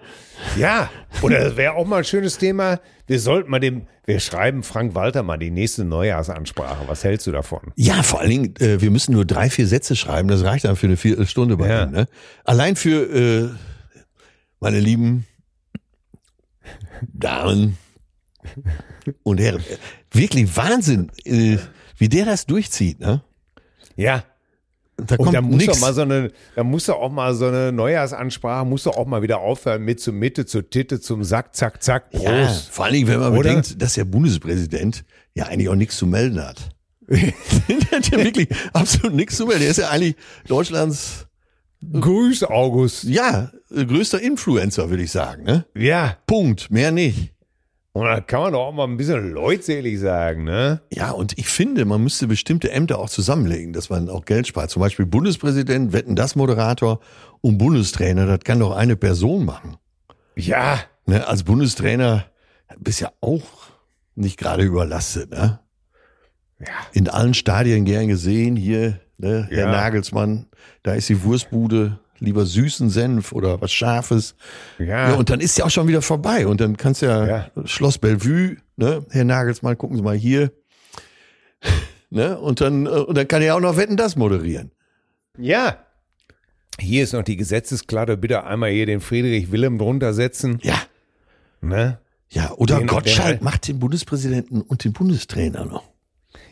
Ja, 0.57 0.89
oder 1.21 1.39
das 1.39 1.57
wäre 1.57 1.73
auch 1.73 1.85
mal 1.85 1.97
ein 1.97 2.03
schönes 2.05 2.37
Thema. 2.37 2.79
Wir 3.07 3.19
sollten 3.19 3.51
mal 3.51 3.59
dem, 3.59 3.87
wir 4.05 4.21
schreiben 4.21 4.63
Frank 4.63 4.95
Walter 4.95 5.21
mal 5.21 5.37
die 5.37 5.51
nächste 5.51 5.83
Neujahrsansprache. 5.83 6.87
Was 6.87 7.03
hältst 7.03 7.27
du 7.27 7.31
davon? 7.31 7.73
Ja, 7.75 8.03
vor 8.03 8.21
allen 8.21 8.29
Dingen, 8.29 8.55
äh, 8.59 8.81
wir 8.81 8.89
müssen 8.89 9.13
nur 9.13 9.25
drei, 9.25 9.49
vier 9.49 9.67
Sätze 9.67 9.97
schreiben. 9.97 10.29
Das 10.29 10.43
reicht 10.43 10.63
dann 10.63 10.77
für 10.77 10.87
eine 10.87 10.95
Viertelstunde 10.95 11.57
bei 11.57 11.67
ja. 11.67 11.83
ihm, 11.83 11.91
ne? 11.91 12.07
Allein 12.45 12.77
für 12.77 13.03
äh, 13.13 13.49
meine 14.61 14.79
lieben 14.79 15.25
Damen 17.01 17.77
und 19.23 19.39
Herren. 19.39 19.63
Wirklich 20.11 20.55
Wahnsinn, 20.55 21.11
äh, 21.25 21.57
wie 21.97 22.09
der 22.09 22.25
das 22.25 22.45
durchzieht, 22.45 22.99
ne? 22.99 23.23
Ja. 23.95 24.23
Da 25.07 25.17
kommt 25.17 25.27
und 25.29 25.33
da 25.33 25.41
muss 25.41 25.65
doch 25.65 25.79
mal 25.79 25.93
so 25.93 26.01
eine, 26.01 26.31
da 26.55 26.63
muss 26.63 26.89
auch 26.89 27.11
mal 27.11 27.33
so 27.33 27.47
eine 27.47 27.71
Neujahrsansprache, 27.71 28.65
muss 28.65 28.83
doch 28.83 28.97
auch 28.97 29.05
mal 29.05 29.21
wieder 29.21 29.39
aufhören 29.39 29.83
mit 29.83 29.99
zur 29.99 30.13
Mitte, 30.13 30.45
zur 30.45 30.69
Titte, 30.69 30.99
zum 30.99 31.23
Sack, 31.23 31.55
zack, 31.55 31.81
zack, 31.83 32.11
Prost. 32.11 32.25
Ja, 32.25 32.47
vor 32.71 32.85
allen 32.85 32.93
Dingen, 32.93 33.07
wenn 33.07 33.19
man 33.19 33.33
Oder? 33.33 33.49
bedenkt, 33.49 33.81
dass 33.81 33.93
der 33.93 34.05
Bundespräsident 34.05 35.03
ja 35.33 35.45
eigentlich 35.45 35.69
auch 35.69 35.75
nichts 35.75 35.97
zu 35.97 36.07
melden 36.07 36.43
hat. 36.43 36.69
der 37.07 37.17
hat 37.91 38.11
ja 38.11 38.23
wirklich 38.23 38.49
absolut 38.73 39.15
nichts 39.15 39.37
zu 39.37 39.45
melden. 39.45 39.61
Der 39.61 39.71
ist 39.71 39.77
ja 39.77 39.89
eigentlich 39.89 40.15
Deutschlands 40.47 41.27
Grüß 41.81 42.43
August. 42.43 43.05
Ja, 43.05 43.51
größter 43.69 44.21
Influencer, 44.21 44.89
würde 44.89 45.03
ich 45.03 45.11
sagen. 45.11 45.43
Ne? 45.43 45.65
Ja. 45.75 46.17
Punkt, 46.27 46.69
mehr 46.69 46.91
nicht. 46.91 47.33
Und 47.99 48.05
da 48.05 48.21
kann 48.21 48.39
man 48.39 48.53
doch 48.53 48.67
auch 48.67 48.71
mal 48.71 48.85
ein 48.85 48.95
bisschen 48.95 49.33
leutselig 49.33 49.99
sagen, 49.99 50.45
ne? 50.45 50.79
Ja, 50.89 51.11
und 51.11 51.37
ich 51.37 51.49
finde, 51.49 51.83
man 51.83 52.01
müsste 52.01 52.27
bestimmte 52.27 52.71
Ämter 52.71 52.97
auch 52.97 53.09
zusammenlegen, 53.09 53.73
dass 53.73 53.89
man 53.89 54.07
auch 54.07 54.23
Geld 54.23 54.47
spart. 54.47 54.69
Zum 54.69 54.79
Beispiel 54.81 55.05
Bundespräsident, 55.05 55.91
Wetten 55.91 56.15
das 56.15 56.37
Moderator 56.37 57.01
und 57.41 57.57
Bundestrainer, 57.57 58.25
das 58.25 58.39
kann 58.45 58.61
doch 58.61 58.73
eine 58.73 58.95
Person 58.95 59.43
machen. 59.43 59.75
Ja. 60.37 60.79
Ne, 61.07 61.27
als 61.27 61.43
Bundestrainer 61.43 62.23
bist 62.77 63.01
ja 63.01 63.11
auch 63.19 63.43
nicht 64.15 64.39
gerade 64.39 64.63
überlastet, 64.63 65.31
ne? 65.31 65.59
Ja. 66.61 66.67
In 66.93 67.09
allen 67.09 67.33
Stadien 67.33 67.83
gern 67.83 68.07
gesehen, 68.07 68.55
hier, 68.55 69.01
ne, 69.17 69.45
Herr 69.49 69.65
ja. 69.65 69.71
Nagelsmann, 69.73 70.45
da 70.83 70.93
ist 70.93 71.09
die 71.09 71.21
Wurstbude, 71.21 71.99
lieber 72.19 72.45
süßen 72.45 72.89
Senf 72.89 73.31
oder 73.31 73.61
was 73.61 73.71
Scharfes. 73.71 74.35
Ja. 74.77 75.09
ja. 75.09 75.13
Und 75.13 75.29
dann 75.29 75.39
ist 75.39 75.57
ja 75.57 75.65
auch 75.65 75.69
schon 75.69 75.87
wieder 75.87 76.01
vorbei. 76.01 76.47
Und 76.47 76.61
dann 76.61 76.77
kannst 76.77 77.01
ja, 77.01 77.25
ja. 77.25 77.51
Schloss 77.65 77.97
Bellevue, 77.97 78.57
ne, 78.77 79.05
Herr 79.09 79.25
Nagelsmann, 79.25 79.77
gucken 79.77 79.97
Sie 79.97 80.03
mal 80.03 80.15
hier. 80.15 80.51
ne, 82.09 82.37
und 82.37 82.61
dann, 82.61 82.85
äh, 82.85 82.89
und 82.89 83.17
dann 83.17 83.27
kann 83.27 83.41
er 83.41 83.55
auch 83.55 83.61
noch 83.61 83.77
Wetten 83.77 83.97
das 83.97 84.15
moderieren. 84.15 84.71
Ja. 85.37 85.77
Hier 86.79 87.03
ist 87.03 87.13
noch 87.13 87.23
die 87.23 87.35
Gesetzesklatte. 87.35 88.17
Bitte 88.17 88.43
einmal 88.43 88.71
hier 88.71 88.85
den 88.85 89.01
Friedrich 89.01 89.51
Willem 89.51 89.77
drunter 89.77 90.13
setzen. 90.13 90.59
Ja. 90.61 90.81
Ne? 91.61 91.99
Ja, 92.29 92.51
oder 92.53 92.77
den, 92.77 92.87
Gottschalk 92.87 93.39
den, 93.39 93.43
macht 93.43 93.67
den 93.67 93.79
Bundespräsidenten 93.79 94.61
und 94.61 94.83
den 94.83 94.93
Bundestrainer 94.93 95.65
noch. 95.65 95.89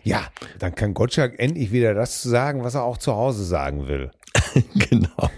Ja, 0.04 0.28
dann 0.60 0.74
kann 0.74 0.94
Gottschalk 0.94 1.40
endlich 1.40 1.72
wieder 1.72 1.94
das 1.94 2.24
sagen, 2.24 2.64
was 2.64 2.76
er 2.76 2.84
auch 2.84 2.98
zu 2.98 3.14
Hause 3.14 3.44
sagen 3.44 3.88
will. 3.88 4.12
genau. 4.76 5.30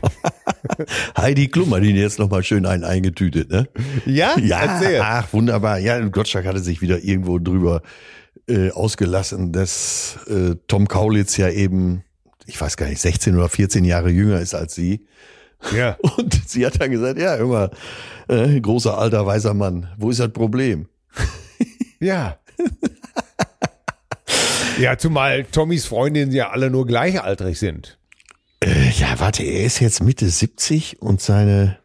Heidi 1.18 1.48
Klum 1.48 1.74
hat 1.74 1.84
ihn 1.84 1.96
jetzt 1.96 2.20
nochmal 2.20 2.44
schön 2.44 2.66
einen 2.66 2.84
eingetütet, 2.84 3.50
ne? 3.50 3.68
Ja? 4.06 4.38
Ja, 4.38 4.62
Erzähl. 4.62 5.02
ach, 5.02 5.32
wunderbar. 5.34 5.80
Ja, 5.80 6.00
Gottschalk 6.08 6.46
hatte 6.46 6.60
sich 6.60 6.82
wieder 6.82 7.04
irgendwo 7.04 7.40
drüber 7.40 7.82
äh, 8.48 8.72
ausgelassen, 8.72 9.52
dass 9.52 10.18
äh, 10.28 10.56
Tom 10.68 10.88
Kaulitz 10.88 11.38
ja 11.38 11.50
eben, 11.50 12.04
ich 12.46 12.60
weiß 12.60 12.78
gar 12.78 12.88
nicht, 12.88 13.02
16 13.02 13.36
oder 13.36 13.50
14 13.50 13.86
Jahre 13.86 14.10
jünger 14.10 14.40
ist 14.40 14.54
als 14.56 14.76
sie. 14.76 15.06
Ja. 15.76 15.98
Und 16.18 16.50
sie 16.50 16.66
hat 16.66 16.82
dann 16.82 16.92
gesagt, 16.92 17.20
ja, 17.20 17.36
immer, 17.36 17.72
äh, 18.28 18.60
großer, 18.60 18.98
alter, 18.98 19.26
weißer 19.26 19.54
Mann, 19.54 19.90
wo 19.98 20.10
ist 20.10 20.20
das 20.20 20.32
Problem? 20.32 20.88
Ja. 22.02 22.38
ja, 24.80 24.98
zumal 24.98 25.44
Tommys 25.44 25.86
Freundinnen 25.86 26.32
ja 26.32 26.52
alle 26.52 26.70
nur 26.70 26.86
gleichaltrig 26.88 27.60
sind. 27.60 27.99
Ja, 28.98 29.20
warte, 29.20 29.44
er 29.44 29.66
ist 29.66 29.80
jetzt 29.80 30.04
Mitte 30.04 30.30
70 30.30 31.02
und 31.02 31.22
seine, 31.22 31.78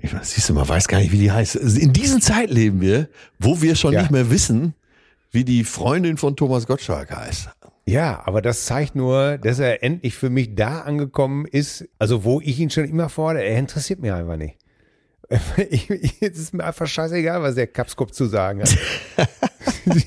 ich 0.00 0.14
weiß, 0.14 0.32
siehst 0.32 0.48
du 0.48 0.54
mal, 0.54 0.68
weiß 0.68 0.86
gar 0.88 0.98
nicht, 0.98 1.12
wie 1.12 1.18
die 1.18 1.32
heißt. 1.32 1.56
In 1.56 1.92
diesen 1.92 2.20
Zeit 2.20 2.50
leben 2.50 2.80
wir, 2.80 3.08
wo 3.38 3.60
wir 3.62 3.74
schon 3.74 3.92
ja. 3.92 4.00
nicht 4.00 4.10
mehr 4.10 4.30
wissen, 4.30 4.74
wie 5.30 5.44
die 5.44 5.64
Freundin 5.64 6.16
von 6.16 6.36
Thomas 6.36 6.66
Gottschalk 6.66 7.10
heißt. 7.10 7.50
Ja, 7.86 8.22
aber 8.26 8.42
das 8.42 8.66
zeigt 8.66 8.94
nur, 8.94 9.38
dass 9.38 9.58
er 9.58 9.82
endlich 9.82 10.14
für 10.14 10.30
mich 10.30 10.54
da 10.54 10.82
angekommen 10.82 11.46
ist, 11.46 11.88
also 11.98 12.22
wo 12.22 12.40
ich 12.40 12.60
ihn 12.60 12.70
schon 12.70 12.84
immer 12.84 13.08
fordere, 13.08 13.44
er 13.44 13.58
interessiert 13.58 14.00
mich 14.00 14.12
einfach 14.12 14.36
nicht. 14.36 14.56
Es 16.20 16.38
ist 16.38 16.54
mir 16.54 16.64
einfach 16.64 16.86
scheißegal, 16.86 17.42
was 17.42 17.54
der 17.54 17.66
Kapskop 17.66 18.14
zu 18.14 18.26
sagen 18.26 18.62
hat. 18.62 18.76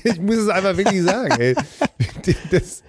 ich 0.04 0.20
muss 0.20 0.36
es 0.36 0.48
einfach 0.48 0.76
wirklich 0.76 1.02
sagen. 1.02 1.32
Ey. 1.38 1.54
Das, 2.50 2.82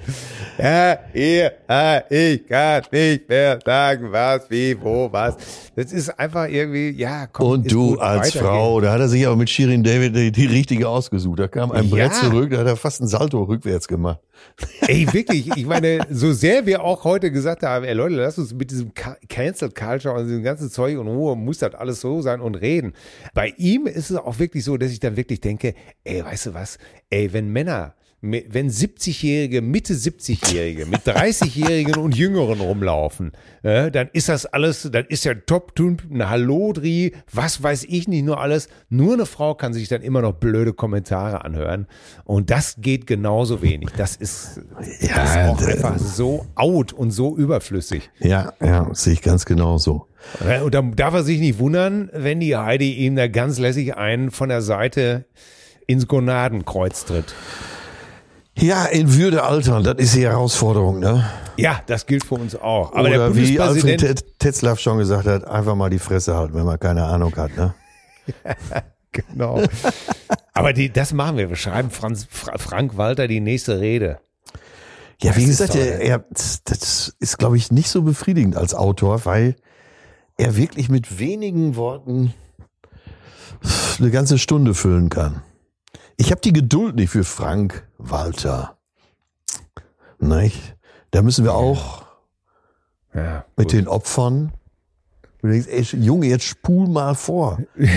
Ja, 0.59 0.99
hier, 1.11 1.53
ah, 1.67 2.01
ich 2.09 2.45
kann 2.47 2.83
nicht 2.91 3.27
mehr 3.27 3.57
sagen, 3.65 4.11
was, 4.11 4.47
wie, 4.49 4.79
wo, 4.79 5.11
was. 5.11 5.35
Das 5.75 5.91
ist 5.91 6.09
einfach 6.19 6.47
irgendwie, 6.47 6.91
ja, 6.91 7.25
komm. 7.27 7.51
Und 7.51 7.71
du 7.71 7.97
als. 7.97 8.33
Frau, 8.35 8.79
da 8.79 8.91
hat 8.91 8.99
er 8.99 9.07
sich 9.07 9.25
aber 9.25 9.35
mit 9.35 9.49
Shirin 9.49 9.83
David 9.83 10.15
die, 10.15 10.31
die 10.31 10.45
richtige 10.45 10.87
ausgesucht. 10.87 11.39
Da 11.39 11.47
kam 11.47 11.71
ein 11.71 11.89
Brett 11.89 12.11
Ja. 12.11 12.19
zurück, 12.29 12.51
da 12.51 12.57
hat 12.59 12.67
er 12.67 12.75
fast 12.77 13.01
ein 13.01 13.07
Salto 13.07 13.41
rückwärts 13.43 13.87
gemacht. 13.87 14.19
Ey, 14.87 15.11
wirklich, 15.11 15.49
ich 15.55 15.65
meine, 15.65 16.05
so 16.09 16.31
sehr 16.33 16.65
wir 16.65 16.83
auch 16.83 17.03
heute 17.03 17.31
gesagt 17.31 17.63
haben, 17.63 17.85
ey 17.85 17.93
Leute, 17.93 18.15
lass 18.15 18.37
uns 18.37 18.53
mit 18.53 18.71
diesem 18.71 18.93
Ca- 18.93 19.17
Cancel 19.29 19.71
Culture 19.71 20.13
und 20.13 20.27
diesem 20.27 20.43
ganzen 20.43 20.69
Zeug 20.69 20.97
und 20.97 21.07
Ruhe 21.07 21.35
muss 21.35 21.57
das 21.59 21.73
alles 21.75 22.01
so 22.01 22.21
sein 22.21 22.39
und 22.41 22.55
reden. 22.55 22.93
Bei 23.33 23.53
ihm 23.57 23.87
ist 23.87 24.11
es 24.11 24.17
auch 24.17 24.39
wirklich 24.39 24.63
so, 24.63 24.77
dass 24.77 24.91
ich 24.91 24.99
dann 24.99 25.17
wirklich 25.17 25.41
denke, 25.41 25.73
ey, 26.03 26.23
weißt 26.23 26.47
du 26.47 26.53
was, 26.53 26.77
ey, 27.09 27.33
wenn 27.33 27.51
Männer, 27.51 27.95
wenn 28.25 28.69
70-Jährige, 28.69 29.61
Mitte 29.61 29.93
70-Jährige 29.93 30.85
mit 30.85 31.01
30-Jährigen 31.05 31.97
und 31.97 32.15
Jüngeren 32.15 32.61
rumlaufen, 32.61 33.33
äh, 33.63 33.91
dann 33.91 34.09
ist 34.13 34.29
das 34.29 34.45
alles, 34.45 34.87
dann 34.89 35.05
ist 35.09 35.25
ja 35.25 35.33
Top-Tun, 35.33 35.97
ein 36.09 36.29
Hallodri, 36.29 37.13
was 37.33 37.61
weiß 37.61 37.83
ich 37.83 38.07
nicht 38.07 38.23
nur 38.23 38.39
alles. 38.39 38.69
Nur 38.89 39.13
eine 39.15 39.25
Frau 39.25 39.55
kann 39.55 39.73
sich 39.73 39.89
dann 39.89 40.01
immer 40.01 40.21
noch 40.21 40.33
blöde 40.35 40.71
Kommentare 40.71 41.43
anhören. 41.43 41.85
Und 42.23 42.49
das 42.49 42.75
geht 42.79 43.07
genauso 43.07 43.61
wenig. 43.61 43.89
Das 43.97 44.15
ist, 44.15 44.61
das 44.79 44.87
ist 44.87 45.09
Ja, 45.09 45.49
auch 45.49 45.57
d- 45.57 45.65
einfach 45.73 45.99
so 45.99 46.45
out 46.55 46.93
und 46.93 47.11
so 47.11 47.35
überflüssig. 47.35 48.09
Ja, 48.19 48.53
ja, 48.61 48.87
sehe 48.93 49.13
ich 49.13 49.21
ganz 49.21 49.45
genau 49.45 49.77
so. 49.77 50.07
Äh, 50.47 50.61
Und 50.61 50.73
dann 50.73 50.95
darf 50.95 51.13
er 51.13 51.23
sich 51.23 51.41
nicht 51.41 51.59
wundern, 51.59 52.09
wenn 52.13 52.39
die 52.39 52.55
Heidi 52.55 52.93
ihm 52.93 53.17
da 53.17 53.27
ganz 53.27 53.59
lässig 53.59 53.97
einen 53.97 54.31
von 54.31 54.47
der 54.47 54.61
Seite 54.61 55.25
ins 55.87 56.07
Gonadenkreuz 56.07 57.03
tritt. 57.03 57.35
Ja, 58.55 58.85
in 58.85 59.13
Würde 59.15 59.43
altern, 59.43 59.83
das 59.83 59.95
ist 59.97 60.15
die 60.15 60.23
Herausforderung, 60.23 60.99
ne? 60.99 61.27
Ja, 61.57 61.81
das 61.87 62.05
gilt 62.05 62.23
für 62.23 62.35
uns 62.35 62.55
auch. 62.55 62.93
Aber 62.93 63.09
der 63.09 63.19
Oder 63.27 63.35
wie 63.35 63.59
Alfred 63.59 64.39
Tetzlaff 64.39 64.79
schon 64.79 64.97
gesagt 64.99 65.25
hat, 65.27 65.45
einfach 65.47 65.75
mal 65.75 65.89
die 65.89 65.99
Fresse 65.99 66.35
halten, 66.35 66.53
wenn 66.53 66.65
man 66.65 66.79
keine 66.79 67.03
Ahnung 67.05 67.35
hat, 67.35 67.55
ne? 67.57 67.73
genau. 69.11 69.61
Aber 70.53 70.73
die, 70.73 70.91
das 70.91 71.13
machen 71.13 71.37
wir. 71.37 71.49
Wir 71.49 71.55
schreiben 71.55 71.89
Franz, 71.89 72.27
Fra- 72.29 72.57
Frank 72.57 72.95
Walter 72.95 73.27
die 73.27 73.39
nächste 73.39 73.79
Rede. 73.79 74.19
Ja, 75.21 75.35
wie 75.35 75.41
Das 75.41 75.49
ist 75.49 75.57
gesagt, 75.59 75.75
er, 75.75 75.99
er, 76.01 76.25
das 76.65 77.15
ist, 77.19 77.37
glaube 77.39 77.57
ich, 77.57 77.71
nicht 77.71 77.89
so 77.89 78.03
befriedigend 78.03 78.55
als 78.55 78.73
Autor, 78.75 79.25
weil 79.25 79.55
er 80.37 80.55
wirklich 80.57 80.89
mit 80.89 81.19
wenigen 81.19 81.75
Worten 81.75 82.33
eine 83.99 84.11
ganze 84.11 84.37
Stunde 84.37 84.73
füllen 84.73 85.09
kann. 85.09 85.41
Ich 86.17 86.31
habe 86.31 86.41
die 86.41 86.53
Geduld 86.53 86.95
nicht 86.95 87.09
für 87.09 87.23
Frank 87.23 87.87
Walter. 87.97 88.77
Nicht? 90.19 90.75
Da 91.11 91.21
müssen 91.21 91.43
wir 91.43 91.53
auch 91.53 92.05
Ja, 93.13 93.45
mit 93.57 93.71
den 93.73 93.87
Opfern. 93.87 94.51
Du 95.41 95.49
denkst, 95.49 95.67
ey, 95.69 95.81
Junge, 96.01 96.27
jetzt 96.27 96.45
spul 96.45 96.87
mal 96.87 97.15
vor. 97.15 97.59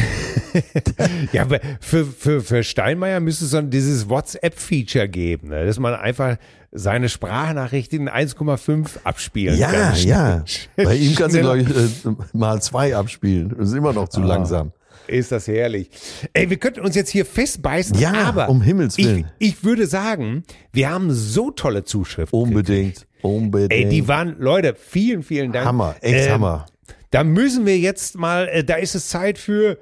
Ja, 1.32 1.42
aber 1.42 1.60
für, 1.80 2.06
für, 2.06 2.40
für 2.40 2.64
Steinmeier 2.64 3.20
müsste 3.20 3.44
es 3.44 3.50
so 3.50 3.60
dieses 3.60 4.08
WhatsApp-Feature 4.08 5.06
geben, 5.06 5.48
ne? 5.48 5.66
dass 5.66 5.78
man 5.78 5.94
einfach 5.94 6.38
seine 6.72 7.10
Sprachnachrichten 7.10 8.00
in 8.00 8.08
1,5 8.08 9.00
abspielen 9.04 9.58
Ja, 9.58 9.70
kann. 9.70 9.96
ja. 10.02 10.44
Bei 10.76 10.94
ihm 10.94 11.14
kannst 11.14 11.36
du, 11.36 11.40
glaube 11.40 11.60
ich, 11.60 11.68
äh, 11.68 12.14
mal 12.32 12.62
zwei 12.62 12.96
abspielen. 12.96 13.54
Das 13.58 13.68
ist 13.68 13.74
immer 13.74 13.92
noch 13.92 14.04
Ah. 14.04 14.10
zu 14.10 14.20
langsam. 14.22 14.72
Ist 15.08 15.32
das 15.32 15.46
herrlich. 15.48 15.90
Ey, 16.32 16.50
wir 16.50 16.56
könnten 16.56 16.80
uns 16.80 16.94
jetzt 16.94 17.10
hier 17.10 17.24
festbeißen, 17.24 17.98
Ja, 17.98 18.12
aber 18.12 18.48
um 18.48 18.60
Himmels 18.62 18.98
Willen. 18.98 19.30
Ich, 19.38 19.56
ich 19.56 19.64
würde 19.64 19.86
sagen, 19.86 20.44
wir 20.72 20.90
haben 20.90 21.12
so 21.12 21.50
tolle 21.50 21.84
Zuschriften. 21.84 22.38
Unbedingt. 22.38 23.06
Unbedingt. 23.22 23.72
Ey, 23.72 23.88
die 23.88 24.06
waren, 24.08 24.36
Leute, 24.38 24.74
vielen, 24.78 25.22
vielen 25.22 25.52
Dank. 25.52 25.66
Hammer, 25.66 25.96
echt 26.00 26.26
Ähm, 26.26 26.32
Hammer. 26.32 26.66
Da 27.10 27.24
müssen 27.24 27.66
wir 27.66 27.78
jetzt 27.78 28.16
mal, 28.18 28.48
äh, 28.48 28.64
da 28.64 28.74
ist 28.76 28.94
es 28.94 29.08
Zeit 29.08 29.38
für. 29.38 29.78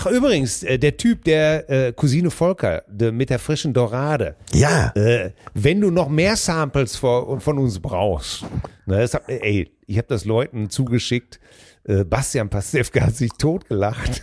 Ach, 0.00 0.06
übrigens, 0.06 0.62
äh, 0.62 0.78
der 0.78 0.96
Typ, 0.96 1.24
der 1.24 1.68
äh, 1.68 1.92
Cousine 1.92 2.30
Volker, 2.30 2.84
der, 2.86 3.10
mit 3.10 3.30
der 3.30 3.40
frischen 3.40 3.72
Dorade. 3.72 4.36
Ja. 4.52 4.92
Äh, 4.94 5.32
wenn 5.54 5.80
du 5.80 5.90
noch 5.90 6.08
mehr 6.08 6.36
Samples 6.36 6.94
von, 6.94 7.40
von 7.40 7.58
uns 7.58 7.80
brauchst, 7.80 8.44
ne, 8.86 9.08
hab, 9.12 9.28
ey, 9.28 9.72
ich 9.86 9.98
habe 9.98 10.06
das 10.06 10.24
Leuten 10.24 10.70
zugeschickt. 10.70 11.40
Äh, 11.82 12.04
Bastian 12.04 12.48
Pastewka 12.48 13.06
hat 13.06 13.16
sich 13.16 13.32
totgelacht 13.38 14.22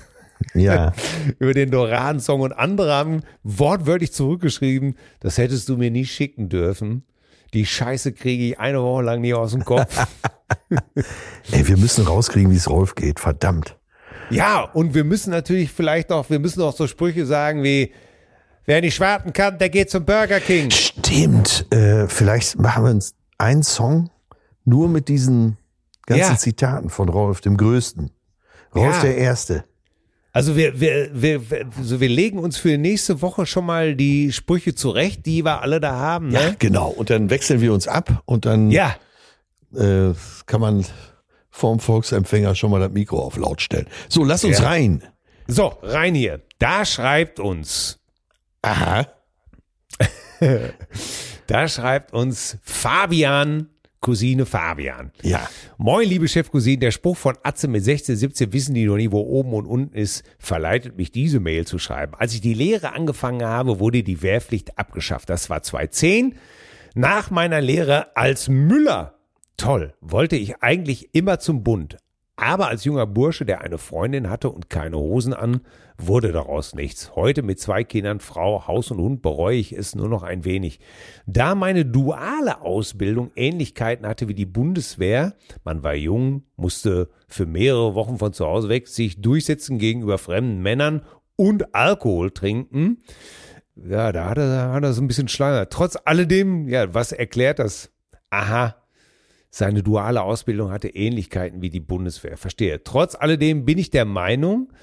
Ja. 0.53 0.93
über 1.39 1.53
den 1.53 1.71
Doraden-Song 1.71 2.39
und 2.39 2.53
andere 2.53 2.93
haben 2.93 3.23
wortwörtlich 3.43 4.13
zurückgeschrieben, 4.13 4.95
das 5.19 5.37
hättest 5.37 5.67
du 5.67 5.75
mir 5.75 5.91
nie 5.91 6.05
schicken 6.05 6.47
dürfen. 6.47 7.03
Die 7.53 7.65
Scheiße 7.65 8.13
kriege 8.13 8.45
ich 8.45 8.59
eine 8.59 8.81
Woche 8.81 9.03
lang 9.03 9.19
nie 9.19 9.33
aus 9.33 9.51
dem 9.51 9.65
Kopf. 9.65 10.07
Ey, 11.51 11.67
wir 11.67 11.77
müssen 11.77 12.05
rauskriegen, 12.05 12.49
wie 12.49 12.55
es 12.55 12.69
Rolf 12.69 12.95
geht. 12.95 13.19
Verdammt. 13.19 13.77
Ja, 14.29 14.61
und 14.63 14.93
wir 14.93 15.03
müssen 15.03 15.29
natürlich 15.31 15.71
vielleicht 15.71 16.11
auch, 16.11 16.29
wir 16.29 16.39
müssen 16.39 16.61
auch 16.61 16.75
so 16.75 16.87
Sprüche 16.87 17.25
sagen 17.25 17.63
wie, 17.63 17.91
wer 18.65 18.81
nicht 18.81 18.99
warten 18.99 19.33
kann, 19.33 19.57
der 19.57 19.69
geht 19.69 19.89
zum 19.89 20.05
Burger 20.05 20.39
King. 20.39 20.71
Stimmt. 20.71 21.65
Äh, 21.71 22.07
vielleicht 22.07 22.57
machen 22.59 22.83
wir 22.85 22.91
uns 22.91 23.13
einen 23.37 23.63
Song 23.63 24.09
nur 24.63 24.89
mit 24.89 25.07
diesen 25.07 25.57
ganzen 26.05 26.21
Ja. 26.33 26.37
Zitaten 26.37 26.89
von 26.89 27.09
Rolf, 27.09 27.41
dem 27.41 27.57
Größten. 27.57 28.11
Rolf 28.73 28.95
Ja. 28.95 29.01
der 29.01 29.17
Erste. 29.17 29.63
Also 30.31 30.57
wir, 30.57 30.81
wir, 30.81 31.09
wir, 31.13 31.41
also 31.77 32.01
wir 32.01 32.09
legen 32.09 32.39
uns 32.39 32.57
für 32.57 32.77
nächste 32.77 33.21
Woche 33.21 33.45
schon 33.45 33.65
mal 33.65 33.95
die 33.95 34.33
Sprüche 34.33 34.75
zurecht, 34.75 35.25
die 35.25 35.45
wir 35.45 35.61
alle 35.61 35.79
da 35.79 35.93
haben. 35.95 36.29
Ja, 36.31 36.41
Ne? 36.49 36.55
genau. 36.59 36.89
Und 36.89 37.09
dann 37.09 37.29
wechseln 37.29 37.61
wir 37.61 37.71
uns 37.73 37.87
ab 37.87 38.21
und 38.25 38.45
dann 38.45 38.69
Ja, 38.69 38.95
äh, 39.73 40.13
kann 40.45 40.59
man 40.59 40.85
vorm 41.55 41.79
Volksempfänger 41.79 42.53
schon 42.53 42.69
mal 42.71 42.79
das 42.81 42.91
Mikro 42.91 43.19
auf 43.19 43.37
laut 43.37 43.61
stellen. 43.61 43.87
So, 44.09 44.23
lass 44.25 44.43
uns 44.43 44.59
Ja. 44.59 44.65
rein. 44.67 45.03
so, 45.47 45.67
rein 45.81 46.13
hier. 46.13 46.41
Da 46.59 46.83
schreibt 46.85 47.39
uns, 47.39 47.99
Aha. 48.61 49.07
da 51.47 51.67
schreibt 51.67 52.13
uns 52.13 52.57
Fabian, 52.63 53.69
Cousine 54.01 54.45
Fabian. 54.45 55.11
Ja. 55.23 55.47
Moin, 55.77 56.07
liebe 56.07 56.27
Chefcousine, 56.27 56.77
der 56.77 56.91
Spruch 56.91 57.17
von 57.17 57.37
Atze 57.43 57.67
mit 57.67 57.83
16, 57.83 58.15
17 58.17 58.53
wissen 58.53 58.75
die 58.75 58.85
noch 58.85 58.97
nie, 58.97 59.11
wo 59.11 59.21
oben 59.21 59.53
und 59.53 59.65
unten 59.65 59.95
ist, 59.95 60.23
verleitet 60.37 60.95
mich, 60.97 61.11
diese 61.11 61.39
Mail 61.39 61.65
zu 61.65 61.79
schreiben. 61.79 62.13
Als 62.15 62.33
ich 62.33 62.41
die 62.41 62.53
Lehre 62.53 62.93
angefangen 62.93 63.45
habe, 63.47 63.79
wurde 63.79 64.03
die 64.03 64.21
Wehrpflicht 64.21 64.77
abgeschafft. 64.77 65.29
Das 65.29 65.49
war 65.49 65.63
2010. 65.63 66.35
Nach 66.93 67.31
meiner 67.31 67.61
Lehre 67.61 68.15
als 68.15 68.47
Müller, 68.47 69.14
toll, 69.57 69.93
wollte 70.01 70.35
ich 70.35 70.61
eigentlich 70.61 71.13
immer 71.13 71.39
zum 71.39 71.63
Bund. 71.63 71.97
Aber 72.37 72.67
als 72.67 72.83
junger 72.83 73.07
Bursche, 73.07 73.45
der 73.45 73.61
eine 73.61 73.77
Freundin 73.77 74.29
hatte 74.29 74.49
und 74.49 74.69
keine 74.69 74.97
Hosen 74.97 75.33
an, 75.33 75.61
wurde 75.97 76.33
daraus 76.33 76.75
nichts. 76.75 77.15
Heute 77.15 77.43
mit 77.43 77.61
zwei 77.61 77.85
Kindern, 77.85 78.19
Frau, 78.19 78.67
Haus 78.67 78.91
und 78.91 78.99
Hund 78.99 79.21
bereue 79.21 79.57
ich 79.57 79.71
es 79.71 79.95
nur 79.95 80.09
noch 80.09 80.21
ein 80.21 80.43
wenig. 80.43 80.81
Da 81.25 81.55
meine 81.55 81.85
duale 81.85 82.61
Ausbildung 82.61 83.31
Ähnlichkeiten 83.37 84.05
hatte 84.05 84.27
wie 84.27 84.33
die 84.33 84.45
Bundeswehr, 84.45 85.35
man 85.63 85.81
war 85.83 85.95
jung, 85.95 86.43
musste 86.57 87.09
für 87.29 87.45
mehrere 87.45 87.95
Wochen 87.95 88.17
von 88.17 88.33
zu 88.33 88.45
Hause 88.45 88.67
weg, 88.67 88.89
sich 88.89 89.21
durchsetzen 89.21 89.77
gegenüber 89.77 90.17
fremden 90.17 90.61
Männern 90.61 91.03
und 91.37 91.73
Alkohol 91.73 92.31
trinken. 92.31 92.97
Ja, 93.77 94.11
da 94.11 94.29
hat 94.29 94.37
er, 94.37 94.73
hat 94.73 94.83
er 94.83 94.93
so 94.93 95.01
ein 95.01 95.07
bisschen 95.07 95.29
Schleiner. 95.29 95.69
Trotz 95.69 95.97
alledem, 96.03 96.67
ja, 96.67 96.93
was 96.93 97.13
erklärt 97.13 97.59
das? 97.59 97.91
Aha, 98.29 98.75
seine 99.55 99.83
duale 99.83 100.21
Ausbildung 100.21 100.69
hatte 100.69 100.89
Ähnlichkeiten 100.89 101.61
wie 101.61 101.69
die 101.69 101.79
Bundeswehr. 101.79 102.35
Verstehe. 102.35 102.83
Trotz 102.83 103.15
alledem 103.15 103.63
bin 103.63 103.77
ich 103.77 103.89
der 103.89 104.03
Meinung, 104.03 104.73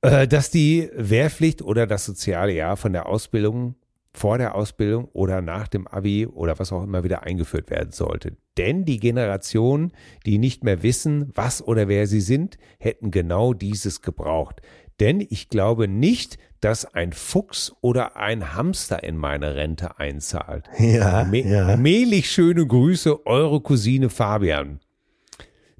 äh, 0.00 0.28
dass 0.28 0.52
die 0.52 0.88
Wehrpflicht 0.94 1.60
oder 1.60 1.88
das 1.88 2.04
soziale 2.04 2.52
Jahr 2.52 2.76
von 2.76 2.92
der 2.92 3.06
Ausbildung 3.06 3.74
vor 4.12 4.38
der 4.38 4.54
Ausbildung 4.54 5.08
oder 5.12 5.40
nach 5.40 5.66
dem 5.66 5.88
Abi 5.88 6.24
oder 6.24 6.56
was 6.60 6.70
auch 6.70 6.84
immer 6.84 7.02
wieder 7.02 7.24
eingeführt 7.24 7.68
werden 7.68 7.90
sollte. 7.90 8.36
Denn 8.56 8.84
die 8.84 9.00
Generation, 9.00 9.90
die 10.24 10.38
nicht 10.38 10.62
mehr 10.62 10.84
wissen, 10.84 11.32
was 11.34 11.60
oder 11.60 11.88
wer 11.88 12.06
sie 12.06 12.20
sind, 12.20 12.58
hätten 12.78 13.10
genau 13.10 13.54
dieses 13.54 14.02
gebraucht. 14.02 14.62
Denn 15.00 15.20
ich 15.20 15.48
glaube 15.48 15.88
nicht, 15.88 16.38
dass 16.64 16.86
ein 16.94 17.12
Fuchs 17.12 17.74
oder 17.82 18.16
ein 18.16 18.54
Hamster 18.54 19.04
in 19.04 19.18
meine 19.18 19.54
Rente 19.54 19.98
einzahlt. 19.98 20.64
Ja, 20.78 21.24
Me 21.24 21.42
ja. 21.42 21.76
Mehlig 21.76 22.30
schöne 22.30 22.66
Grüße, 22.66 23.26
eure 23.26 23.60
Cousine 23.60 24.08
Fabian. 24.08 24.80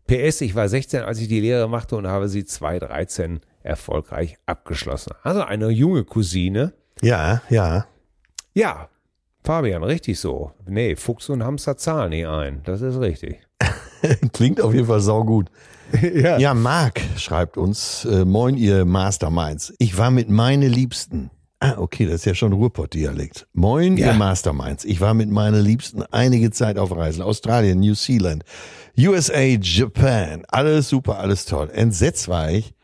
PS, 0.07 0.43
ich 0.43 0.55
war 0.55 0.68
16, 0.68 1.01
als 1.01 1.20
ich 1.20 1.28
die 1.28 1.41
Lehre 1.41 1.70
machte 1.70 1.97
und 1.97 2.07
habe 2.07 2.28
sie 2.28 2.45
2013 2.45 3.41
erfolgreich 3.62 4.37
abgeschlossen. 4.45 5.14
Also 5.22 5.43
eine 5.43 5.70
junge 5.70 6.05
Cousine. 6.05 6.74
Ja, 7.01 7.41
ja. 7.49 7.87
Ja, 8.53 8.91
Fabian, 9.43 9.82
richtig 9.82 10.20
so. 10.20 10.53
Nee, 10.66 10.97
Fuchs 10.97 11.30
und 11.30 11.43
Hamster 11.43 11.78
zahlen 11.78 12.11
nie 12.11 12.26
ein. 12.26 12.61
Das 12.64 12.82
ist 12.82 13.01
richtig. 13.01 13.39
Klingt 14.35 14.61
auf 14.61 14.74
jeden 14.74 14.87
Fall 14.87 15.01
saugut. 15.01 15.51
ja. 16.14 16.38
Ja, 16.38 16.55
Marc 16.55 17.01
schreibt 17.16 17.57
uns, 17.57 18.05
äh, 18.05 18.24
moin 18.24 18.57
ihr 18.57 18.84
Masterminds. 18.84 19.72
Ich 19.78 19.97
war 19.99 20.11
mit 20.11 20.28
meine 20.30 20.68
Liebsten. 20.68 21.30
Ah, 21.61 21.74
okay, 21.78 22.05
das 22.05 22.16
ist 22.16 22.24
ja 22.26 22.34
schon 22.34 22.53
Ruhrpott-Dialekt. 22.53 23.47
Moin 23.55 23.97
Ja. 23.97 24.09
ihr 24.09 24.12
Masterminds. 24.14 24.84
Ich 24.84 25.01
war 25.01 25.14
mit 25.14 25.30
meiner 25.30 25.61
Liebsten 25.61 26.03
einige 26.11 26.51
Zeit 26.51 26.76
auf 26.78 26.95
Reisen. 26.95 27.22
Australien, 27.22 27.80
New 27.80 27.95
Zealand, 27.95 28.42
USA, 28.99 29.40
Japan. 29.61 30.42
Alles 30.49 30.88
super, 30.88 31.18
alles 31.18 31.47
toll. 31.47 31.70
Entsetzt 31.72 32.28
war 32.28 32.51
ich, 32.51 32.74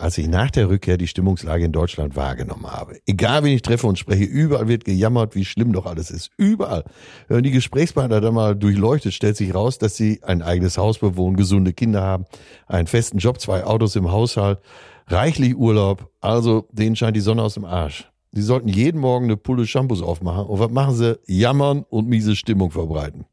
als 0.00 0.16
ich 0.18 0.28
nach 0.28 0.50
der 0.50 0.68
Rückkehr 0.68 0.96
die 0.96 1.06
Stimmungslage 1.06 1.64
in 1.64 1.72
Deutschland 1.72 2.16
wahrgenommen 2.16 2.66
habe. 2.66 2.98
Egal, 3.06 3.44
wen 3.44 3.54
ich 3.54 3.62
treffe 3.62 3.86
und 3.86 3.98
spreche, 3.98 4.24
überall 4.24 4.68
wird 4.68 4.84
gejammert, 4.84 5.34
wie 5.34 5.44
schlimm 5.44 5.72
doch 5.72 5.86
alles 5.86 6.10
ist. 6.10 6.30
Überall. 6.36 6.84
Wenn 7.28 7.42
die 7.42 7.50
Gesprächspartner 7.50 8.20
dann 8.20 8.34
mal 8.34 8.56
durchleuchtet, 8.56 9.12
stellt 9.12 9.36
sich 9.36 9.54
raus, 9.54 9.78
dass 9.78 9.96
sie 9.96 10.20
ein 10.22 10.42
eigenes 10.42 10.78
Haus 10.78 10.98
bewohnen, 10.98 11.36
gesunde 11.36 11.72
Kinder 11.72 12.02
haben, 12.02 12.24
einen 12.66 12.86
festen 12.86 13.18
Job, 13.18 13.40
zwei 13.40 13.64
Autos 13.64 13.96
im 13.96 14.10
Haushalt, 14.10 14.60
reichlich 15.08 15.56
Urlaub. 15.56 16.10
Also, 16.20 16.66
denen 16.72 16.96
scheint 16.96 17.16
die 17.16 17.20
Sonne 17.20 17.42
aus 17.42 17.54
dem 17.54 17.64
Arsch. 17.64 18.10
Die 18.32 18.42
sollten 18.42 18.68
jeden 18.68 19.00
Morgen 19.00 19.24
eine 19.24 19.36
Pulle 19.36 19.66
Shampoos 19.66 20.02
aufmachen. 20.02 20.46
Und 20.46 20.60
was 20.60 20.70
machen 20.70 20.94
sie? 20.94 21.18
Jammern 21.26 21.84
und 21.88 22.08
miese 22.08 22.36
Stimmung 22.36 22.70
verbreiten. 22.70 23.24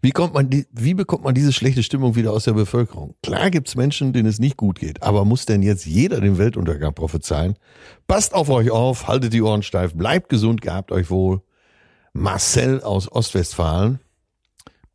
Wie, 0.00 0.10
kommt 0.10 0.34
man 0.34 0.50
die, 0.50 0.66
wie 0.72 0.94
bekommt 0.94 1.24
man 1.24 1.34
diese 1.34 1.52
schlechte 1.52 1.82
Stimmung 1.82 2.16
wieder 2.16 2.32
aus 2.32 2.44
der 2.44 2.52
Bevölkerung? 2.52 3.14
Klar 3.22 3.50
gibt's 3.50 3.76
Menschen, 3.76 4.12
denen 4.12 4.28
es 4.28 4.38
nicht 4.38 4.56
gut 4.56 4.78
geht, 4.78 5.02
aber 5.02 5.24
muss 5.24 5.46
denn 5.46 5.62
jetzt 5.62 5.86
jeder 5.86 6.20
den 6.20 6.38
Weltuntergang 6.38 6.94
prophezeien? 6.94 7.56
Passt 8.06 8.34
auf 8.34 8.50
euch 8.50 8.70
auf, 8.70 9.06
haltet 9.06 9.32
die 9.32 9.42
Ohren 9.42 9.62
steif, 9.62 9.94
bleibt 9.94 10.28
gesund, 10.28 10.60
gehabt 10.60 10.92
euch 10.92 11.10
wohl. 11.10 11.42
Marcel 12.12 12.80
aus 12.82 13.10
Ostwestfalen. 13.10 14.00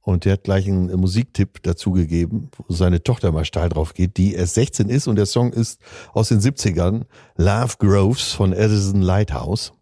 Und 0.01 0.26
der 0.26 0.34
hat 0.34 0.43
gleich 0.43 0.68
einen 0.68 0.88
Musiktipp 0.99 1.62
dazu 1.62 1.91
gegeben, 1.91 2.49
wo 2.57 2.74
seine 2.74 3.03
Tochter 3.03 3.32
mal 3.32 3.45
steil 3.45 3.70
drauf 3.70 3.93
geht, 3.93 4.18
die 4.18 4.34
erst 4.34 4.55
16 4.55 4.89
ist 4.89 5.07
und 5.07 5.18
der 5.18 5.26
Song 5.26 5.53
ist 5.53 5.80
aus 6.14 6.30
den 6.30 6.39
70ern, 6.39 7.03
Love 7.36 7.76
Groves 7.78 8.32
von 8.32 8.53
Edison 8.53 9.01
Lighthouse. 9.01 9.74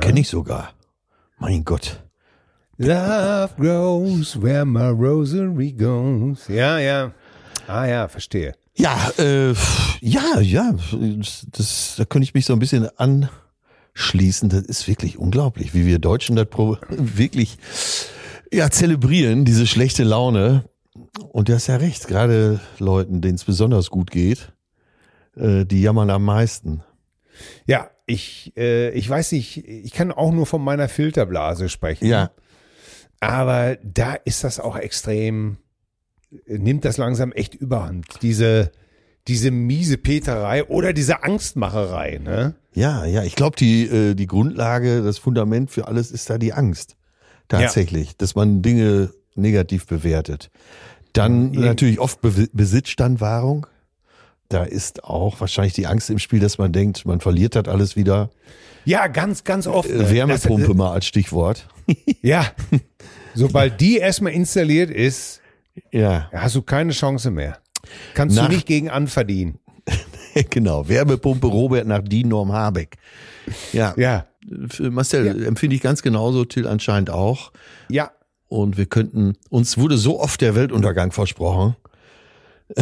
Kenne 0.00 0.20
ich 0.20 0.28
sogar. 0.28 0.70
Mein 1.38 1.64
Gott. 1.64 2.07
Love 2.78 3.56
grows 3.56 4.40
where 4.40 4.64
my 4.64 4.90
rosary 4.90 5.72
goes. 5.72 6.46
Ja, 6.46 6.78
ja. 6.78 7.12
Ah 7.66 7.86
ja, 7.86 8.06
verstehe. 8.06 8.54
Ja, 8.76 9.10
äh, 9.18 9.52
ja, 10.00 10.38
ja, 10.40 10.72
das, 11.50 11.96
da 11.96 12.04
könnte 12.04 12.22
ich 12.22 12.34
mich 12.34 12.46
so 12.46 12.52
ein 12.52 12.60
bisschen 12.60 12.88
anschließen. 12.96 14.48
Das 14.48 14.62
ist 14.62 14.86
wirklich 14.86 15.18
unglaublich, 15.18 15.74
wie 15.74 15.86
wir 15.86 15.98
Deutschen 15.98 16.36
das 16.36 16.46
pro, 16.46 16.76
wirklich 16.88 17.58
ja, 18.52 18.70
zelebrieren, 18.70 19.44
diese 19.44 19.66
schlechte 19.66 20.04
Laune. 20.04 20.64
Und 21.32 21.48
du 21.48 21.54
hast 21.54 21.66
ja 21.66 21.76
recht, 21.76 22.06
gerade 22.06 22.60
Leuten, 22.78 23.20
denen 23.20 23.34
es 23.34 23.44
besonders 23.44 23.90
gut 23.90 24.12
geht, 24.12 24.52
äh, 25.36 25.64
die 25.64 25.82
jammern 25.82 26.10
am 26.10 26.24
meisten. 26.24 26.84
Ja, 27.66 27.90
ich, 28.06 28.52
äh, 28.56 28.90
ich 28.90 29.10
weiß 29.10 29.32
nicht, 29.32 29.66
ich 29.66 29.92
kann 29.92 30.12
auch 30.12 30.30
nur 30.30 30.46
von 30.46 30.62
meiner 30.62 30.88
Filterblase 30.88 31.68
sprechen. 31.68 32.06
Ja, 32.06 32.30
Aber 33.20 33.76
da 33.82 34.14
ist 34.14 34.44
das 34.44 34.60
auch 34.60 34.76
extrem, 34.76 35.56
nimmt 36.46 36.84
das 36.84 36.96
langsam 36.98 37.32
echt 37.32 37.54
überhand. 37.54 38.06
Diese, 38.22 38.70
diese 39.26 39.50
miese 39.50 39.98
Peterei 39.98 40.64
oder 40.64 40.92
diese 40.92 41.22
Angstmacherei, 41.24 42.20
ne? 42.22 42.54
ja, 42.74 43.04
ja. 43.04 43.24
Ich 43.24 43.34
glaube, 43.34 43.56
die, 43.56 43.86
äh, 43.86 44.14
die 44.14 44.26
Grundlage, 44.26 45.02
das 45.02 45.18
Fundament 45.18 45.70
für 45.70 45.88
alles 45.88 46.10
ist 46.12 46.30
da 46.30 46.38
die 46.38 46.52
Angst. 46.52 46.96
Tatsächlich, 47.48 48.16
dass 48.16 48.34
man 48.34 48.62
Dinge 48.62 49.10
negativ 49.34 49.86
bewertet. 49.86 50.50
Dann 51.12 51.54
Ja. 51.54 51.60
natürlich 51.62 51.98
oft 51.98 52.20
Be 52.20 52.48
Besitzstandwahrung. 52.52 53.66
Da 54.50 54.64
ist 54.64 55.04
auch 55.04 55.40
wahrscheinlich 55.40 55.72
die 55.74 55.86
Angst 55.86 56.10
im 56.10 56.18
Spiel, 56.18 56.40
dass 56.40 56.58
man 56.58 56.72
denkt, 56.72 57.04
man 57.04 57.20
verliert 57.20 57.54
das 57.54 57.66
alles 57.66 57.96
wieder. 57.96 58.30
Ja, 58.84 59.06
ganz, 59.08 59.44
ganz 59.44 59.66
oft. 59.66 59.90
Äh, 59.90 59.96
ne? 59.98 60.10
Wärmepumpe 60.10 60.74
mal 60.74 60.92
als 60.92 61.06
Stichwort. 61.06 61.68
Ja. 62.22 62.46
Sobald 63.34 63.80
die 63.80 63.98
erstmal 63.98 64.32
installiert 64.32 64.90
ist, 64.90 65.40
Ja, 65.92 66.28
hast 66.32 66.54
du 66.56 66.62
keine 66.62 66.92
Chance 66.92 67.30
mehr. 67.30 67.58
Kannst 68.14 68.36
Nach- 68.36 68.48
du 68.48 68.54
nicht 68.54 68.66
gegen 68.66 68.90
anverdienen. 68.90 69.58
genau. 70.50 70.88
Wärmepumpe 70.88 71.46
Robert 71.46 71.86
nach 71.86 72.02
DIN 72.02 72.28
Norm 72.28 72.52
Habeck. 72.52 72.96
Ja, 73.72 73.94
Ja. 73.96 74.26
Marcel 74.80 75.44
empfinde 75.44 75.76
ich 75.76 75.82
ganz 75.82 76.00
genauso, 76.02 76.44
Till 76.46 76.66
anscheinend 76.66 77.10
auch. 77.10 77.52
Ja. 77.88 78.12
Und 78.48 78.78
wir 78.78 78.86
könnten, 78.86 79.36
uns 79.50 79.76
wurde 79.76 79.98
so 79.98 80.20
oft 80.20 80.40
der 80.40 80.54
Weltuntergang 80.54 81.12
versprochen. 81.12 81.76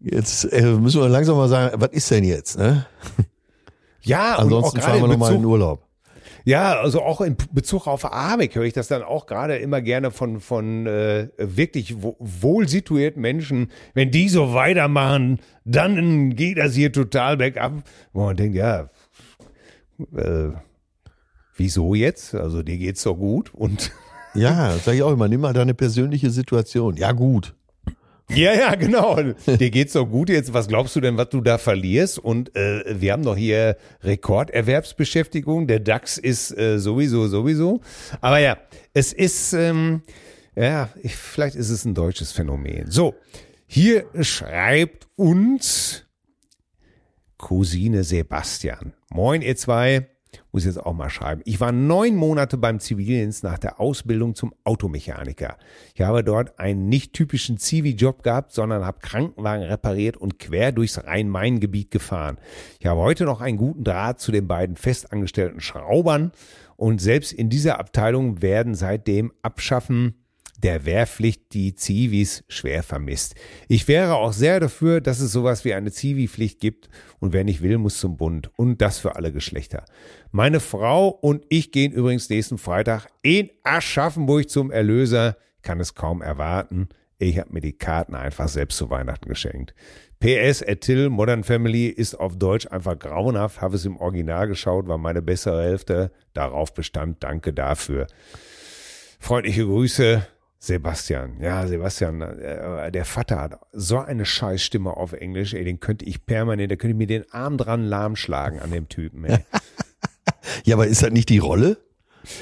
Jetzt 0.00 0.44
äh, 0.52 0.62
müssen 0.62 1.00
wir 1.00 1.08
langsam 1.08 1.36
mal 1.36 1.48
sagen, 1.48 1.80
was 1.80 1.90
ist 1.90 2.10
denn 2.10 2.22
jetzt? 2.24 2.58
Ne? 2.58 2.86
Ja, 4.02 4.36
Ansonsten 4.36 4.80
fahren 4.80 5.00
wir 5.00 5.08
nochmal 5.08 5.32
in 5.34 5.40
den 5.40 5.44
Urlaub. 5.46 5.87
Ja, 6.48 6.80
also 6.80 7.02
auch 7.02 7.20
in 7.20 7.36
Bezug 7.52 7.86
auf 7.86 8.04
Habeck 8.04 8.54
höre 8.54 8.64
ich 8.64 8.72
das 8.72 8.88
dann 8.88 9.02
auch 9.02 9.26
gerade 9.26 9.56
immer 9.56 9.82
gerne 9.82 10.10
von, 10.10 10.40
von 10.40 10.86
äh, 10.86 11.28
wirklich 11.36 12.02
wo, 12.02 12.16
wohl 12.20 12.66
situierten 12.66 13.20
Menschen. 13.20 13.70
Wenn 13.92 14.10
die 14.10 14.30
so 14.30 14.54
weitermachen, 14.54 15.40
dann 15.66 16.34
geht 16.34 16.56
das 16.56 16.74
hier 16.74 16.90
total 16.90 17.36
bergab. 17.36 17.82
Wo 18.14 18.24
man 18.24 18.36
denkt, 18.36 18.56
ja, 18.56 18.88
äh, 20.16 20.48
wieso 21.54 21.94
jetzt? 21.94 22.34
Also 22.34 22.62
dir 22.62 22.78
geht's 22.78 23.02
doch 23.02 23.16
gut 23.16 23.52
und 23.52 23.92
Ja, 24.34 24.76
sag 24.78 24.94
ich 24.94 25.02
auch 25.02 25.12
immer, 25.12 25.28
nimm 25.28 25.42
mal 25.42 25.52
deine 25.52 25.74
persönliche 25.74 26.30
Situation. 26.30 26.96
Ja, 26.96 27.12
gut. 27.12 27.54
Ja, 28.30 28.52
ja, 28.54 28.74
genau. 28.74 29.16
Dir 29.46 29.70
geht's 29.70 29.94
doch 29.94 30.04
gut 30.06 30.28
jetzt. 30.28 30.52
Was 30.52 30.68
glaubst 30.68 30.94
du 30.94 31.00
denn, 31.00 31.16
was 31.16 31.30
du 31.30 31.40
da 31.40 31.58
verlierst? 31.58 32.18
Und 32.18 32.54
äh, 32.56 33.00
wir 33.00 33.12
haben 33.12 33.22
doch 33.22 33.36
hier 33.36 33.76
Rekorderwerbsbeschäftigung. 34.02 35.66
Der 35.66 35.80
DAX 35.80 36.18
ist 36.18 36.56
äh, 36.56 36.78
sowieso, 36.78 37.26
sowieso. 37.26 37.80
Aber 38.20 38.38
ja, 38.38 38.58
es 38.92 39.12
ist, 39.12 39.54
ähm, 39.54 40.02
ja, 40.54 40.90
ich, 41.02 41.16
vielleicht 41.16 41.56
ist 41.56 41.70
es 41.70 41.84
ein 41.84 41.94
deutsches 41.94 42.32
Phänomen. 42.32 42.90
So, 42.90 43.14
hier 43.66 44.06
schreibt 44.20 45.08
uns 45.16 46.06
Cousine 47.38 48.04
Sebastian. 48.04 48.92
Moin, 49.10 49.40
ihr 49.42 49.56
zwei. 49.56 50.08
Muss 50.52 50.64
jetzt 50.64 50.84
auch 50.84 50.92
mal 50.92 51.10
schreiben. 51.10 51.42
Ich 51.44 51.60
war 51.60 51.72
neun 51.72 52.16
Monate 52.16 52.56
beim 52.56 52.80
Zivildienst 52.80 53.44
nach 53.44 53.58
der 53.58 53.80
Ausbildung 53.80 54.34
zum 54.34 54.54
Automechaniker. 54.64 55.56
Ich 55.94 56.02
habe 56.02 56.24
dort 56.24 56.58
einen 56.58 56.88
nicht 56.88 57.12
typischen 57.12 57.58
Zivi-Job 57.58 58.22
gehabt, 58.22 58.52
sondern 58.52 58.84
habe 58.84 59.00
Krankenwagen 59.00 59.64
repariert 59.64 60.16
und 60.16 60.38
quer 60.38 60.72
durchs 60.72 61.04
Rhein-Main-Gebiet 61.04 61.90
gefahren. 61.90 62.38
Ich 62.80 62.86
habe 62.86 63.00
heute 63.00 63.24
noch 63.24 63.40
einen 63.40 63.58
guten 63.58 63.84
Draht 63.84 64.20
zu 64.20 64.32
den 64.32 64.48
beiden 64.48 64.76
festangestellten 64.76 65.60
Schraubern 65.60 66.32
und 66.76 67.00
selbst 67.00 67.32
in 67.32 67.50
dieser 67.50 67.80
Abteilung 67.80 68.40
werden 68.40 68.74
seit 68.74 69.06
dem 69.06 69.32
Abschaffen 69.42 70.14
der 70.58 70.84
Wehrpflicht 70.84 71.52
die 71.54 71.74
Zivis 71.74 72.44
schwer 72.48 72.82
vermisst. 72.82 73.34
Ich 73.68 73.88
wäre 73.88 74.16
auch 74.16 74.32
sehr 74.32 74.60
dafür, 74.60 75.00
dass 75.00 75.20
es 75.20 75.32
sowas 75.32 75.64
wie 75.64 75.72
eine 75.72 75.92
Zivi-Pflicht 75.92 76.60
gibt 76.60 76.88
und 77.20 77.32
wer 77.32 77.44
nicht 77.44 77.62
will, 77.62 77.78
muss 77.78 77.98
zum 77.98 78.16
Bund 78.16 78.50
und 78.56 78.82
das 78.82 78.98
für 78.98 79.16
alle 79.16 79.32
Geschlechter. 79.32 79.84
Meine 80.30 80.60
Frau 80.60 81.08
und 81.08 81.44
ich 81.48 81.72
gehen 81.72 81.92
übrigens 81.92 82.28
nächsten 82.28 82.58
Freitag 82.58 83.06
in 83.22 83.50
Aschaffenburg 83.62 84.50
zum 84.50 84.70
Erlöser. 84.70 85.36
Kann 85.62 85.80
es 85.80 85.94
kaum 85.94 86.22
erwarten. 86.22 86.88
Ich 87.18 87.38
habe 87.38 87.52
mir 87.52 87.60
die 87.60 87.76
Karten 87.76 88.14
einfach 88.14 88.48
selbst 88.48 88.76
zu 88.76 88.90
Weihnachten 88.90 89.28
geschenkt. 89.28 89.74
PS, 90.20 90.64
Till, 90.80 91.10
Modern 91.10 91.44
Family 91.44 91.86
ist 91.86 92.14
auf 92.14 92.36
Deutsch 92.36 92.66
einfach 92.68 92.98
grauenhaft. 92.98 93.60
Habe 93.60 93.76
es 93.76 93.84
im 93.84 93.96
Original 93.96 94.48
geschaut, 94.48 94.88
war 94.88 94.98
meine 94.98 95.22
bessere 95.22 95.62
Hälfte. 95.62 96.10
Darauf 96.32 96.74
bestand. 96.74 97.22
Danke 97.22 97.52
dafür. 97.52 98.08
Freundliche 99.20 99.64
Grüße, 99.64 100.26
Sebastian. 100.60 101.40
Ja, 101.40 101.66
Sebastian, 101.66 102.20
äh, 102.20 102.90
der 102.90 103.04
Vater 103.04 103.40
hat 103.40 103.60
so 103.72 103.98
eine 103.98 104.24
Scheißstimme 104.24 104.96
auf 104.96 105.12
Englisch, 105.12 105.54
ey, 105.54 105.64
den 105.64 105.78
könnte 105.78 106.04
ich 106.04 106.26
permanent, 106.26 106.72
da 106.72 106.76
könnte 106.76 106.92
ich 106.92 106.98
mir 106.98 107.06
den 107.06 107.30
Arm 107.32 107.58
dran 107.58 107.84
lahmschlagen 107.84 108.58
an 108.58 108.70
dem 108.70 108.88
Typen, 108.88 109.24
ey. 109.24 109.38
Ja, 110.64 110.76
aber 110.76 110.86
ist 110.86 111.02
das 111.02 111.10
nicht 111.10 111.28
die 111.28 111.38
Rolle? 111.38 111.78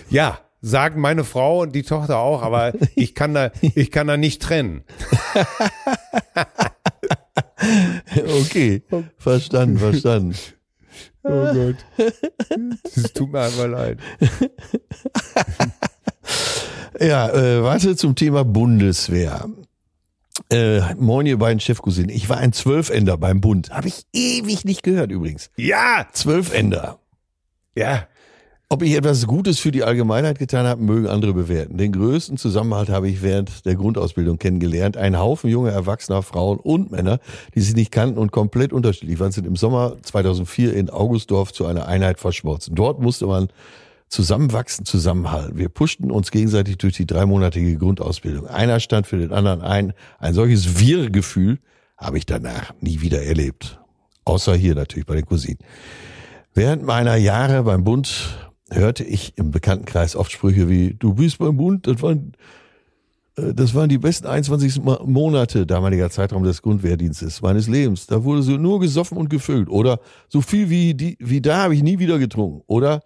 Ja, 0.08 0.38
sagen 0.60 1.00
meine 1.00 1.24
Frau 1.24 1.62
und 1.62 1.74
die 1.74 1.82
Tochter 1.82 2.18
auch, 2.18 2.42
aber 2.42 2.72
ich 2.94 3.14
kann 3.14 3.34
da, 3.34 3.50
ich 3.60 3.90
kann 3.90 4.06
da 4.06 4.16
nicht 4.16 4.42
trennen. 4.42 4.84
Okay, 8.14 8.82
verstanden, 9.18 9.78
verstanden. 9.78 10.36
Oh 11.22 11.52
Gott. 11.52 11.76
Es 12.84 13.12
tut 13.14 13.32
mir 13.32 13.40
einfach 13.40 13.66
leid. 13.66 13.98
Ja, 17.00 17.28
äh, 17.28 17.62
warte 17.62 17.96
zum 17.96 18.14
Thema 18.14 18.44
Bundeswehr. 18.44 19.46
Äh, 20.50 20.94
moin, 20.96 21.26
ihr 21.26 21.38
beiden 21.38 21.60
Chefcousinen. 21.60 22.10
Ich 22.10 22.28
war 22.28 22.38
ein 22.38 22.52
Zwölfender 22.52 23.16
beim 23.16 23.40
Bund. 23.40 23.70
Habe 23.70 23.88
ich 23.88 24.04
ewig 24.12 24.64
nicht 24.64 24.82
gehört 24.82 25.10
übrigens. 25.10 25.50
Ja, 25.56 26.06
Zwölfender. 26.12 26.98
ja. 27.74 28.06
Ob 28.68 28.82
ich 28.82 28.96
etwas 28.96 29.28
Gutes 29.28 29.60
für 29.60 29.70
die 29.70 29.84
Allgemeinheit 29.84 30.40
getan 30.40 30.66
habe, 30.66 30.82
mögen 30.82 31.06
andere 31.06 31.32
bewerten. 31.32 31.76
Den 31.78 31.92
größten 31.92 32.36
Zusammenhalt 32.36 32.88
habe 32.88 33.08
ich 33.08 33.22
während 33.22 33.64
der 33.64 33.76
Grundausbildung 33.76 34.38
kennengelernt. 34.38 34.96
Ein 34.96 35.16
Haufen 35.20 35.48
junger, 35.48 35.70
erwachsener 35.70 36.20
Frauen 36.22 36.58
und 36.58 36.90
Männer, 36.90 37.20
die 37.54 37.60
sich 37.60 37.76
nicht 37.76 37.92
kannten 37.92 38.18
und 38.18 38.32
komplett 38.32 38.72
unterschiedlich 38.72 39.20
waren, 39.20 39.30
sind 39.30 39.46
im 39.46 39.54
Sommer 39.54 39.96
2004 40.02 40.74
in 40.74 40.90
Augustdorf 40.90 41.52
zu 41.52 41.64
einer 41.64 41.86
Einheit 41.86 42.18
verschmolzen. 42.18 42.74
Dort 42.74 43.00
musste 43.00 43.28
man 43.28 43.50
zusammenwachsen, 44.08 44.84
zusammenhalten. 44.84 45.58
Wir 45.58 45.68
pushten 45.68 46.10
uns 46.10 46.30
gegenseitig 46.30 46.78
durch 46.78 46.94
die 46.94 47.06
dreimonatige 47.06 47.76
Grundausbildung. 47.76 48.46
Einer 48.46 48.80
stand 48.80 49.06
für 49.06 49.18
den 49.18 49.32
anderen 49.32 49.62
ein. 49.62 49.92
Ein 50.18 50.34
solches 50.34 50.78
Wir-Gefühl 50.78 51.58
habe 51.96 52.18
ich 52.18 52.26
danach 52.26 52.72
nie 52.80 53.00
wieder 53.00 53.22
erlebt. 53.22 53.80
Außer 54.24 54.54
hier 54.54 54.74
natürlich 54.74 55.06
bei 55.06 55.14
den 55.14 55.26
Cousinen. 55.26 55.58
Während 56.54 56.84
meiner 56.84 57.16
Jahre 57.16 57.62
beim 57.64 57.84
Bund 57.84 58.48
hörte 58.70 59.04
ich 59.04 59.36
im 59.36 59.50
Bekanntenkreis 59.50 60.16
oft 60.16 60.32
Sprüche 60.32 60.68
wie, 60.68 60.94
du 60.94 61.14
bist 61.14 61.38
beim 61.38 61.56
Bund, 61.56 61.86
das 61.86 62.02
waren, 62.02 62.32
äh, 63.36 63.54
das 63.54 63.74
waren 63.74 63.88
die 63.88 63.98
besten 63.98 64.26
21 64.26 64.82
Monate 64.82 65.66
damaliger 65.66 66.10
Zeitraum 66.10 66.44
des 66.44 66.62
Grundwehrdienstes 66.62 67.42
meines 67.42 67.68
Lebens. 67.68 68.06
Da 68.06 68.24
wurde 68.24 68.42
so 68.42 68.52
nur 68.52 68.80
gesoffen 68.80 69.18
und 69.18 69.30
gefüllt. 69.30 69.68
Oder 69.68 70.00
so 70.28 70.40
viel 70.40 70.70
wie, 70.70 70.94
die, 70.94 71.16
wie 71.20 71.40
da 71.40 71.64
habe 71.64 71.74
ich 71.74 71.82
nie 71.82 71.98
wieder 71.98 72.18
getrunken. 72.18 72.62
Oder 72.66 73.02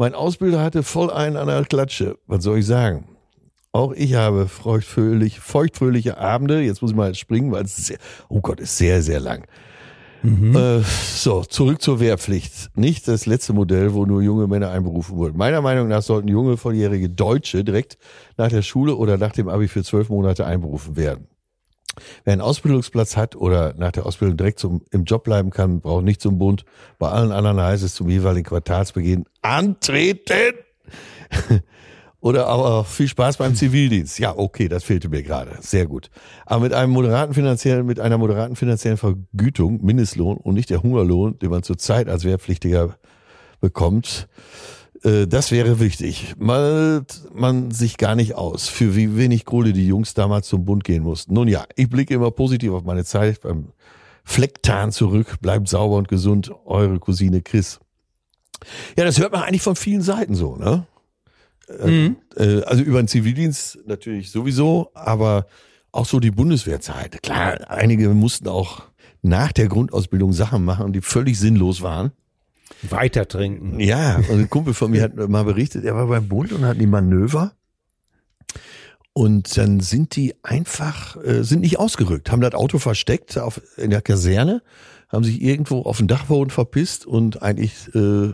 mein 0.00 0.14
Ausbilder 0.14 0.62
hatte 0.62 0.82
voll 0.82 1.10
einen 1.10 1.36
an 1.36 1.48
der 1.48 1.62
Klatsche. 1.66 2.16
Was 2.26 2.42
soll 2.42 2.60
ich 2.60 2.66
sagen? 2.66 3.04
Auch 3.70 3.92
ich 3.92 4.14
habe 4.14 4.48
feuchtfröhlich, 4.48 5.40
feuchtfröhliche 5.40 6.16
Abende. 6.16 6.62
Jetzt 6.62 6.80
muss 6.80 6.92
ich 6.92 6.96
mal 6.96 7.14
springen, 7.14 7.52
weil 7.52 7.66
es 7.66 7.76
sehr, 7.76 7.98
oh 8.30 8.40
Gott, 8.40 8.60
ist 8.60 8.78
sehr, 8.78 9.02
sehr 9.02 9.20
lang. 9.20 9.44
Mhm. 10.22 10.56
Äh, 10.56 10.80
so, 10.80 11.42
zurück 11.42 11.82
zur 11.82 12.00
Wehrpflicht. 12.00 12.70
Nicht 12.74 13.08
das 13.08 13.26
letzte 13.26 13.52
Modell, 13.52 13.92
wo 13.92 14.06
nur 14.06 14.22
junge 14.22 14.46
Männer 14.46 14.70
einberufen 14.70 15.18
wurden. 15.18 15.36
Meiner 15.36 15.60
Meinung 15.60 15.88
nach 15.88 16.00
sollten 16.00 16.28
junge, 16.28 16.56
volljährige 16.56 17.10
Deutsche 17.10 17.62
direkt 17.62 17.98
nach 18.38 18.48
der 18.48 18.62
Schule 18.62 18.96
oder 18.96 19.18
nach 19.18 19.32
dem 19.32 19.50
Abi 19.50 19.68
für 19.68 19.84
zwölf 19.84 20.08
Monate 20.08 20.46
einberufen 20.46 20.96
werden. 20.96 21.29
Wer 22.24 22.32
einen 22.32 22.42
Ausbildungsplatz 22.42 23.16
hat 23.16 23.36
oder 23.36 23.74
nach 23.76 23.92
der 23.92 24.06
Ausbildung 24.06 24.36
direkt 24.36 24.58
zum, 24.58 24.82
im 24.90 25.04
Job 25.04 25.24
bleiben 25.24 25.50
kann, 25.50 25.80
braucht 25.80 26.04
nicht 26.04 26.20
zum 26.20 26.38
Bund. 26.38 26.64
Bei 26.98 27.08
allen 27.08 27.32
anderen 27.32 27.60
heißt 27.60 27.82
es 27.82 27.94
zum 27.94 28.08
jeweiligen 28.08 28.46
Quartalsbeginn 28.46 29.24
antreten. 29.42 30.54
Oder 32.22 32.48
aber 32.48 32.84
viel 32.84 33.08
Spaß 33.08 33.38
beim 33.38 33.54
Zivildienst. 33.54 34.18
Ja, 34.18 34.36
okay, 34.36 34.68
das 34.68 34.84
fehlte 34.84 35.08
mir 35.08 35.22
gerade. 35.22 35.56
Sehr 35.60 35.86
gut. 35.86 36.10
Aber 36.44 36.60
mit 36.60 36.74
einem 36.74 36.92
moderaten 36.92 37.32
finanziellen, 37.32 37.86
mit 37.86 37.98
einer 37.98 38.18
moderaten 38.18 38.56
finanziellen 38.56 38.98
Vergütung, 38.98 39.82
Mindestlohn 39.82 40.36
und 40.36 40.54
nicht 40.54 40.68
der 40.68 40.82
Hungerlohn, 40.82 41.38
den 41.38 41.48
man 41.48 41.62
zurzeit 41.62 42.08
als 42.10 42.24
Wehrpflichtiger 42.24 42.96
bekommt, 43.62 44.28
das 45.02 45.50
wäre 45.50 45.80
wichtig. 45.80 46.34
Malt 46.38 47.22
man 47.32 47.70
sich 47.70 47.96
gar 47.96 48.14
nicht 48.14 48.34
aus, 48.34 48.68
für 48.68 48.96
wie 48.96 49.16
wenig 49.16 49.44
Kohle 49.46 49.72
die 49.72 49.86
Jungs 49.86 50.14
damals 50.14 50.48
zum 50.48 50.64
Bund 50.64 50.84
gehen 50.84 51.02
mussten. 51.02 51.32
Nun 51.34 51.48
ja, 51.48 51.64
ich 51.76 51.88
blicke 51.88 52.14
immer 52.14 52.30
positiv 52.30 52.72
auf 52.72 52.84
meine 52.84 53.04
Zeit 53.04 53.40
beim 53.40 53.72
Flecktarn 54.24 54.92
zurück. 54.92 55.40
Bleibt 55.40 55.68
sauber 55.68 55.96
und 55.96 56.08
gesund, 56.08 56.52
eure 56.64 56.98
Cousine 56.98 57.40
Chris. 57.40 57.80
Ja, 58.96 59.04
das 59.04 59.18
hört 59.18 59.32
man 59.32 59.42
eigentlich 59.42 59.62
von 59.62 59.76
vielen 59.76 60.02
Seiten 60.02 60.34
so, 60.34 60.56
ne? 60.56 60.86
Mhm. 61.82 62.16
Äh, 62.36 62.62
also 62.62 62.82
über 62.82 63.00
den 63.00 63.08
Zivildienst 63.08 63.78
natürlich 63.86 64.30
sowieso, 64.30 64.90
aber 64.94 65.46
auch 65.92 66.06
so 66.06 66.20
die 66.20 66.30
Bundeswehrzeit. 66.30 67.22
Klar, 67.22 67.70
einige 67.70 68.08
mussten 68.10 68.48
auch 68.48 68.82
nach 69.22 69.52
der 69.52 69.68
Grundausbildung 69.68 70.32
Sachen 70.32 70.64
machen, 70.64 70.92
die 70.92 71.00
völlig 71.00 71.38
sinnlos 71.38 71.82
waren. 71.82 72.12
Weiter 72.82 73.28
trinken. 73.28 73.80
Ja, 73.80 74.16
und 74.16 74.38
ein 74.38 74.50
Kumpel 74.50 74.74
von 74.74 74.90
mir 74.90 75.02
hat 75.02 75.16
mal 75.16 75.44
berichtet, 75.44 75.84
er 75.84 75.94
war 75.94 76.06
beim 76.06 76.28
Bund 76.28 76.52
und 76.52 76.64
hat 76.64 76.80
die 76.80 76.86
Manöver. 76.86 77.52
Und 79.12 79.56
dann 79.56 79.80
sind 79.80 80.16
die 80.16 80.34
einfach, 80.42 81.16
äh, 81.22 81.42
sind 81.42 81.60
nicht 81.60 81.78
ausgerückt, 81.78 82.30
haben 82.30 82.40
das 82.40 82.54
Auto 82.54 82.78
versteckt 82.78 83.36
auf, 83.38 83.60
in 83.76 83.90
der 83.90 84.02
Kaserne 84.02 84.62
haben 85.10 85.24
sich 85.24 85.42
irgendwo 85.42 85.82
auf 85.82 85.98
den 85.98 86.06
Dachboden 86.06 86.50
verpisst 86.50 87.04
und 87.04 87.42
eigentlich 87.42 87.92
äh, 87.94 88.32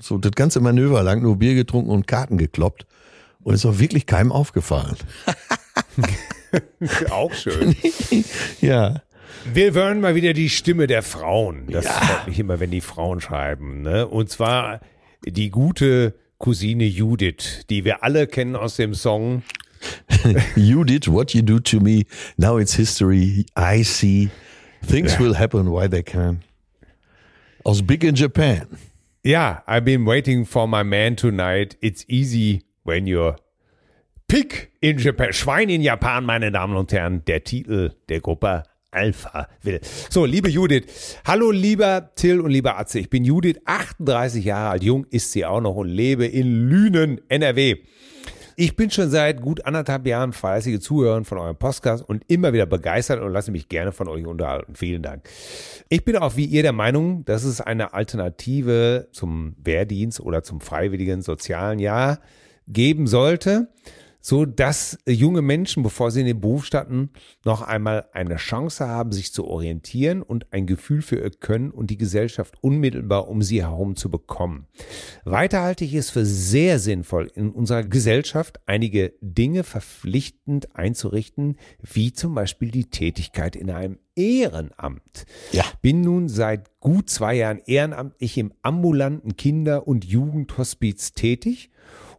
so 0.00 0.18
das 0.18 0.32
ganze 0.32 0.60
Manöver 0.60 1.02
lang 1.02 1.22
nur 1.22 1.36
Bier 1.36 1.54
getrunken 1.54 1.90
und 1.90 2.06
Karten 2.06 2.36
gekloppt. 2.36 2.86
Und 3.42 3.54
ist 3.54 3.64
auch 3.64 3.78
wirklich 3.78 4.06
keinem 4.06 4.32
aufgefallen. 4.32 4.96
auch 7.10 7.32
schön. 7.32 7.76
ja. 8.60 9.02
Wir 9.44 9.72
hören 9.72 10.00
mal 10.00 10.14
wieder 10.14 10.32
die 10.32 10.50
Stimme 10.50 10.86
der 10.86 11.02
Frauen. 11.02 11.66
Das 11.68 11.84
ja. 11.84 11.90
freut 11.92 12.28
mich 12.28 12.38
immer, 12.38 12.60
wenn 12.60 12.70
die 12.70 12.80
Frauen 12.80 13.20
schreiben. 13.20 13.82
Ne? 13.82 14.06
Und 14.06 14.30
zwar 14.30 14.80
die 15.24 15.50
gute 15.50 16.14
Cousine 16.38 16.84
Judith, 16.84 17.64
die 17.70 17.84
wir 17.84 18.02
alle 18.02 18.26
kennen 18.26 18.56
aus 18.56 18.76
dem 18.76 18.94
Song. 18.94 19.42
you 20.56 20.84
did 20.84 21.08
what 21.08 21.32
you 21.34 21.42
do 21.42 21.58
to 21.58 21.80
me. 21.80 22.04
Now 22.36 22.58
it's 22.58 22.74
history. 22.74 23.46
I 23.56 23.82
see. 23.82 24.30
Things 24.82 25.12
yeah. 25.12 25.20
will 25.20 25.34
happen 25.34 25.70
why 25.70 25.88
they 25.88 26.02
can. 26.02 26.42
Aus 27.64 27.82
Big 27.82 28.04
in 28.04 28.14
Japan. 28.14 28.66
Yeah, 29.24 29.62
I've 29.66 29.84
been 29.84 30.06
waiting 30.06 30.44
for 30.44 30.68
my 30.68 30.84
man 30.84 31.16
tonight. 31.16 31.76
It's 31.80 32.04
easy 32.08 32.62
when 32.84 33.06
you're 33.06 33.36
Pick 34.28 34.72
in 34.82 34.98
Japan. 34.98 35.32
Schwein 35.32 35.70
in 35.70 35.82
Japan, 35.82 36.24
meine 36.24 36.50
Damen 36.50 36.76
und 36.76 36.92
Herren. 36.92 37.24
Der 37.26 37.44
Titel 37.44 37.92
der 38.08 38.20
Gruppe 38.20 38.64
Alpha 38.96 39.48
will. 39.62 39.80
So, 40.08 40.24
liebe 40.24 40.48
Judith. 40.48 40.84
Hallo, 41.26 41.50
lieber 41.50 42.10
Till 42.16 42.40
und 42.40 42.50
lieber 42.50 42.78
Atze. 42.78 42.98
Ich 42.98 43.10
bin 43.10 43.24
Judith, 43.24 43.58
38 43.66 44.44
Jahre 44.44 44.70
alt. 44.70 44.82
Jung 44.82 45.06
ist 45.10 45.32
sie 45.32 45.44
auch 45.44 45.60
noch 45.60 45.76
und 45.76 45.88
lebe 45.88 46.26
in 46.26 46.68
Lünen, 46.68 47.20
NRW. 47.28 47.76
Ich 48.58 48.74
bin 48.74 48.90
schon 48.90 49.10
seit 49.10 49.42
gut 49.42 49.66
anderthalb 49.66 50.06
Jahren 50.06 50.32
fleißige 50.32 50.80
Zuhörer 50.80 51.22
von 51.24 51.36
eurem 51.36 51.56
Podcast 51.56 52.08
und 52.08 52.24
immer 52.28 52.54
wieder 52.54 52.64
begeistert 52.64 53.20
und 53.20 53.30
lasse 53.30 53.50
mich 53.50 53.68
gerne 53.68 53.92
von 53.92 54.08
euch 54.08 54.24
unterhalten. 54.24 54.74
Vielen 54.74 55.02
Dank. 55.02 55.28
Ich 55.90 56.06
bin 56.06 56.16
auch 56.16 56.36
wie 56.36 56.46
ihr 56.46 56.62
der 56.62 56.72
Meinung, 56.72 57.26
dass 57.26 57.44
es 57.44 57.60
eine 57.60 57.92
Alternative 57.92 59.08
zum 59.12 59.56
Wehrdienst 59.62 60.20
oder 60.20 60.42
zum 60.42 60.62
freiwilligen 60.62 61.20
sozialen 61.20 61.80
Jahr 61.80 62.18
geben 62.66 63.06
sollte 63.06 63.68
so 64.26 64.44
dass 64.44 64.98
junge 65.06 65.40
Menschen, 65.40 65.84
bevor 65.84 66.10
sie 66.10 66.18
in 66.18 66.26
den 66.26 66.40
Beruf 66.40 66.64
starten, 66.64 67.10
noch 67.44 67.62
einmal 67.62 68.08
eine 68.12 68.34
Chance 68.38 68.88
haben, 68.88 69.12
sich 69.12 69.32
zu 69.32 69.46
orientieren 69.46 70.20
und 70.20 70.52
ein 70.52 70.66
Gefühl 70.66 71.00
für 71.00 71.20
ihr 71.20 71.30
Können 71.30 71.70
und 71.70 71.90
die 71.90 71.96
Gesellschaft 71.96 72.56
unmittelbar 72.60 73.28
um 73.28 73.40
sie 73.40 73.62
herum 73.62 73.94
zu 73.94 74.10
bekommen. 74.10 74.66
Weiter 75.24 75.62
halte 75.62 75.84
ich 75.84 75.94
es 75.94 76.10
für 76.10 76.26
sehr 76.26 76.80
sinnvoll, 76.80 77.30
in 77.36 77.52
unserer 77.52 77.84
Gesellschaft 77.84 78.58
einige 78.66 79.12
Dinge 79.20 79.62
verpflichtend 79.62 80.74
einzurichten, 80.74 81.56
wie 81.80 82.12
zum 82.12 82.34
Beispiel 82.34 82.72
die 82.72 82.90
Tätigkeit 82.90 83.54
in 83.54 83.70
einem 83.70 84.00
Ehrenamt. 84.16 85.26
Ja. 85.52 85.62
Bin 85.82 86.00
nun 86.00 86.28
seit 86.28 86.80
gut 86.80 87.10
zwei 87.10 87.34
Jahren 87.34 87.60
ehrenamtlich 87.64 88.38
im 88.38 88.52
ambulanten 88.62 89.36
Kinder- 89.36 89.86
und 89.86 90.04
Jugendhospiz 90.04 91.12
tätig 91.12 91.70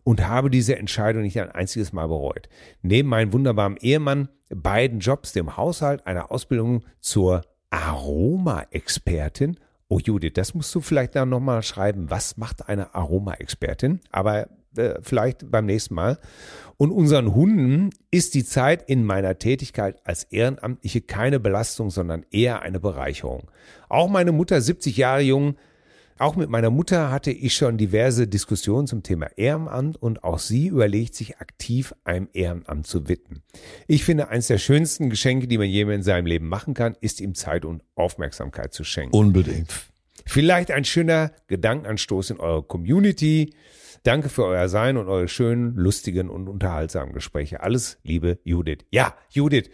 und 0.07 0.25
habe 0.25 0.49
diese 0.49 0.77
Entscheidung 0.77 1.23
nicht 1.23 1.37
ein 1.41 1.51
einziges 1.51 1.91
Mal 1.91 2.07
bereut. 2.07 2.47
Neben 2.81 3.09
meinem 3.09 3.33
wunderbaren 3.33 3.75
Ehemann, 3.75 4.29
beiden 4.49 5.01
Jobs, 5.01 5.33
dem 5.33 5.57
Haushalt, 5.57 6.07
einer 6.07 6.31
Ausbildung 6.31 6.85
zur 7.01 7.41
Aroma-Expertin. 7.71 9.59
Oh 9.89 9.99
Judith, 9.99 10.31
das 10.35 10.53
musst 10.53 10.73
du 10.73 10.79
vielleicht 10.79 11.13
dann 11.17 11.27
nochmal 11.27 11.61
schreiben. 11.61 12.09
Was 12.09 12.37
macht 12.37 12.69
eine 12.69 12.95
Aroma-Expertin? 12.95 13.99
Aber 14.09 14.47
äh, 14.77 14.93
vielleicht 15.01 15.51
beim 15.51 15.65
nächsten 15.65 15.95
Mal. 15.95 16.19
Und 16.77 16.91
unseren 16.91 17.35
Hunden 17.35 17.89
ist 18.09 18.33
die 18.33 18.45
Zeit 18.45 18.83
in 18.87 19.03
meiner 19.03 19.37
Tätigkeit 19.37 19.99
als 20.05 20.23
Ehrenamtliche 20.23 21.01
keine 21.01 21.41
Belastung, 21.41 21.89
sondern 21.89 22.25
eher 22.31 22.61
eine 22.61 22.79
Bereicherung. 22.79 23.51
Auch 23.89 24.07
meine 24.07 24.31
Mutter, 24.31 24.61
70 24.61 24.95
Jahre 24.95 25.21
jung, 25.21 25.57
auch 26.19 26.35
mit 26.35 26.49
meiner 26.49 26.69
Mutter 26.69 27.11
hatte 27.11 27.31
ich 27.31 27.55
schon 27.55 27.77
diverse 27.77 28.27
Diskussionen 28.27 28.87
zum 28.87 29.03
Thema 29.03 29.27
Ehrenamt 29.35 30.01
und 30.01 30.23
auch 30.23 30.39
sie 30.39 30.67
überlegt 30.67 31.15
sich 31.15 31.37
aktiv 31.37 31.93
einem 32.03 32.27
Ehrenamt 32.33 32.87
zu 32.87 33.07
widmen. 33.07 33.43
Ich 33.87 34.03
finde, 34.03 34.29
eines 34.29 34.47
der 34.47 34.57
schönsten 34.57 35.09
Geschenke, 35.09 35.47
die 35.47 35.57
man 35.57 35.67
jemandem 35.67 35.99
in 35.99 36.03
seinem 36.03 36.25
Leben 36.25 36.47
machen 36.47 36.73
kann, 36.73 36.95
ist 37.01 37.21
ihm 37.21 37.35
Zeit 37.35 37.65
und 37.65 37.83
Aufmerksamkeit 37.95 38.73
zu 38.73 38.83
schenken. 38.83 39.15
Unbedingt. 39.15 39.73
Vielleicht 40.25 40.71
ein 40.71 40.83
schöner 40.83 41.31
Gedankenanstoß 41.47 42.31
in 42.31 42.39
eurer 42.39 42.63
Community. 42.63 43.53
Danke 44.03 44.29
für 44.29 44.45
euer 44.45 44.69
Sein 44.69 44.97
und 44.97 45.07
eure 45.07 45.27
schönen, 45.27 45.75
lustigen 45.75 46.29
und 46.29 46.47
unterhaltsamen 46.47 47.13
Gespräche. 47.13 47.61
Alles 47.61 47.97
Liebe, 48.03 48.39
Judith. 48.43 48.79
Ja, 48.91 49.15
Judith. 49.29 49.69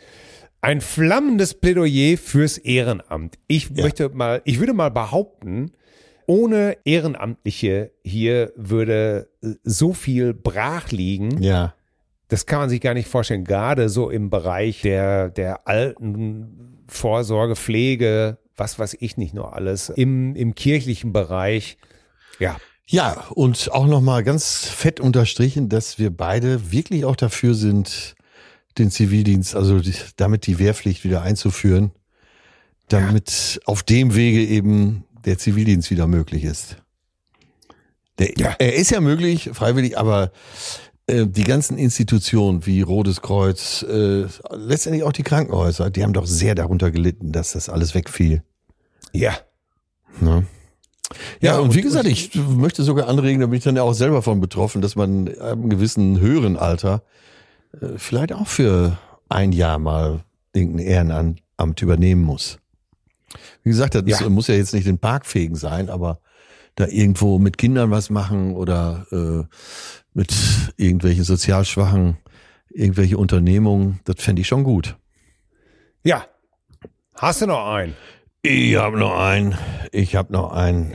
Ein 0.61 0.79
flammendes 0.79 1.55
Plädoyer 1.55 2.17
fürs 2.17 2.57
Ehrenamt. 2.57 3.37
Ich 3.47 3.69
ja. 3.69 3.83
möchte 3.83 4.09
mal, 4.09 4.41
ich 4.45 4.59
würde 4.59 4.73
mal 4.73 4.89
behaupten, 4.89 5.71
ohne 6.27 6.77
Ehrenamtliche 6.85 7.91
hier 8.03 8.51
würde 8.55 9.29
äh, 9.41 9.53
so 9.63 9.93
viel 9.93 10.33
brach 10.33 10.91
liegen. 10.91 11.41
Ja. 11.41 11.73
Das 12.27 12.45
kann 12.45 12.59
man 12.59 12.69
sich 12.69 12.81
gar 12.81 12.93
nicht 12.93 13.07
vorstellen, 13.07 13.43
gerade 13.43 13.89
so 13.89 14.09
im 14.09 14.29
Bereich 14.29 14.81
der, 14.81 15.29
der 15.29 15.67
alten 15.67 16.83
Vorsorge, 16.87 17.55
Pflege, 17.55 18.37
was 18.55 18.79
weiß 18.79 18.97
ich 18.99 19.17
nicht 19.17 19.33
nur 19.33 19.53
alles, 19.53 19.89
im, 19.89 20.35
im 20.35 20.55
kirchlichen 20.55 21.13
Bereich. 21.13 21.77
Ja. 22.39 22.57
Ja, 22.85 23.27
und 23.29 23.71
auch 23.71 23.87
nochmal 23.87 24.23
ganz 24.23 24.65
fett 24.65 24.99
unterstrichen, 24.99 25.69
dass 25.69 25.99
wir 25.99 26.09
beide 26.09 26.71
wirklich 26.71 27.05
auch 27.05 27.15
dafür 27.15 27.53
sind, 27.53 28.15
den 28.77 28.91
Zivildienst, 28.91 29.55
also 29.55 29.79
die, 29.79 29.93
damit 30.17 30.47
die 30.47 30.59
Wehrpflicht 30.59 31.03
wieder 31.03 31.21
einzuführen, 31.21 31.91
damit 32.89 33.55
ja. 33.55 33.61
auf 33.65 33.83
dem 33.83 34.15
Wege 34.15 34.43
eben 34.43 35.05
der 35.25 35.37
Zivildienst 35.37 35.91
wieder 35.91 36.07
möglich 36.07 36.43
ist. 36.43 36.77
Der, 38.19 38.33
ja. 38.37 38.55
Er 38.59 38.75
ist 38.75 38.91
ja 38.91 39.01
möglich, 39.01 39.49
freiwillig, 39.53 39.97
aber 39.97 40.31
äh, 41.07 41.25
die 41.25 41.43
ganzen 41.43 41.77
Institutionen 41.77 42.65
wie 42.65 42.81
Rotes 42.81 43.21
Kreuz, 43.21 43.83
äh, 43.83 44.25
letztendlich 44.51 45.03
auch 45.03 45.11
die 45.11 45.23
Krankenhäuser, 45.23 45.89
die 45.89 46.03
haben 46.03 46.13
doch 46.13 46.27
sehr 46.27 46.55
darunter 46.55 46.91
gelitten, 46.91 47.31
dass 47.31 47.53
das 47.53 47.69
alles 47.69 47.95
wegfiel. 47.95 48.43
Ja. 49.11 49.33
Ne? 50.21 50.45
Ja, 51.41 51.53
ja, 51.53 51.57
und, 51.59 51.69
und 51.69 51.75
wie 51.75 51.81
gesagt, 51.81 52.07
ich 52.07 52.33
möchte 52.35 52.83
sogar 52.83 53.07
anregen, 53.07 53.41
da 53.41 53.47
bin 53.47 53.57
ich 53.57 53.63
dann 53.63 53.75
ja 53.75 53.83
auch 53.83 53.93
selber 53.93 54.21
von 54.21 54.39
betroffen, 54.39 54.81
dass 54.81 54.95
man 54.95 55.27
einem 55.39 55.69
gewissen 55.69 56.19
höheren 56.19 56.57
Alter 56.57 57.03
äh, 57.79 57.97
vielleicht 57.97 58.33
auch 58.33 58.47
für 58.47 58.97
ein 59.29 59.51
Jahr 59.51 59.79
mal 59.79 60.23
irgendein 60.53 60.85
Ehrenamt 60.85 61.81
übernehmen 61.81 62.21
muss. 62.21 62.59
Wie 63.63 63.69
gesagt, 63.69 63.95
das 63.95 64.03
ja. 64.05 64.29
muss 64.29 64.47
ja 64.47 64.55
jetzt 64.55 64.73
nicht 64.73 64.87
den 64.87 64.99
Park 64.99 65.25
fegen 65.25 65.55
sein, 65.55 65.89
aber 65.89 66.19
da 66.75 66.87
irgendwo 66.87 67.39
mit 67.39 67.57
Kindern 67.57 67.91
was 67.91 68.09
machen 68.09 68.55
oder 68.55 69.05
äh, 69.11 69.43
mit 70.13 70.33
irgendwelchen 70.77 71.23
sozial 71.23 71.65
schwachen, 71.65 72.17
irgendwelche 72.69 73.17
Unternehmungen, 73.17 73.99
das 74.05 74.15
fände 74.19 74.41
ich 74.41 74.47
schon 74.47 74.63
gut. 74.63 74.97
Ja. 76.03 76.25
Hast 77.15 77.41
du 77.41 77.47
noch 77.47 77.67
einen? 77.67 77.95
Ich 78.41 78.75
habe 78.75 78.97
noch 78.97 79.17
einen. 79.17 79.57
Ich 79.91 80.15
habe 80.15 80.33
noch 80.33 80.51
einen. 80.51 80.93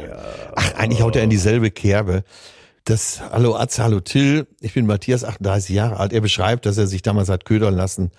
Ach, 0.55 0.75
eigentlich 0.75 1.03
haut 1.03 1.17
er 1.17 1.23
in 1.23 1.31
dieselbe 1.31 1.71
Kerbe. 1.71 2.25
Das 2.85 3.21
Hallo 3.21 3.57
Atze, 3.57 3.83
hallo 3.83 4.01
Till. 4.01 4.47
Ich 4.61 4.75
bin 4.75 4.87
Matthias, 4.87 5.25
38 5.25 5.75
Jahre 5.75 5.99
alt. 5.99 6.13
Er 6.13 6.21
beschreibt, 6.21 6.67
dass 6.67 6.77
er 6.77 6.87
sich 6.87 7.03
damals 7.03 7.29
hat 7.29 7.45
ködern 7.45 7.75
lassen, 7.75 8.11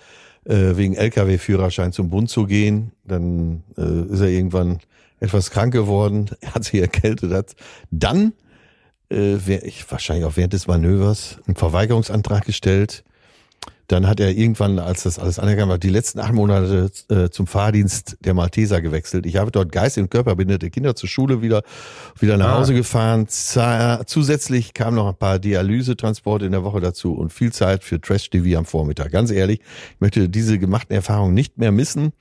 äh, 0.44 0.76
wegen 0.76 0.94
Lkw-Führerschein 0.94 1.92
zum 1.92 2.10
Bund 2.10 2.30
zu 2.30 2.46
gehen. 2.46 2.92
Dann 3.04 3.62
äh, 3.76 4.12
ist 4.12 4.20
er 4.20 4.28
irgendwann 4.28 4.78
etwas 5.20 5.50
krank 5.50 5.72
geworden. 5.72 6.30
Er 6.40 6.54
hat 6.54 6.64
sich 6.64 6.80
erkältet. 6.80 7.32
Hat 7.32 7.54
dann, 7.90 8.32
äh, 9.10 9.36
ich, 9.66 9.90
wahrscheinlich 9.90 10.24
auch 10.24 10.36
während 10.36 10.52
des 10.52 10.66
Manövers, 10.66 11.38
einen 11.46 11.56
Verweigerungsantrag 11.56 12.44
gestellt 12.44 13.04
dann 13.90 14.06
hat 14.06 14.20
er 14.20 14.30
irgendwann, 14.30 14.78
als 14.78 15.02
das 15.02 15.18
alles 15.18 15.40
anerkannt 15.40 15.68
war, 15.68 15.78
die 15.78 15.88
letzten 15.88 16.20
acht 16.20 16.32
Monate 16.32 16.90
äh, 17.08 17.28
zum 17.30 17.48
Fahrdienst 17.48 18.18
der 18.20 18.34
Malteser 18.34 18.80
gewechselt. 18.80 19.26
Ich 19.26 19.36
habe 19.36 19.50
dort 19.50 19.72
Geist- 19.72 19.98
und 19.98 20.10
körperbehinderte 20.10 20.70
Kinder 20.70 20.94
zur 20.94 21.08
Schule 21.08 21.42
wieder, 21.42 21.62
wieder 22.18 22.36
nach 22.36 22.50
ah. 22.50 22.58
Hause 22.58 22.74
gefahren. 22.74 23.26
Zusätzlich 23.28 24.74
kamen 24.74 24.96
noch 24.96 25.08
ein 25.08 25.16
paar 25.16 25.40
Dialysetransporte 25.40 26.46
in 26.46 26.52
der 26.52 26.62
Woche 26.62 26.80
dazu 26.80 27.14
und 27.14 27.32
viel 27.32 27.52
Zeit 27.52 27.82
für 27.82 28.00
Trash-TV 28.00 28.56
am 28.56 28.64
Vormittag. 28.64 29.10
Ganz 29.10 29.32
ehrlich, 29.32 29.60
ich 29.60 30.00
möchte 30.00 30.28
diese 30.28 30.58
gemachten 30.58 30.94
Erfahrungen 30.94 31.34
nicht 31.34 31.58
mehr 31.58 31.72
missen. 31.72 32.12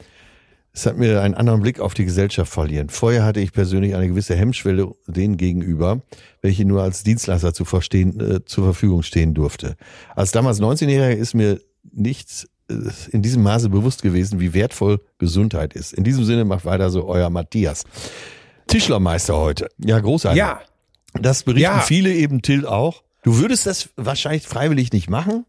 Es 0.79 0.85
hat 0.85 0.97
mir 0.97 1.21
einen 1.21 1.33
anderen 1.33 1.59
Blick 1.59 1.81
auf 1.81 1.93
die 1.93 2.05
Gesellschaft 2.05 2.53
verlieren. 2.53 2.87
Vorher 2.87 3.25
hatte 3.25 3.41
ich 3.41 3.51
persönlich 3.51 3.95
eine 3.95 4.07
gewisse 4.07 4.33
Hemmschwelle 4.33 4.95
denen 5.07 5.35
gegenüber, 5.35 6.03
welche 6.41 6.63
nur 6.63 6.83
als 6.83 7.03
Dienstleister 7.03 7.53
zu 7.53 7.65
verstehen, 7.65 8.17
äh, 8.21 8.45
zur 8.45 8.63
Verfügung 8.63 9.03
stehen 9.03 9.33
durfte. 9.33 9.75
Als 10.15 10.31
damals 10.31 10.61
19-Jähriger 10.61 11.11
ist 11.11 11.33
mir 11.33 11.59
nicht 11.91 12.47
äh, 12.69 12.75
in 13.11 13.21
diesem 13.21 13.43
Maße 13.43 13.67
bewusst 13.67 14.03
gewesen, 14.03 14.39
wie 14.39 14.53
wertvoll 14.53 15.01
Gesundheit 15.17 15.73
ist. 15.73 15.91
In 15.91 16.05
diesem 16.05 16.23
Sinne 16.23 16.45
macht 16.45 16.63
weiter 16.63 16.89
so 16.91 17.05
euer 17.09 17.29
Matthias. 17.29 17.83
Tischlermeister 18.67 19.35
heute. 19.35 19.67
Ja, 19.79 19.99
großartig. 19.99 20.37
Ja. 20.37 20.61
Das 21.13 21.43
berichten 21.43 21.63
ja. 21.63 21.79
viele 21.81 22.13
eben 22.13 22.41
Till 22.41 22.65
auch. 22.65 23.03
Du 23.23 23.37
würdest 23.37 23.65
das 23.65 23.89
wahrscheinlich 23.97 24.47
freiwillig 24.47 24.93
nicht 24.93 25.09
machen 25.09 25.43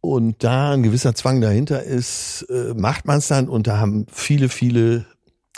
und 0.00 0.42
da 0.42 0.72
ein 0.72 0.82
gewisser 0.82 1.14
Zwang 1.14 1.40
dahinter 1.40 1.82
ist, 1.82 2.42
äh, 2.50 2.74
macht 2.74 3.06
man 3.06 3.18
es 3.18 3.28
dann 3.28 3.48
und 3.48 3.66
da 3.66 3.78
haben 3.78 4.06
viele, 4.10 4.48
viele 4.48 5.06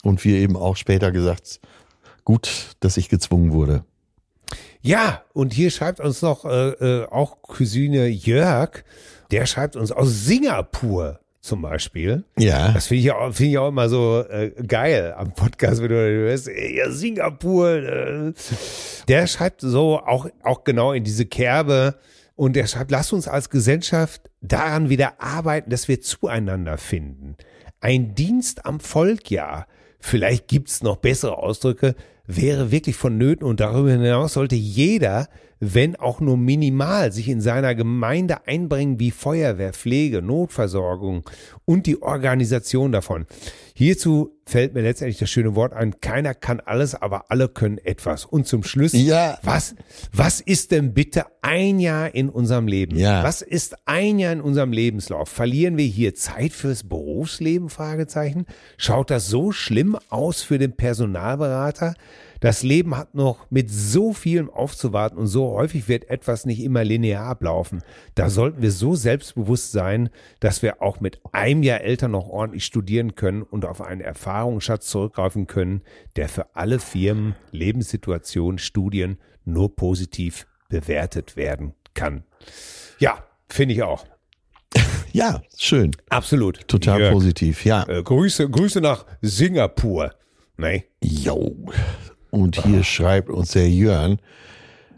und 0.03 0.25
wir 0.25 0.39
eben 0.39 0.57
auch 0.57 0.77
später 0.77 1.13
gesagt, 1.13 1.61
gut, 2.25 2.77
dass 2.81 2.97
ich 2.97 3.09
gezwungen 3.09 3.53
wurde. 3.53 3.85
Ja, 4.81 5.23
und 5.33 5.53
hier 5.53 5.71
schreibt 5.71 6.01
uns 6.01 6.23
noch 6.23 6.45
äh, 6.45 6.71
äh, 6.71 7.07
auch 7.07 7.43
Cousine 7.43 8.09
Jörg, 8.09 8.85
der 9.31 9.47
schreibt 9.47 9.77
uns 9.77 9.93
aus 9.93 10.25
Singapur 10.25 11.21
zum 11.41 11.63
Beispiel. 11.63 12.25
Ja. 12.39 12.73
Das 12.73 12.87
finde 12.87 13.03
ich, 13.03 13.13
auch, 13.13 13.33
find 13.33 13.51
ich 13.51 13.59
auch 13.59 13.69
immer 13.69 13.89
so 13.89 14.25
äh, 14.29 14.51
geil 14.67 15.15
am 15.17 15.33
Podcast, 15.35 15.83
wenn 15.83 15.89
du 15.89 15.97
hörst, 15.97 16.49
ey, 16.49 16.79
ja, 16.79 16.91
Singapur. 16.91 17.69
Äh. 17.71 18.33
Der 19.09 19.27
schreibt 19.27 19.61
so 19.61 19.99
auch, 19.99 20.29
auch 20.43 20.65
genau 20.65 20.93
in 20.93 21.05
diese 21.05 21.27
Kerbe, 21.27 21.97
und 22.35 22.57
er 22.57 22.67
schreibt, 22.67 22.91
lass 22.91 23.13
uns 23.13 23.29
als 23.29 23.51
Gesellschaft 23.51 24.31
daran 24.41 24.89
wieder 24.89 25.21
arbeiten, 25.21 25.71
dass 25.71 25.89
wir 25.89 26.01
zueinander 26.01 26.79
finden. 26.79 27.37
Ein 27.81 28.15
Dienst 28.15 28.65
am 28.67 28.81
Volk, 28.81 29.31
ja. 29.31 29.67
Vielleicht 29.99 30.49
gibt's 30.49 30.83
noch 30.83 30.97
bessere 30.97 31.39
Ausdrücke, 31.39 31.95
wäre 32.27 32.71
wirklich 32.71 32.97
vonnöten 32.97 33.47
und 33.47 33.61
darüber 33.61 33.91
hinaus 33.91 34.35
sollte 34.35 34.57
jeder 34.57 35.29
wenn 35.65 35.95
auch 35.95 36.21
nur 36.21 36.37
minimal, 36.37 37.13
sich 37.13 37.29
in 37.29 37.41
seiner 37.41 37.77
Gemeinde 37.77 38.49
einbringen 38.49 38.99
wie 38.99 39.13
Feuerwehr, 39.13 39.73
Pflege, 39.73 40.21
Notversorgung 40.21 41.23
und 41.65 41.87
die 41.87 42.03
Organisation 42.03 42.91
davon. 42.91 43.27
Hierzu 43.73 44.37
fällt 44.45 44.75
mir 44.75 44.83
letztendlich 44.83 45.19
das 45.19 45.31
schöne 45.31 45.55
Wort 45.55 45.73
ein, 45.73 46.01
keiner 46.01 46.35
kann 46.35 46.59
alles, 46.59 46.97
aber 46.97 47.31
alle 47.31 47.49
können 47.49 47.79
etwas. 47.79 48.25
Und 48.25 48.49
zum 48.49 48.65
Schluss, 48.65 48.93
ja. 48.93 49.39
was, 49.45 49.77
was 50.13 50.41
ist 50.41 50.73
denn 50.73 50.95
bitte 50.95 51.27
ein 51.43 51.79
Jahr 51.79 52.13
in 52.13 52.29
unserem 52.29 52.67
Leben? 52.67 52.97
Ja. 52.97 53.23
Was 53.23 53.41
ist 53.41 53.77
ein 53.87 54.19
Jahr 54.19 54.33
in 54.33 54.41
unserem 54.41 54.73
Lebenslauf? 54.73 55.29
Verlieren 55.29 55.77
wir 55.77 55.87
hier 55.87 56.17
Zeit 56.17 56.53
fürs 56.53 56.83
Berufsleben? 56.83 57.69
Fragezeichen. 57.69 58.47
Schaut 58.79 59.11
das 59.11 59.29
so 59.29 59.53
schlimm 59.53 59.97
aus 60.09 60.43
für 60.43 60.59
den 60.59 60.73
Personalberater? 60.73 61.95
Das 62.43 62.65
Leben 62.65 62.97
hat 62.97 63.15
noch 63.15 63.47
mit 63.51 63.71
so 63.71 64.13
vielem 64.13 64.51
aufzuwarten 64.51 65.17
und 65.17 65.29
so 65.29 65.53
häufig 65.53 65.87
wird 65.87 66.11
etwas 66.11 66.45
nicht 66.45 66.61
immer 66.61 66.83
linear 66.83 67.25
ablaufen. 67.25 67.85
Da 68.17 68.31
sollten 68.31 68.61
wir 68.61 68.73
so 68.73 68.97
selbstbewusst 68.97 69.71
sein, 69.71 70.11
dass 70.41 70.61
wir 70.61 70.83
auch 70.83 70.99
mit 70.99 71.21
einem 71.31 71.63
Jahr 71.63 71.83
älter 71.83 72.09
noch 72.09 72.29
ordentlich 72.29 72.65
studieren 72.65 73.15
können 73.15 73.43
und 73.43 73.65
auf 73.65 73.81
einen 73.81 74.01
Erfahrungsschatz 74.01 74.89
zurückgreifen 74.89 75.47
können, 75.47 75.83
der 76.17 76.29
für 76.29 76.57
alle 76.57 76.81
Firmen, 76.81 77.37
Lebenssituationen, 77.53 78.59
Studien 78.59 79.19
nur 79.45 79.77
positiv 79.77 80.49
bewertet 80.69 81.37
werden 81.37 81.75
kann. 81.95 82.25
Ja, 82.99 83.25
finde 83.49 83.75
ich 83.75 83.85
auch. 83.85 84.05
Ja, 85.15 85.43
schön. 85.59 85.91
Absolut. 86.09 86.67
Total 86.69 86.99
Jörg. 86.99 87.13
positiv, 87.13 87.67
ja. 87.67 87.87
Äh, 87.87 88.03
Grüße, 88.03 88.49
Grüße 88.49 88.81
nach 88.81 89.05
Singapur. 89.21 90.15
Nee. 90.57 90.87
Jo, 91.03 91.55
und 92.33 92.65
hier 92.65 92.83
schreibt 92.83 93.29
uns 93.29 93.53
der 93.53 93.69
Jörn, 93.69 94.19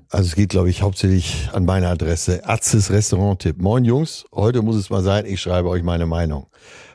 also 0.08 0.28
es 0.28 0.36
geht, 0.36 0.50
glaube 0.50 0.70
ich, 0.70 0.82
hauptsächlich 0.82 1.48
an 1.52 1.64
meine 1.64 1.88
Adresse, 1.88 2.48
Atzes 2.48 2.92
Restaurant-Tipp. 2.92 3.60
Moin 3.60 3.84
Jungs, 3.84 4.24
heute 4.32 4.62
muss 4.62 4.76
es 4.76 4.88
mal 4.88 5.02
sein, 5.02 5.26
ich 5.26 5.40
schreibe 5.40 5.68
euch 5.68 5.82
meine 5.82 6.06
Meinung. 6.06 6.46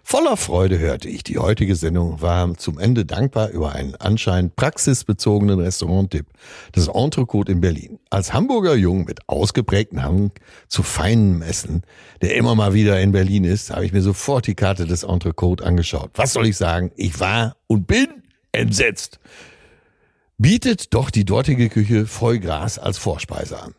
Voller 0.01 0.37
Freude 0.37 0.79
hörte 0.79 1.09
ich 1.09 1.23
die 1.25 1.37
heutige 1.37 1.75
Sendung, 1.75 2.21
war 2.21 2.55
zum 2.55 2.79
Ende 2.79 3.05
dankbar 3.05 3.49
über 3.49 3.73
einen 3.73 3.95
anscheinend 3.95 4.55
praxisbezogenen 4.55 5.59
Restaurant-Tipp. 5.59 6.27
Das 6.71 6.87
Entrecote 6.87 7.51
in 7.51 7.59
Berlin. 7.59 7.99
Als 8.09 8.33
Hamburger 8.33 8.75
Jung 8.75 9.03
mit 9.03 9.27
ausgeprägtem 9.27 10.01
Hang 10.01 10.31
zu 10.69 10.83
feinem 10.83 11.41
Essen, 11.41 11.83
der 12.21 12.37
immer 12.37 12.55
mal 12.55 12.73
wieder 12.73 13.01
in 13.01 13.11
Berlin 13.11 13.43
ist, 13.43 13.71
habe 13.71 13.85
ich 13.85 13.91
mir 13.91 14.01
sofort 14.01 14.47
die 14.47 14.55
Karte 14.55 14.87
des 14.87 15.03
Entrecote 15.03 15.65
angeschaut. 15.65 16.11
Was 16.15 16.31
soll 16.31 16.47
ich 16.47 16.55
sagen? 16.55 16.91
Ich 16.95 17.19
war 17.19 17.57
und 17.67 17.85
bin 17.85 18.07
entsetzt 18.53 19.19
bietet 20.39 20.93
doch 20.93 21.11
die 21.11 21.25
dortige 21.25 21.69
Küche 21.69 22.07
Vollgras 22.07 22.79
als 22.79 22.97
Vorspeise 22.97 23.61
an. 23.61 23.75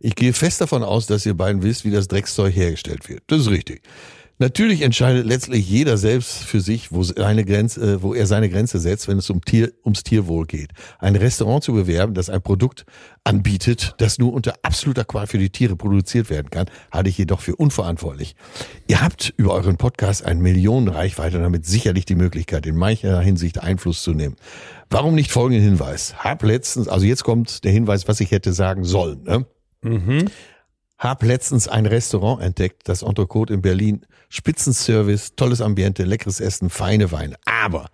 Ich 0.00 0.16
gehe 0.16 0.32
fest 0.32 0.60
davon 0.60 0.82
aus, 0.82 1.06
dass 1.06 1.24
ihr 1.24 1.34
beiden 1.34 1.62
wisst, 1.62 1.84
wie 1.84 1.92
das 1.92 2.08
Dreckszeug 2.08 2.54
hergestellt 2.54 3.08
wird. 3.08 3.22
Das 3.28 3.40
ist 3.40 3.50
richtig. 3.50 3.82
Natürlich 4.42 4.82
entscheidet 4.82 5.24
letztlich 5.24 5.70
jeder 5.70 5.96
selbst 5.96 6.42
für 6.42 6.60
sich, 6.60 6.90
wo, 6.90 7.04
seine 7.04 7.44
Grenze, 7.44 7.80
äh, 7.80 8.02
wo 8.02 8.12
er 8.12 8.26
seine 8.26 8.50
Grenze 8.50 8.80
setzt, 8.80 9.06
wenn 9.06 9.18
es 9.18 9.30
um 9.30 9.40
Tier, 9.40 9.70
ums 9.84 10.02
Tierwohl 10.02 10.46
geht. 10.46 10.70
Ein 10.98 11.14
Restaurant 11.14 11.62
zu 11.62 11.74
bewerben, 11.74 12.12
das 12.12 12.28
ein 12.28 12.42
Produkt 12.42 12.84
anbietet, 13.22 13.94
das 13.98 14.18
nur 14.18 14.32
unter 14.32 14.54
absoluter 14.62 15.04
Qual 15.04 15.28
für 15.28 15.38
die 15.38 15.50
Tiere 15.50 15.76
produziert 15.76 16.28
werden 16.28 16.50
kann, 16.50 16.66
halte 16.90 17.08
ich 17.08 17.18
jedoch 17.18 17.38
für 17.38 17.54
unverantwortlich. 17.54 18.34
Ihr 18.88 19.00
habt 19.00 19.32
über 19.36 19.54
euren 19.54 19.76
Podcast 19.76 20.26
eine 20.26 20.40
Millionenreichweite 20.40 21.36
und 21.36 21.44
damit 21.44 21.64
sicherlich 21.64 22.04
die 22.04 22.16
Möglichkeit, 22.16 22.66
in 22.66 22.74
mancher 22.74 23.20
Hinsicht 23.20 23.62
Einfluss 23.62 24.02
zu 24.02 24.12
nehmen. 24.12 24.34
Warum 24.90 25.14
nicht 25.14 25.30
folgenden 25.30 25.62
Hinweis? 25.62 26.16
Hab 26.18 26.42
letztens, 26.42 26.88
also 26.88 27.06
jetzt 27.06 27.22
kommt 27.22 27.62
der 27.62 27.70
Hinweis, 27.70 28.08
was 28.08 28.18
ich 28.18 28.32
hätte 28.32 28.52
sagen 28.52 28.82
sollen. 28.82 29.22
Ne? 29.22 29.46
Mhm. 29.82 30.24
Hab 31.02 31.24
letztens 31.24 31.66
ein 31.66 31.86
Restaurant 31.86 32.40
entdeckt, 32.40 32.88
das 32.88 33.02
Entrecote 33.02 33.52
in 33.52 33.60
Berlin. 33.60 34.06
Spitzenservice, 34.28 35.34
tolles 35.34 35.60
Ambiente, 35.60 36.04
leckeres 36.04 36.38
Essen, 36.38 36.70
feine 36.70 37.10
Weine. 37.10 37.34
Aber 37.44 37.90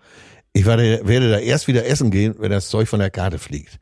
ich 0.52 0.66
werde, 0.66 1.00
werde 1.04 1.30
da 1.30 1.38
erst 1.38 1.68
wieder 1.68 1.86
essen 1.86 2.10
gehen, 2.10 2.34
wenn 2.36 2.50
das 2.50 2.68
Zeug 2.68 2.86
von 2.86 3.00
der 3.00 3.08
Karte 3.08 3.38
fliegt. 3.38 3.78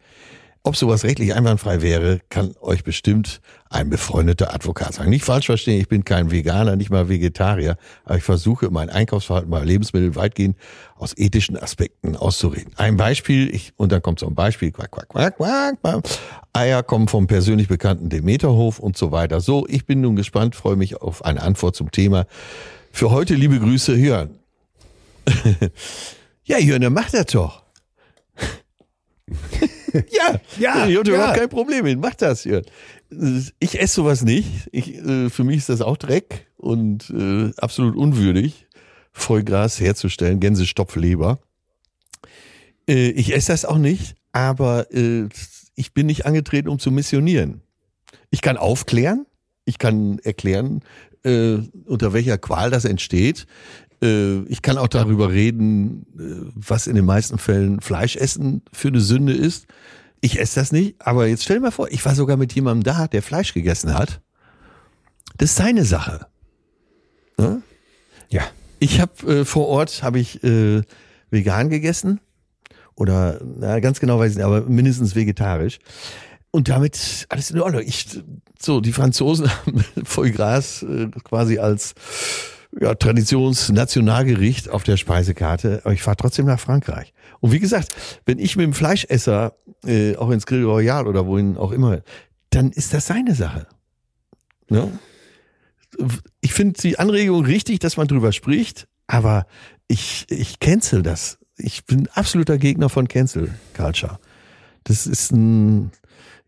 Ob 0.66 0.76
sowas 0.76 1.04
rechtlich 1.04 1.32
einwandfrei 1.32 1.80
wäre, 1.80 2.20
kann 2.28 2.54
euch 2.60 2.82
bestimmt 2.82 3.40
ein 3.70 3.88
befreundeter 3.88 4.52
Advokat 4.52 4.94
sagen. 4.94 5.10
Nicht 5.10 5.24
falsch 5.24 5.46
verstehen, 5.46 5.80
ich 5.80 5.88
bin 5.88 6.04
kein 6.04 6.32
Veganer, 6.32 6.74
nicht 6.74 6.90
mal 6.90 7.08
Vegetarier, 7.08 7.76
aber 8.04 8.16
ich 8.16 8.24
versuche 8.24 8.68
mein 8.70 8.90
Einkaufsverhalten 8.90 9.48
bei 9.48 9.62
Lebensmitteln 9.62 10.16
weitgehend 10.16 10.56
aus 10.96 11.16
ethischen 11.16 11.56
Aspekten 11.56 12.16
auszureden. 12.16 12.72
Ein 12.76 12.96
Beispiel, 12.96 13.54
ich, 13.54 13.74
und 13.76 13.92
dann 13.92 14.02
kommt 14.02 14.18
so 14.18 14.26
ein 14.26 14.34
Beispiel, 14.34 14.72
quack, 14.72 14.90
quack, 14.90 15.08
quack, 15.08 15.36
quack, 15.36 15.80
quack. 15.80 16.04
Eier 16.52 16.82
kommen 16.82 17.06
vom 17.06 17.28
persönlich 17.28 17.68
bekannten 17.68 18.08
Demeterhof 18.08 18.80
und 18.80 18.96
so 18.96 19.12
weiter. 19.12 19.40
So, 19.40 19.68
ich 19.68 19.86
bin 19.86 20.00
nun 20.00 20.16
gespannt, 20.16 20.56
freue 20.56 20.74
mich 20.74 21.00
auf 21.00 21.24
eine 21.24 21.42
Antwort 21.42 21.76
zum 21.76 21.92
Thema. 21.92 22.26
Für 22.90 23.12
heute 23.12 23.34
liebe 23.34 23.60
Grüße, 23.60 23.94
Jörn. 23.94 24.30
ja, 26.44 26.58
Jörn, 26.58 26.92
macht 26.92 27.14
er 27.14 27.24
doch. 27.24 27.62
ja, 29.92 30.40
ja, 30.58 30.86
ich 30.86 30.96
habe 30.96 31.08
ja. 31.08 31.14
überhaupt 31.14 31.38
kein 31.38 31.48
Problem 31.48 31.84
mit. 31.84 31.98
Mach 32.00 32.14
das, 32.14 32.44
Jörn. 32.44 32.64
Ich 33.58 33.80
esse 33.80 33.94
sowas 33.94 34.22
nicht. 34.22 34.68
Ich, 34.72 34.96
äh, 34.96 35.30
für 35.30 35.44
mich 35.44 35.58
ist 35.58 35.68
das 35.68 35.80
auch 35.80 35.96
Dreck 35.96 36.46
und 36.56 37.10
äh, 37.10 37.52
absolut 37.58 37.96
unwürdig, 37.96 38.66
Vollgras 39.12 39.80
herzustellen, 39.80 40.40
Gänsestopfleber. 40.40 41.38
Äh, 42.88 43.10
ich 43.10 43.34
esse 43.34 43.52
das 43.52 43.64
auch 43.64 43.78
nicht, 43.78 44.16
aber 44.32 44.92
äh, 44.92 45.28
ich 45.74 45.94
bin 45.94 46.06
nicht 46.06 46.26
angetreten, 46.26 46.68
um 46.68 46.78
zu 46.78 46.90
missionieren. 46.90 47.62
Ich 48.30 48.40
kann 48.42 48.56
aufklären, 48.56 49.26
ich 49.64 49.78
kann 49.78 50.18
erklären, 50.20 50.82
äh, 51.22 51.58
unter 51.84 52.12
welcher 52.12 52.38
Qual 52.38 52.70
das 52.70 52.84
entsteht. 52.84 53.46
Äh, 54.02 54.42
ich 54.44 54.62
kann 54.62 54.78
auch 54.78 54.88
darüber 54.88 55.30
reden, 55.30 56.06
äh, 56.18 56.50
was 56.54 56.86
in 56.86 56.94
den 56.94 57.04
meisten 57.04 57.38
Fällen 57.38 57.80
Fleischessen 57.80 58.62
für 58.72 58.88
eine 58.88 59.00
Sünde 59.00 59.32
ist. 59.32 59.66
Ich 60.20 60.40
esse 60.40 60.60
das 60.60 60.72
nicht, 60.72 60.96
aber 60.98 61.26
jetzt 61.26 61.44
stell 61.44 61.56
dir 61.56 61.62
mal 61.62 61.70
vor, 61.70 61.90
ich 61.90 62.04
war 62.04 62.14
sogar 62.14 62.36
mit 62.36 62.52
jemandem 62.54 62.84
da, 62.84 63.06
der 63.06 63.22
Fleisch 63.22 63.54
gegessen 63.54 63.94
hat. 63.94 64.20
Das 65.36 65.50
ist 65.50 65.56
seine 65.56 65.84
Sache. 65.84 66.26
Ne? 67.38 67.62
Ja. 68.30 68.42
Ich 68.78 69.00
habe 69.00 69.40
äh, 69.40 69.44
vor 69.44 69.68
Ort 69.68 70.02
habe 70.02 70.18
ich 70.18 70.42
äh, 70.44 70.82
vegan 71.30 71.70
gegessen 71.70 72.20
oder 72.94 73.40
na, 73.42 73.80
ganz 73.80 74.00
genau 74.00 74.18
weiß 74.18 74.32
ich 74.32 74.36
nicht, 74.36 74.44
aber 74.44 74.62
mindestens 74.62 75.14
vegetarisch. 75.14 75.78
Und 76.50 76.68
damit 76.68 77.26
alles 77.28 77.50
in 77.50 77.60
Ordnung. 77.60 77.82
Ich, 77.84 78.18
so, 78.58 78.80
die 78.80 78.92
Franzosen 78.92 79.50
haben 79.66 79.84
voll 80.04 80.30
Gras 80.30 80.82
äh, 80.82 81.08
quasi 81.22 81.58
als 81.58 81.94
ja, 82.80 82.94
Traditionsnationalgericht 82.94 84.68
auf 84.68 84.82
der 84.82 84.96
Speisekarte, 84.96 85.80
aber 85.84 85.94
ich 85.94 86.02
fahre 86.02 86.16
trotzdem 86.16 86.46
nach 86.46 86.60
Frankreich. 86.60 87.12
Und 87.40 87.52
wie 87.52 87.60
gesagt, 87.60 87.94
wenn 88.26 88.38
ich 88.38 88.56
mit 88.56 88.64
dem 88.64 88.72
Fleischesser 88.74 89.56
äh, 89.84 90.16
auch 90.16 90.30
ins 90.30 90.46
Grill 90.46 90.64
Royal 90.64 91.06
oder 91.06 91.26
wohin 91.26 91.56
auch 91.56 91.72
immer, 91.72 92.00
dann 92.50 92.70
ist 92.72 92.92
das 92.92 93.06
seine 93.06 93.34
Sache. 93.34 93.66
Ne? 94.68 94.90
Ich 96.40 96.52
finde 96.52 96.80
die 96.80 96.98
Anregung 96.98 97.44
richtig, 97.44 97.78
dass 97.78 97.96
man 97.96 98.08
drüber 98.08 98.32
spricht, 98.32 98.86
aber 99.06 99.46
ich, 99.88 100.26
ich 100.28 100.60
cancel 100.60 101.02
das. 101.02 101.38
Ich 101.56 101.86
bin 101.86 102.08
absoluter 102.08 102.58
Gegner 102.58 102.88
von 102.88 103.08
Cancel 103.08 103.54
Culture. 103.74 104.18
Das 104.84 105.06
ist 105.06 105.32
ein, 105.32 105.90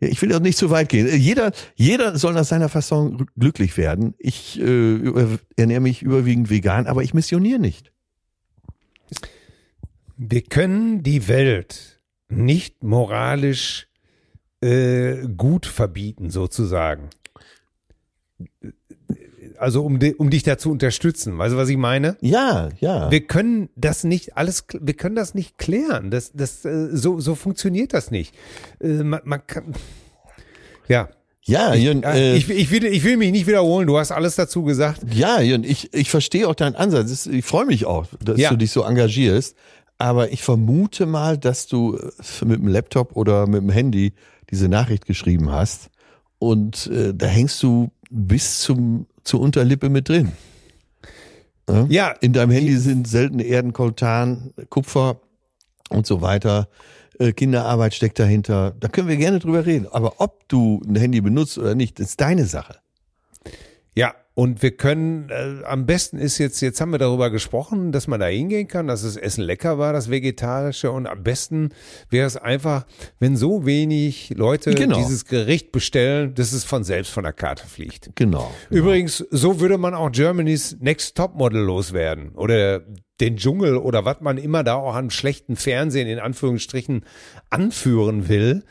ich 0.01 0.23
will 0.23 0.33
auch 0.35 0.41
nicht 0.41 0.59
zu 0.59 0.71
weit 0.71 0.89
gehen. 0.89 1.09
Jeder, 1.19 1.53
jeder 1.75 2.19
soll 2.19 2.35
nach 2.35 2.45
seiner 2.45 2.69
Fasson 2.69 3.27
glücklich 3.37 3.77
werden. 3.77 4.15
Ich 4.19 4.61
äh, 4.61 5.39
ernähre 5.57 5.81
mich 5.81 6.03
überwiegend 6.03 6.51
vegan, 6.51 6.87
aber 6.87 7.03
ich 7.03 7.15
missioniere 7.15 7.59
nicht. 7.59 7.93
Wir 10.17 10.43
können 10.43 11.03
die 11.03 11.29
Welt 11.29 12.01
nicht 12.29 12.83
moralisch 12.83 13.89
äh, 14.61 15.27
gut 15.37 15.67
verbieten, 15.67 16.31
sozusagen. 16.31 17.11
Also 19.61 19.85
um, 19.85 19.99
di- 19.99 20.15
um 20.15 20.31
dich 20.31 20.43
da 20.43 20.57
zu 20.59 20.71
unterstützen. 20.71 21.37
Weißt 21.39 21.53
du, 21.55 21.57
was 21.59 21.69
ich 21.69 21.77
meine? 21.77 22.17
Ja, 22.21 22.69
ja. 22.81 23.11
Wir 23.11 23.21
können 23.27 23.69
das 23.77 24.05
nicht 24.05 24.37
alles, 24.37 24.65
wir 24.81 24.95
können 24.95 25.15
das 25.17 25.35
nicht 25.35 25.59
klären. 25.59 26.11
Das, 26.11 26.33
das, 26.33 26.65
äh, 26.65 26.89
so, 26.93 27.21
so 27.21 27.35
funktioniert 27.35 27.93
das 27.95 28.11
nicht. 28.11 28.35
Äh, 28.81 29.03
Man, 29.05 29.21
man 29.25 29.47
kann, 29.47 29.75
ja. 30.89 31.09
ja, 31.45 31.75
Jürgen, 31.75 32.03
Ja, 32.03 32.13
äh, 32.15 32.37
ich, 32.37 32.49
ich, 32.49 32.71
will, 32.71 32.85
ich 32.85 33.05
will 33.05 33.17
mich 33.17 33.31
nicht 33.33 33.47
wiederholen. 33.47 33.87
Du 33.87 33.99
hast 33.99 34.13
alles 34.13 34.37
dazu 34.37 34.63
gesagt. 34.65 35.03
ja, 35.13 35.41
Jürgen, 35.41 35.65
ich, 35.65 35.93
ich 35.95 36.11
verstehe 36.11 36.49
auch 36.49 36.55
deinen 36.55 36.75
Ansatz. 36.77 37.27
Ich 37.27 37.45
freue 37.45 37.67
mich 37.67 37.85
auch, 37.87 38.07
dass 38.25 38.39
Ja. 38.39 38.51
du 38.51 38.57
dich 38.57 38.71
so 38.71 38.83
engagierst. 38.83 39.57
Aber 40.01 40.31
ich 40.31 40.43
vermute 40.45 41.07
mal, 41.07 41.37
dass 41.39 41.67
du 41.67 41.97
äh, 41.97 42.45
mit 42.45 42.61
dem 42.61 42.69
Laptop 42.69 43.17
oder 43.17 43.47
mit 43.49 43.63
dem 43.63 43.71
Handy 43.71 44.13
diese 44.51 44.69
Nachricht 44.69 45.07
geschrieben 45.07 45.51
hast. 45.51 45.91
Und 46.39 46.87
äh, 46.87 47.13
da 47.15 47.27
hängst 47.27 47.61
du 47.65 47.91
bis 48.11 48.61
zum 48.61 49.07
zur 49.29 49.41
Unterlippe 49.41 49.89
mit 49.89 50.09
drin. 50.09 50.33
Ja, 51.89 52.13
In 52.21 52.33
deinem 52.33 52.51
Handy 52.51 52.77
sind 52.79 53.07
seltene 53.07 53.43
Erden, 53.43 53.75
Koltan, 53.75 54.55
Kupfer 54.71 55.21
und 55.91 56.07
so 56.07 56.23
weiter. 56.23 56.69
Äh, 57.19 57.33
Kinderarbeit 57.33 57.95
steckt 57.95 58.19
dahinter. 58.19 58.75
Da 58.81 58.89
können 58.89 59.09
wir 59.09 59.19
gerne 59.19 59.39
drüber 59.39 59.67
reden. 59.67 59.87
Aber 59.91 60.15
ob 60.19 60.49
du 60.49 60.81
ein 60.87 60.97
Handy 60.97 61.21
benutzt 61.21 61.59
oder 61.59 61.75
nicht, 61.75 62.01
ist 62.01 62.21
deine 62.23 62.47
Sache. 62.47 62.77
Ja, 63.95 64.15
und 64.39 64.63
wir 64.63 64.71
können, 64.71 65.31
äh, 65.31 65.65
am 65.65 65.85
besten 65.85 66.17
ist 66.17 66.39
jetzt, 66.39 66.61
jetzt 66.61 66.81
haben 66.81 66.93
wir 66.93 66.99
darüber 66.99 67.29
gesprochen, 67.29 67.91
dass 67.91 68.07
man 68.07 68.21
da 68.21 68.27
hingehen 68.27 68.69
kann, 68.69 68.87
dass 68.87 69.03
das 69.03 69.17
Essen 69.17 69.43
lecker 69.43 69.79
war, 69.79 69.93
das 69.93 70.13
Vegetarische. 70.13 70.93
Und 70.93 71.09
am 71.09 71.25
besten 71.25 71.71
wäre 72.09 72.25
es 72.25 72.37
einfach, 72.37 72.87
wenn 73.19 73.37
so 73.37 73.67
wenig 73.67 74.33
Leute 74.37 74.75
Genau. 74.75 74.97
dieses 74.97 75.25
Gericht 75.25 75.73
bestellen, 75.73 76.37
dass 76.37 76.53
es 76.53 76.63
von 76.63 76.85
selbst 76.85 77.11
von 77.11 77.25
der 77.25 77.33
Karte 77.33 77.67
fliegt. 77.67 78.11
Genau. 78.15 78.49
Übrigens, 78.71 79.27
so 79.33 79.59
würde 79.59 79.77
man 79.77 79.95
auch 79.95 80.13
Germany's 80.13 80.77
Next 80.79 81.17
Topmodel 81.17 81.61
loswerden. 81.61 82.29
Oder 82.37 82.83
den 83.21 83.39
Dschungel 83.39 83.77
oder 83.77 84.05
was 84.05 84.21
man 84.21 84.39
immer 84.39 84.63
da 84.63 84.77
auch 84.77 84.95
an 84.95 85.11
schlechten 85.11 85.57
Fernsehen 85.57 86.07
in 86.07 86.21
Anführungsstrichen 86.21 87.05
anführen 87.51 88.29
will. 88.29 88.63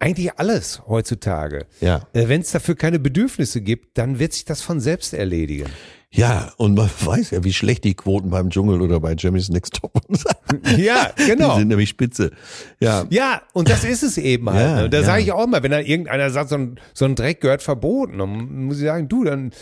Eigentlich 0.00 0.38
alles 0.38 0.82
heutzutage. 0.88 1.66
Ja. 1.80 2.08
Äh, 2.14 2.28
Wenn 2.28 2.40
es 2.40 2.50
dafür 2.50 2.74
keine 2.74 2.98
Bedürfnisse 2.98 3.60
gibt, 3.60 3.98
dann 3.98 4.18
wird 4.18 4.32
sich 4.32 4.46
das 4.46 4.62
von 4.62 4.80
selbst 4.80 5.12
erledigen. 5.12 5.68
Ja, 6.12 6.52
und 6.56 6.74
man 6.76 6.90
weiß 7.04 7.30
ja, 7.30 7.44
wie 7.44 7.52
schlecht 7.52 7.84
die 7.84 7.94
Quoten 7.94 8.30
beim 8.30 8.50
Dschungel 8.50 8.82
oder 8.82 8.98
bei 9.00 9.14
Jeremy's 9.16 9.48
Next 9.48 9.74
Top 9.74 9.92
sind. 10.08 10.78
Ja, 10.78 11.10
Die 11.18 11.24
genau. 11.26 11.56
sind 11.56 11.68
nämlich 11.68 11.88
spitze. 11.90 12.32
Ja. 12.80 13.04
Ja, 13.10 13.42
und 13.52 13.68
das 13.68 13.84
ist 13.84 14.02
es 14.02 14.18
eben 14.18 14.50
halt. 14.50 14.60
Ja, 14.60 14.82
ne? 14.82 14.90
Da 14.90 14.98
ja. 14.98 15.04
sage 15.04 15.22
ich 15.22 15.30
auch 15.32 15.46
mal, 15.46 15.62
wenn 15.62 15.70
da 15.70 15.78
irgendeiner 15.80 16.30
sagt, 16.30 16.50
so 16.50 16.56
ein, 16.56 16.80
so 16.94 17.04
ein 17.04 17.14
Dreck 17.14 17.40
gehört 17.40 17.62
verboten, 17.62 18.18
dann 18.18 18.64
muss 18.66 18.78
ich 18.78 18.84
sagen, 18.86 19.08
du, 19.08 19.22
dann, 19.22 19.52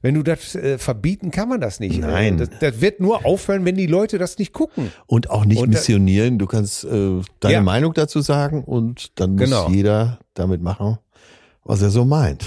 wenn 0.00 0.14
du 0.14 0.22
das 0.22 0.54
äh, 0.54 0.78
verbieten, 0.78 1.32
kann 1.32 1.48
man 1.48 1.60
das 1.60 1.80
nicht. 1.80 1.98
Nein. 2.00 2.38
Das, 2.38 2.50
das 2.60 2.80
wird 2.80 3.00
nur 3.00 3.26
aufhören, 3.26 3.64
wenn 3.64 3.74
die 3.74 3.86
Leute 3.88 4.18
das 4.18 4.38
nicht 4.38 4.52
gucken. 4.52 4.92
Und 5.06 5.30
auch 5.30 5.44
nicht 5.44 5.60
Und 5.60 5.70
missionieren. 5.70 6.38
Du 6.38 6.46
kannst 6.46 6.84
äh, 6.84 7.20
deine 7.40 7.54
Ja. 7.54 7.62
Meinung 7.62 7.94
dazu 7.94 8.20
sagen 8.20 8.62
und 8.62 9.18
dann 9.18 9.32
muss 9.32 9.40
Genau. 9.46 9.68
jeder 9.70 10.20
damit 10.34 10.62
machen, 10.62 10.98
was 11.64 11.82
er 11.82 11.90
so 11.90 12.04
meint. 12.04 12.44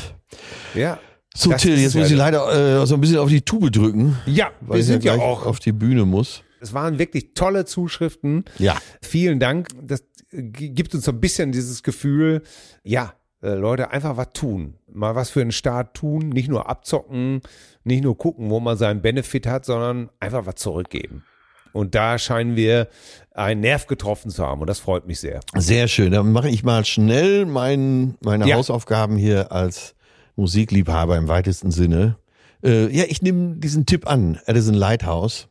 Ja. 0.76 0.98
So, 1.36 1.52
Das 1.52 1.62
Till, 1.62 1.78
jetzt 1.80 1.94
ja 1.94 2.02
muss 2.02 2.10
ich 2.12 2.18
der- 2.18 2.26
leider 2.26 2.82
äh, 2.82 2.86
so 2.88 2.96
ein 2.96 3.02
bisschen 3.02 3.18
auf 3.20 3.30
die 3.30 3.42
Tube 3.42 3.72
drücken, 3.72 4.18
Ja, 4.26 4.52
weil 4.62 4.76
wir 4.78 4.80
ich 4.82 4.86
sind 4.88 5.04
ja 5.04 5.16
gleich 5.16 5.26
auch. 5.26 5.46
auf 5.46 5.60
die 5.60 5.72
Bühne 5.72 6.06
muss. 6.06 6.44
Es 6.60 6.74
waren 6.74 7.00
wirklich 7.00 7.34
tolle 7.36 7.66
Zuschriften. 7.66 8.44
Ja. 8.58 8.78
Vielen 9.02 9.40
Dank. 9.40 9.70
Das 9.82 10.04
g- 10.32 10.70
gibt 10.70 10.94
uns 10.96 11.06
so 11.06 11.12
ein 11.12 11.20
bisschen 11.22 11.52
dieses 11.52 11.84
Gefühl, 11.84 12.42
ja, 12.84 13.14
äh, 13.42 13.54
Leute, 13.54 13.92
einfach 13.92 14.18
was 14.18 14.34
tun. 14.34 14.74
Mal 14.92 15.16
was 15.16 15.30
für 15.30 15.40
den 15.40 15.52
Staat 15.54 15.94
tun. 15.94 16.30
Nicht 16.30 16.50
nur 16.50 16.68
abzocken, 16.70 17.42
nicht 17.86 18.04
nur 18.04 18.18
gucken, 18.18 18.50
wo 18.50 18.60
man 18.60 18.76
seinen 18.78 19.02
Benefit 19.02 19.48
hat, 19.48 19.64
sondern 19.66 20.10
einfach 20.20 20.46
was 20.46 20.56
zurückgeben. 20.56 21.24
Und 21.72 21.94
da 21.96 22.18
scheinen 22.18 22.56
wir 22.58 22.88
einen 23.34 23.62
Nerv 23.62 23.86
getroffen 23.88 24.32
zu 24.32 24.44
haben. 24.46 24.60
Und 24.62 24.68
das 24.68 24.80
freut 24.80 25.06
mich 25.08 25.20
sehr. 25.20 25.40
Sehr 25.56 25.88
schön. 25.88 26.12
Dann 26.12 26.32
mache 26.34 26.50
ich 26.50 26.64
mal 26.64 26.84
schnell 26.84 27.46
mein, 27.46 28.16
meine 28.22 28.48
Ja. 28.48 28.56
Hausaufgaben 28.58 29.16
hier 29.16 29.52
als 29.54 29.94
Musikliebhaber 30.40 31.18
im 31.18 31.28
weitesten 31.28 31.72
Sinne. 31.72 32.18
Äh, 32.64 32.88
ja, 32.96 33.06
ich 33.08 33.22
nehme 33.22 33.58
diesen 33.58 33.86
Tipp 33.86 34.08
an. 34.08 34.40
Edison 34.46 34.74
Lighthouse. 34.74 35.48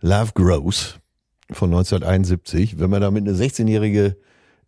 Love 0.00 0.32
Grows 0.34 0.98
von 1.50 1.70
1971. 1.70 2.78
Wenn 2.78 2.90
man 2.90 3.00
damit 3.00 3.26
eine 3.26 3.36
16-Jährige 3.36 4.16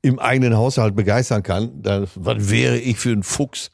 im 0.02 0.18
eigenen 0.18 0.56
Haushalt 0.56 0.96
begeistern 0.96 1.42
kann, 1.42 1.82
dann 1.82 2.06
was 2.14 2.50
wäre 2.50 2.78
ich 2.78 2.98
für 2.98 3.12
ein 3.12 3.22
Fuchs? 3.22 3.70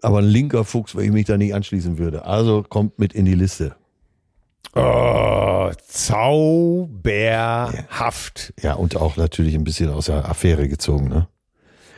Aber 0.00 0.18
ein 0.18 0.24
linker 0.24 0.64
Fuchs, 0.64 0.96
wenn 0.96 1.04
ich 1.04 1.12
mich 1.12 1.26
da 1.26 1.36
nicht 1.36 1.54
anschließen 1.54 1.98
würde. 1.98 2.24
Also 2.24 2.62
kommt 2.62 2.98
mit 2.98 3.12
in 3.12 3.24
die 3.24 3.34
Liste. 3.34 3.76
Oh, 4.74 5.70
zauberhaft. 5.86 6.94
Ja, 8.60 8.74
und 8.74 8.96
auch 8.96 9.16
natürlich 9.16 9.54
ein 9.54 9.64
bisschen 9.64 9.90
aus 9.90 10.06
der 10.06 10.28
Affäre 10.28 10.68
gezogen, 10.68 11.08
ne? 11.08 11.28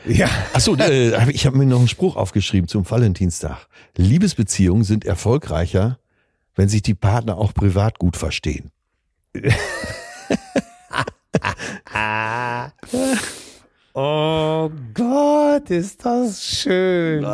Ja. 0.06 0.28
Achso, 0.52 0.76
äh, 0.76 1.30
ich 1.30 1.46
habe 1.46 1.58
mir 1.58 1.66
noch 1.66 1.78
einen 1.78 1.88
Spruch 1.88 2.16
aufgeschrieben 2.16 2.68
zum 2.68 2.88
Valentinstag. 2.90 3.66
Liebesbeziehungen 3.96 4.84
sind 4.84 5.04
erfolgreicher, 5.04 5.98
wenn 6.54 6.68
sich 6.68 6.82
die 6.82 6.94
Partner 6.94 7.36
auch 7.36 7.52
privat 7.54 7.98
gut 7.98 8.16
verstehen. 8.16 8.70
Oh 13.92 14.70
Gott, 14.94 15.68
ist 15.70 16.04
das 16.04 16.44
schön. 16.44 17.24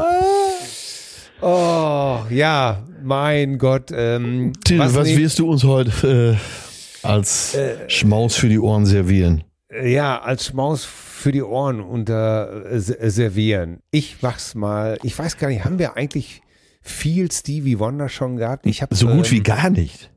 Oh, 1.42 2.18
ja, 2.30 2.82
mein 3.02 3.58
Gott. 3.58 3.90
Ähm, 3.92 4.52
Till, 4.64 4.78
was, 4.78 4.94
nehm- 4.94 5.18
wirst 5.18 5.38
du 5.38 5.50
uns 5.50 5.64
heute 5.64 6.38
äh, 7.02 7.06
als 7.06 7.56
Schmaus 7.88 8.36
für 8.36 8.48
die 8.48 8.58
Ohren 8.58 8.86
servieren? 8.86 9.44
Ja, 9.84 10.20
als 10.22 10.46
Schmaus 10.46 10.84
für 11.16 11.32
die 11.32 11.42
Ohren 11.42 11.80
unter 11.80 12.66
äh, 12.70 12.78
se- 12.78 12.98
servieren. 13.10 13.80
Ich 13.90 14.18
mach's 14.22 14.54
mal. 14.54 14.98
Ich 15.02 15.18
weiß 15.18 15.38
gar 15.38 15.48
nicht, 15.48 15.64
haben 15.64 15.78
wir 15.78 15.96
eigentlich 15.96 16.42
viel 16.82 17.30
Stevie 17.32 17.78
Wonder 17.78 18.08
schon 18.08 18.36
gehabt? 18.36 18.66
Ich 18.66 18.82
habe 18.82 18.94
So 18.94 19.08
gut 19.08 19.26
ähm, 19.26 19.30
wie 19.32 19.42
gar 19.42 19.70
nicht. 19.70 20.10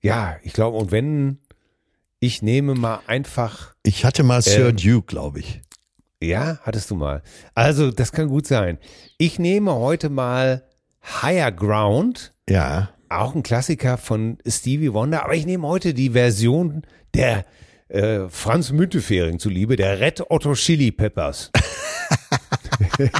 Ja, 0.00 0.36
ich 0.42 0.52
glaube, 0.52 0.76
und 0.76 0.90
wenn 0.92 1.38
ich 2.20 2.42
nehme 2.42 2.74
mal 2.74 3.00
einfach, 3.06 3.74
Ich 3.84 4.04
hatte 4.04 4.22
mal 4.22 4.42
Sir 4.42 4.68
Ähm, 4.70 4.76
Duke, 4.76 5.06
glaube 5.06 5.40
ich. 5.40 5.62
ja, 6.22 6.58
hattest 6.62 6.90
du 6.90 6.94
mal. 6.96 7.22
Also, 7.54 7.90
das 7.90 8.12
kann 8.12 8.28
gut 8.28 8.46
sein. 8.46 8.78
Ich 9.18 9.38
nehme 9.38 9.72
heute 9.74 10.08
mal 10.10 10.64
Higher 11.22 11.52
Ground, 11.52 12.32
Ja. 12.48 12.90
auch 13.08 13.34
ein 13.34 13.42
Klassiker 13.42 13.98
von 13.98 14.38
Stevie 14.46 14.92
Wonder, 14.92 15.22
aber 15.24 15.34
ich 15.34 15.46
nehme 15.46 15.66
heute 15.68 15.92
die 15.94 16.10
Version 16.10 16.82
der 17.14 17.44
äh, 17.94 18.28
Franz 18.28 18.72
Müntefering 18.72 19.38
zuliebe, 19.38 19.76
der 19.76 20.00
Red 20.00 20.22
Otto 20.28 20.54
Chili 20.54 20.90
Peppers. 20.90 21.50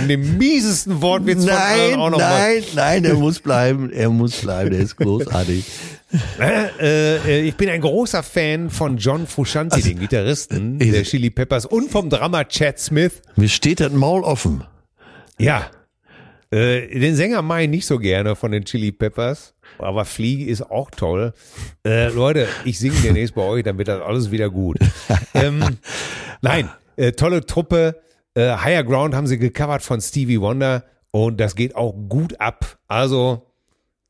um 0.00 0.08
den 0.08 0.38
miesesten 0.38 1.00
Wortwitz 1.02 1.44
von 1.44 1.54
Nein, 1.54 1.94
auch 1.94 2.10
noch 2.10 2.18
mal 2.18 2.54
nein, 2.54 2.64
nein, 2.74 3.04
er 3.04 3.14
muss 3.14 3.40
bleiben. 3.40 3.90
Er 3.92 4.10
muss 4.10 4.40
bleiben. 4.40 4.70
Der 4.70 4.80
ist 4.80 4.96
großartig. 4.96 5.64
Äh, 6.40 7.18
äh, 7.26 7.40
ich 7.42 7.54
bin 7.56 7.68
ein 7.68 7.82
großer 7.82 8.22
Fan 8.22 8.70
von 8.70 8.96
John 8.96 9.26
Frusciante, 9.26 9.78
den 9.82 9.98
Gitarristen 9.98 10.80
ich- 10.80 10.90
der 10.90 11.02
Chili 11.02 11.28
Peppers 11.28 11.66
und 11.66 11.90
vom 11.90 12.08
Drummer 12.08 12.48
Chad 12.48 12.78
Smith. 12.78 13.20
Mir 13.36 13.50
steht 13.50 13.80
das 13.80 13.92
Maul 13.92 14.22
offen. 14.24 14.64
Ja. 15.38 15.70
Äh, 16.50 16.98
den 16.98 17.14
Sänger 17.14 17.42
mache 17.42 17.64
ich 17.64 17.68
nicht 17.68 17.84
so 17.84 17.98
gerne 17.98 18.36
von 18.36 18.52
den 18.52 18.64
Chili 18.64 18.90
Peppers, 18.90 19.52
aber 19.78 20.04
Fliege 20.04 20.50
ist 20.50 20.62
auch 20.62 20.90
toll. 20.90 21.32
Äh, 21.84 22.08
Leute, 22.08 22.46
ich 22.64 22.78
singe 22.78 22.96
demnächst 23.02 23.34
bei 23.34 23.42
euch, 23.42 23.64
dann 23.64 23.78
wird 23.78 23.88
das 23.88 24.02
alles 24.02 24.30
wieder 24.30 24.50
gut. 24.50 24.78
ähm, 25.34 25.78
nein, 26.40 26.70
äh, 26.96 27.12
tolle 27.12 27.44
Truppe. 27.46 28.00
Äh, 28.34 28.56
Higher 28.56 28.84
Ground 28.84 29.14
haben 29.14 29.26
sie 29.26 29.38
gecovert 29.38 29.82
von 29.82 30.00
Stevie 30.00 30.40
Wonder 30.40 30.84
und 31.10 31.40
das 31.40 31.54
geht 31.54 31.76
auch 31.76 31.94
gut 32.08 32.40
ab. 32.40 32.78
Also, 32.86 33.46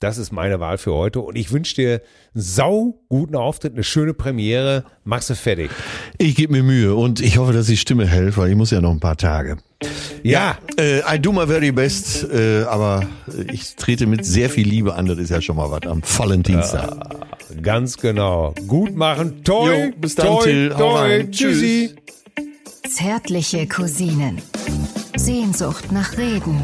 das 0.00 0.18
ist 0.18 0.32
meine 0.32 0.60
Wahl 0.60 0.78
für 0.78 0.94
heute 0.94 1.20
und 1.20 1.36
ich 1.36 1.50
wünsche 1.50 1.74
dir 1.74 2.02
einen 2.34 2.42
sau 2.42 3.00
guten 3.08 3.34
Auftritt, 3.34 3.74
eine 3.74 3.84
schöne 3.84 4.14
Premiere. 4.14 4.84
Machst 5.04 5.30
du 5.30 5.34
fertig. 5.34 5.70
Ich 6.18 6.36
gebe 6.36 6.52
mir 6.52 6.62
Mühe 6.62 6.94
und 6.94 7.20
ich 7.20 7.38
hoffe, 7.38 7.52
dass 7.52 7.66
die 7.66 7.76
Stimme 7.76 8.06
hält, 8.06 8.36
weil 8.36 8.50
ich 8.50 8.56
muss 8.56 8.70
ja 8.70 8.80
noch 8.80 8.92
ein 8.92 9.00
paar 9.00 9.16
Tage. 9.16 9.58
Ja, 10.22 10.58
Äh, 10.76 11.00
I 11.12 11.18
do 11.20 11.32
my 11.32 11.46
very 11.46 11.72
best, 11.72 12.24
äh, 12.32 12.62
aber 12.64 13.06
ich 13.52 13.74
trete 13.76 14.06
mit 14.06 14.24
sehr 14.24 14.48
viel 14.50 14.66
Liebe 14.68 14.94
an. 14.94 15.06
Das 15.06 15.18
ist 15.18 15.30
ja 15.30 15.40
schon 15.40 15.56
mal 15.56 15.70
was 15.70 15.82
am 15.90 16.02
Valentinstag. 16.04 16.96
ganz 17.62 17.96
genau. 17.96 18.54
Gut 18.66 18.94
machen. 18.96 19.42
Toi, 19.44 19.86
Jo, 19.86 19.92
bis 19.96 20.14
dann, 20.14 20.26
toi, 20.26 20.42
Till. 20.44 20.68
Toi. 20.70 21.24
Tschüssi. 21.30 21.94
Zärtliche 22.88 23.66
Cousinen. 23.66 24.40
Sehnsucht 25.16 25.90
nach 25.92 26.16
Reden. 26.16 26.60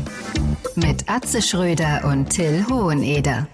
Mit 0.77 1.09
Atze 1.09 1.43
Schröder 1.43 2.03
und 2.05 2.31
Till 2.31 2.65
Hoheneder. 2.69 3.49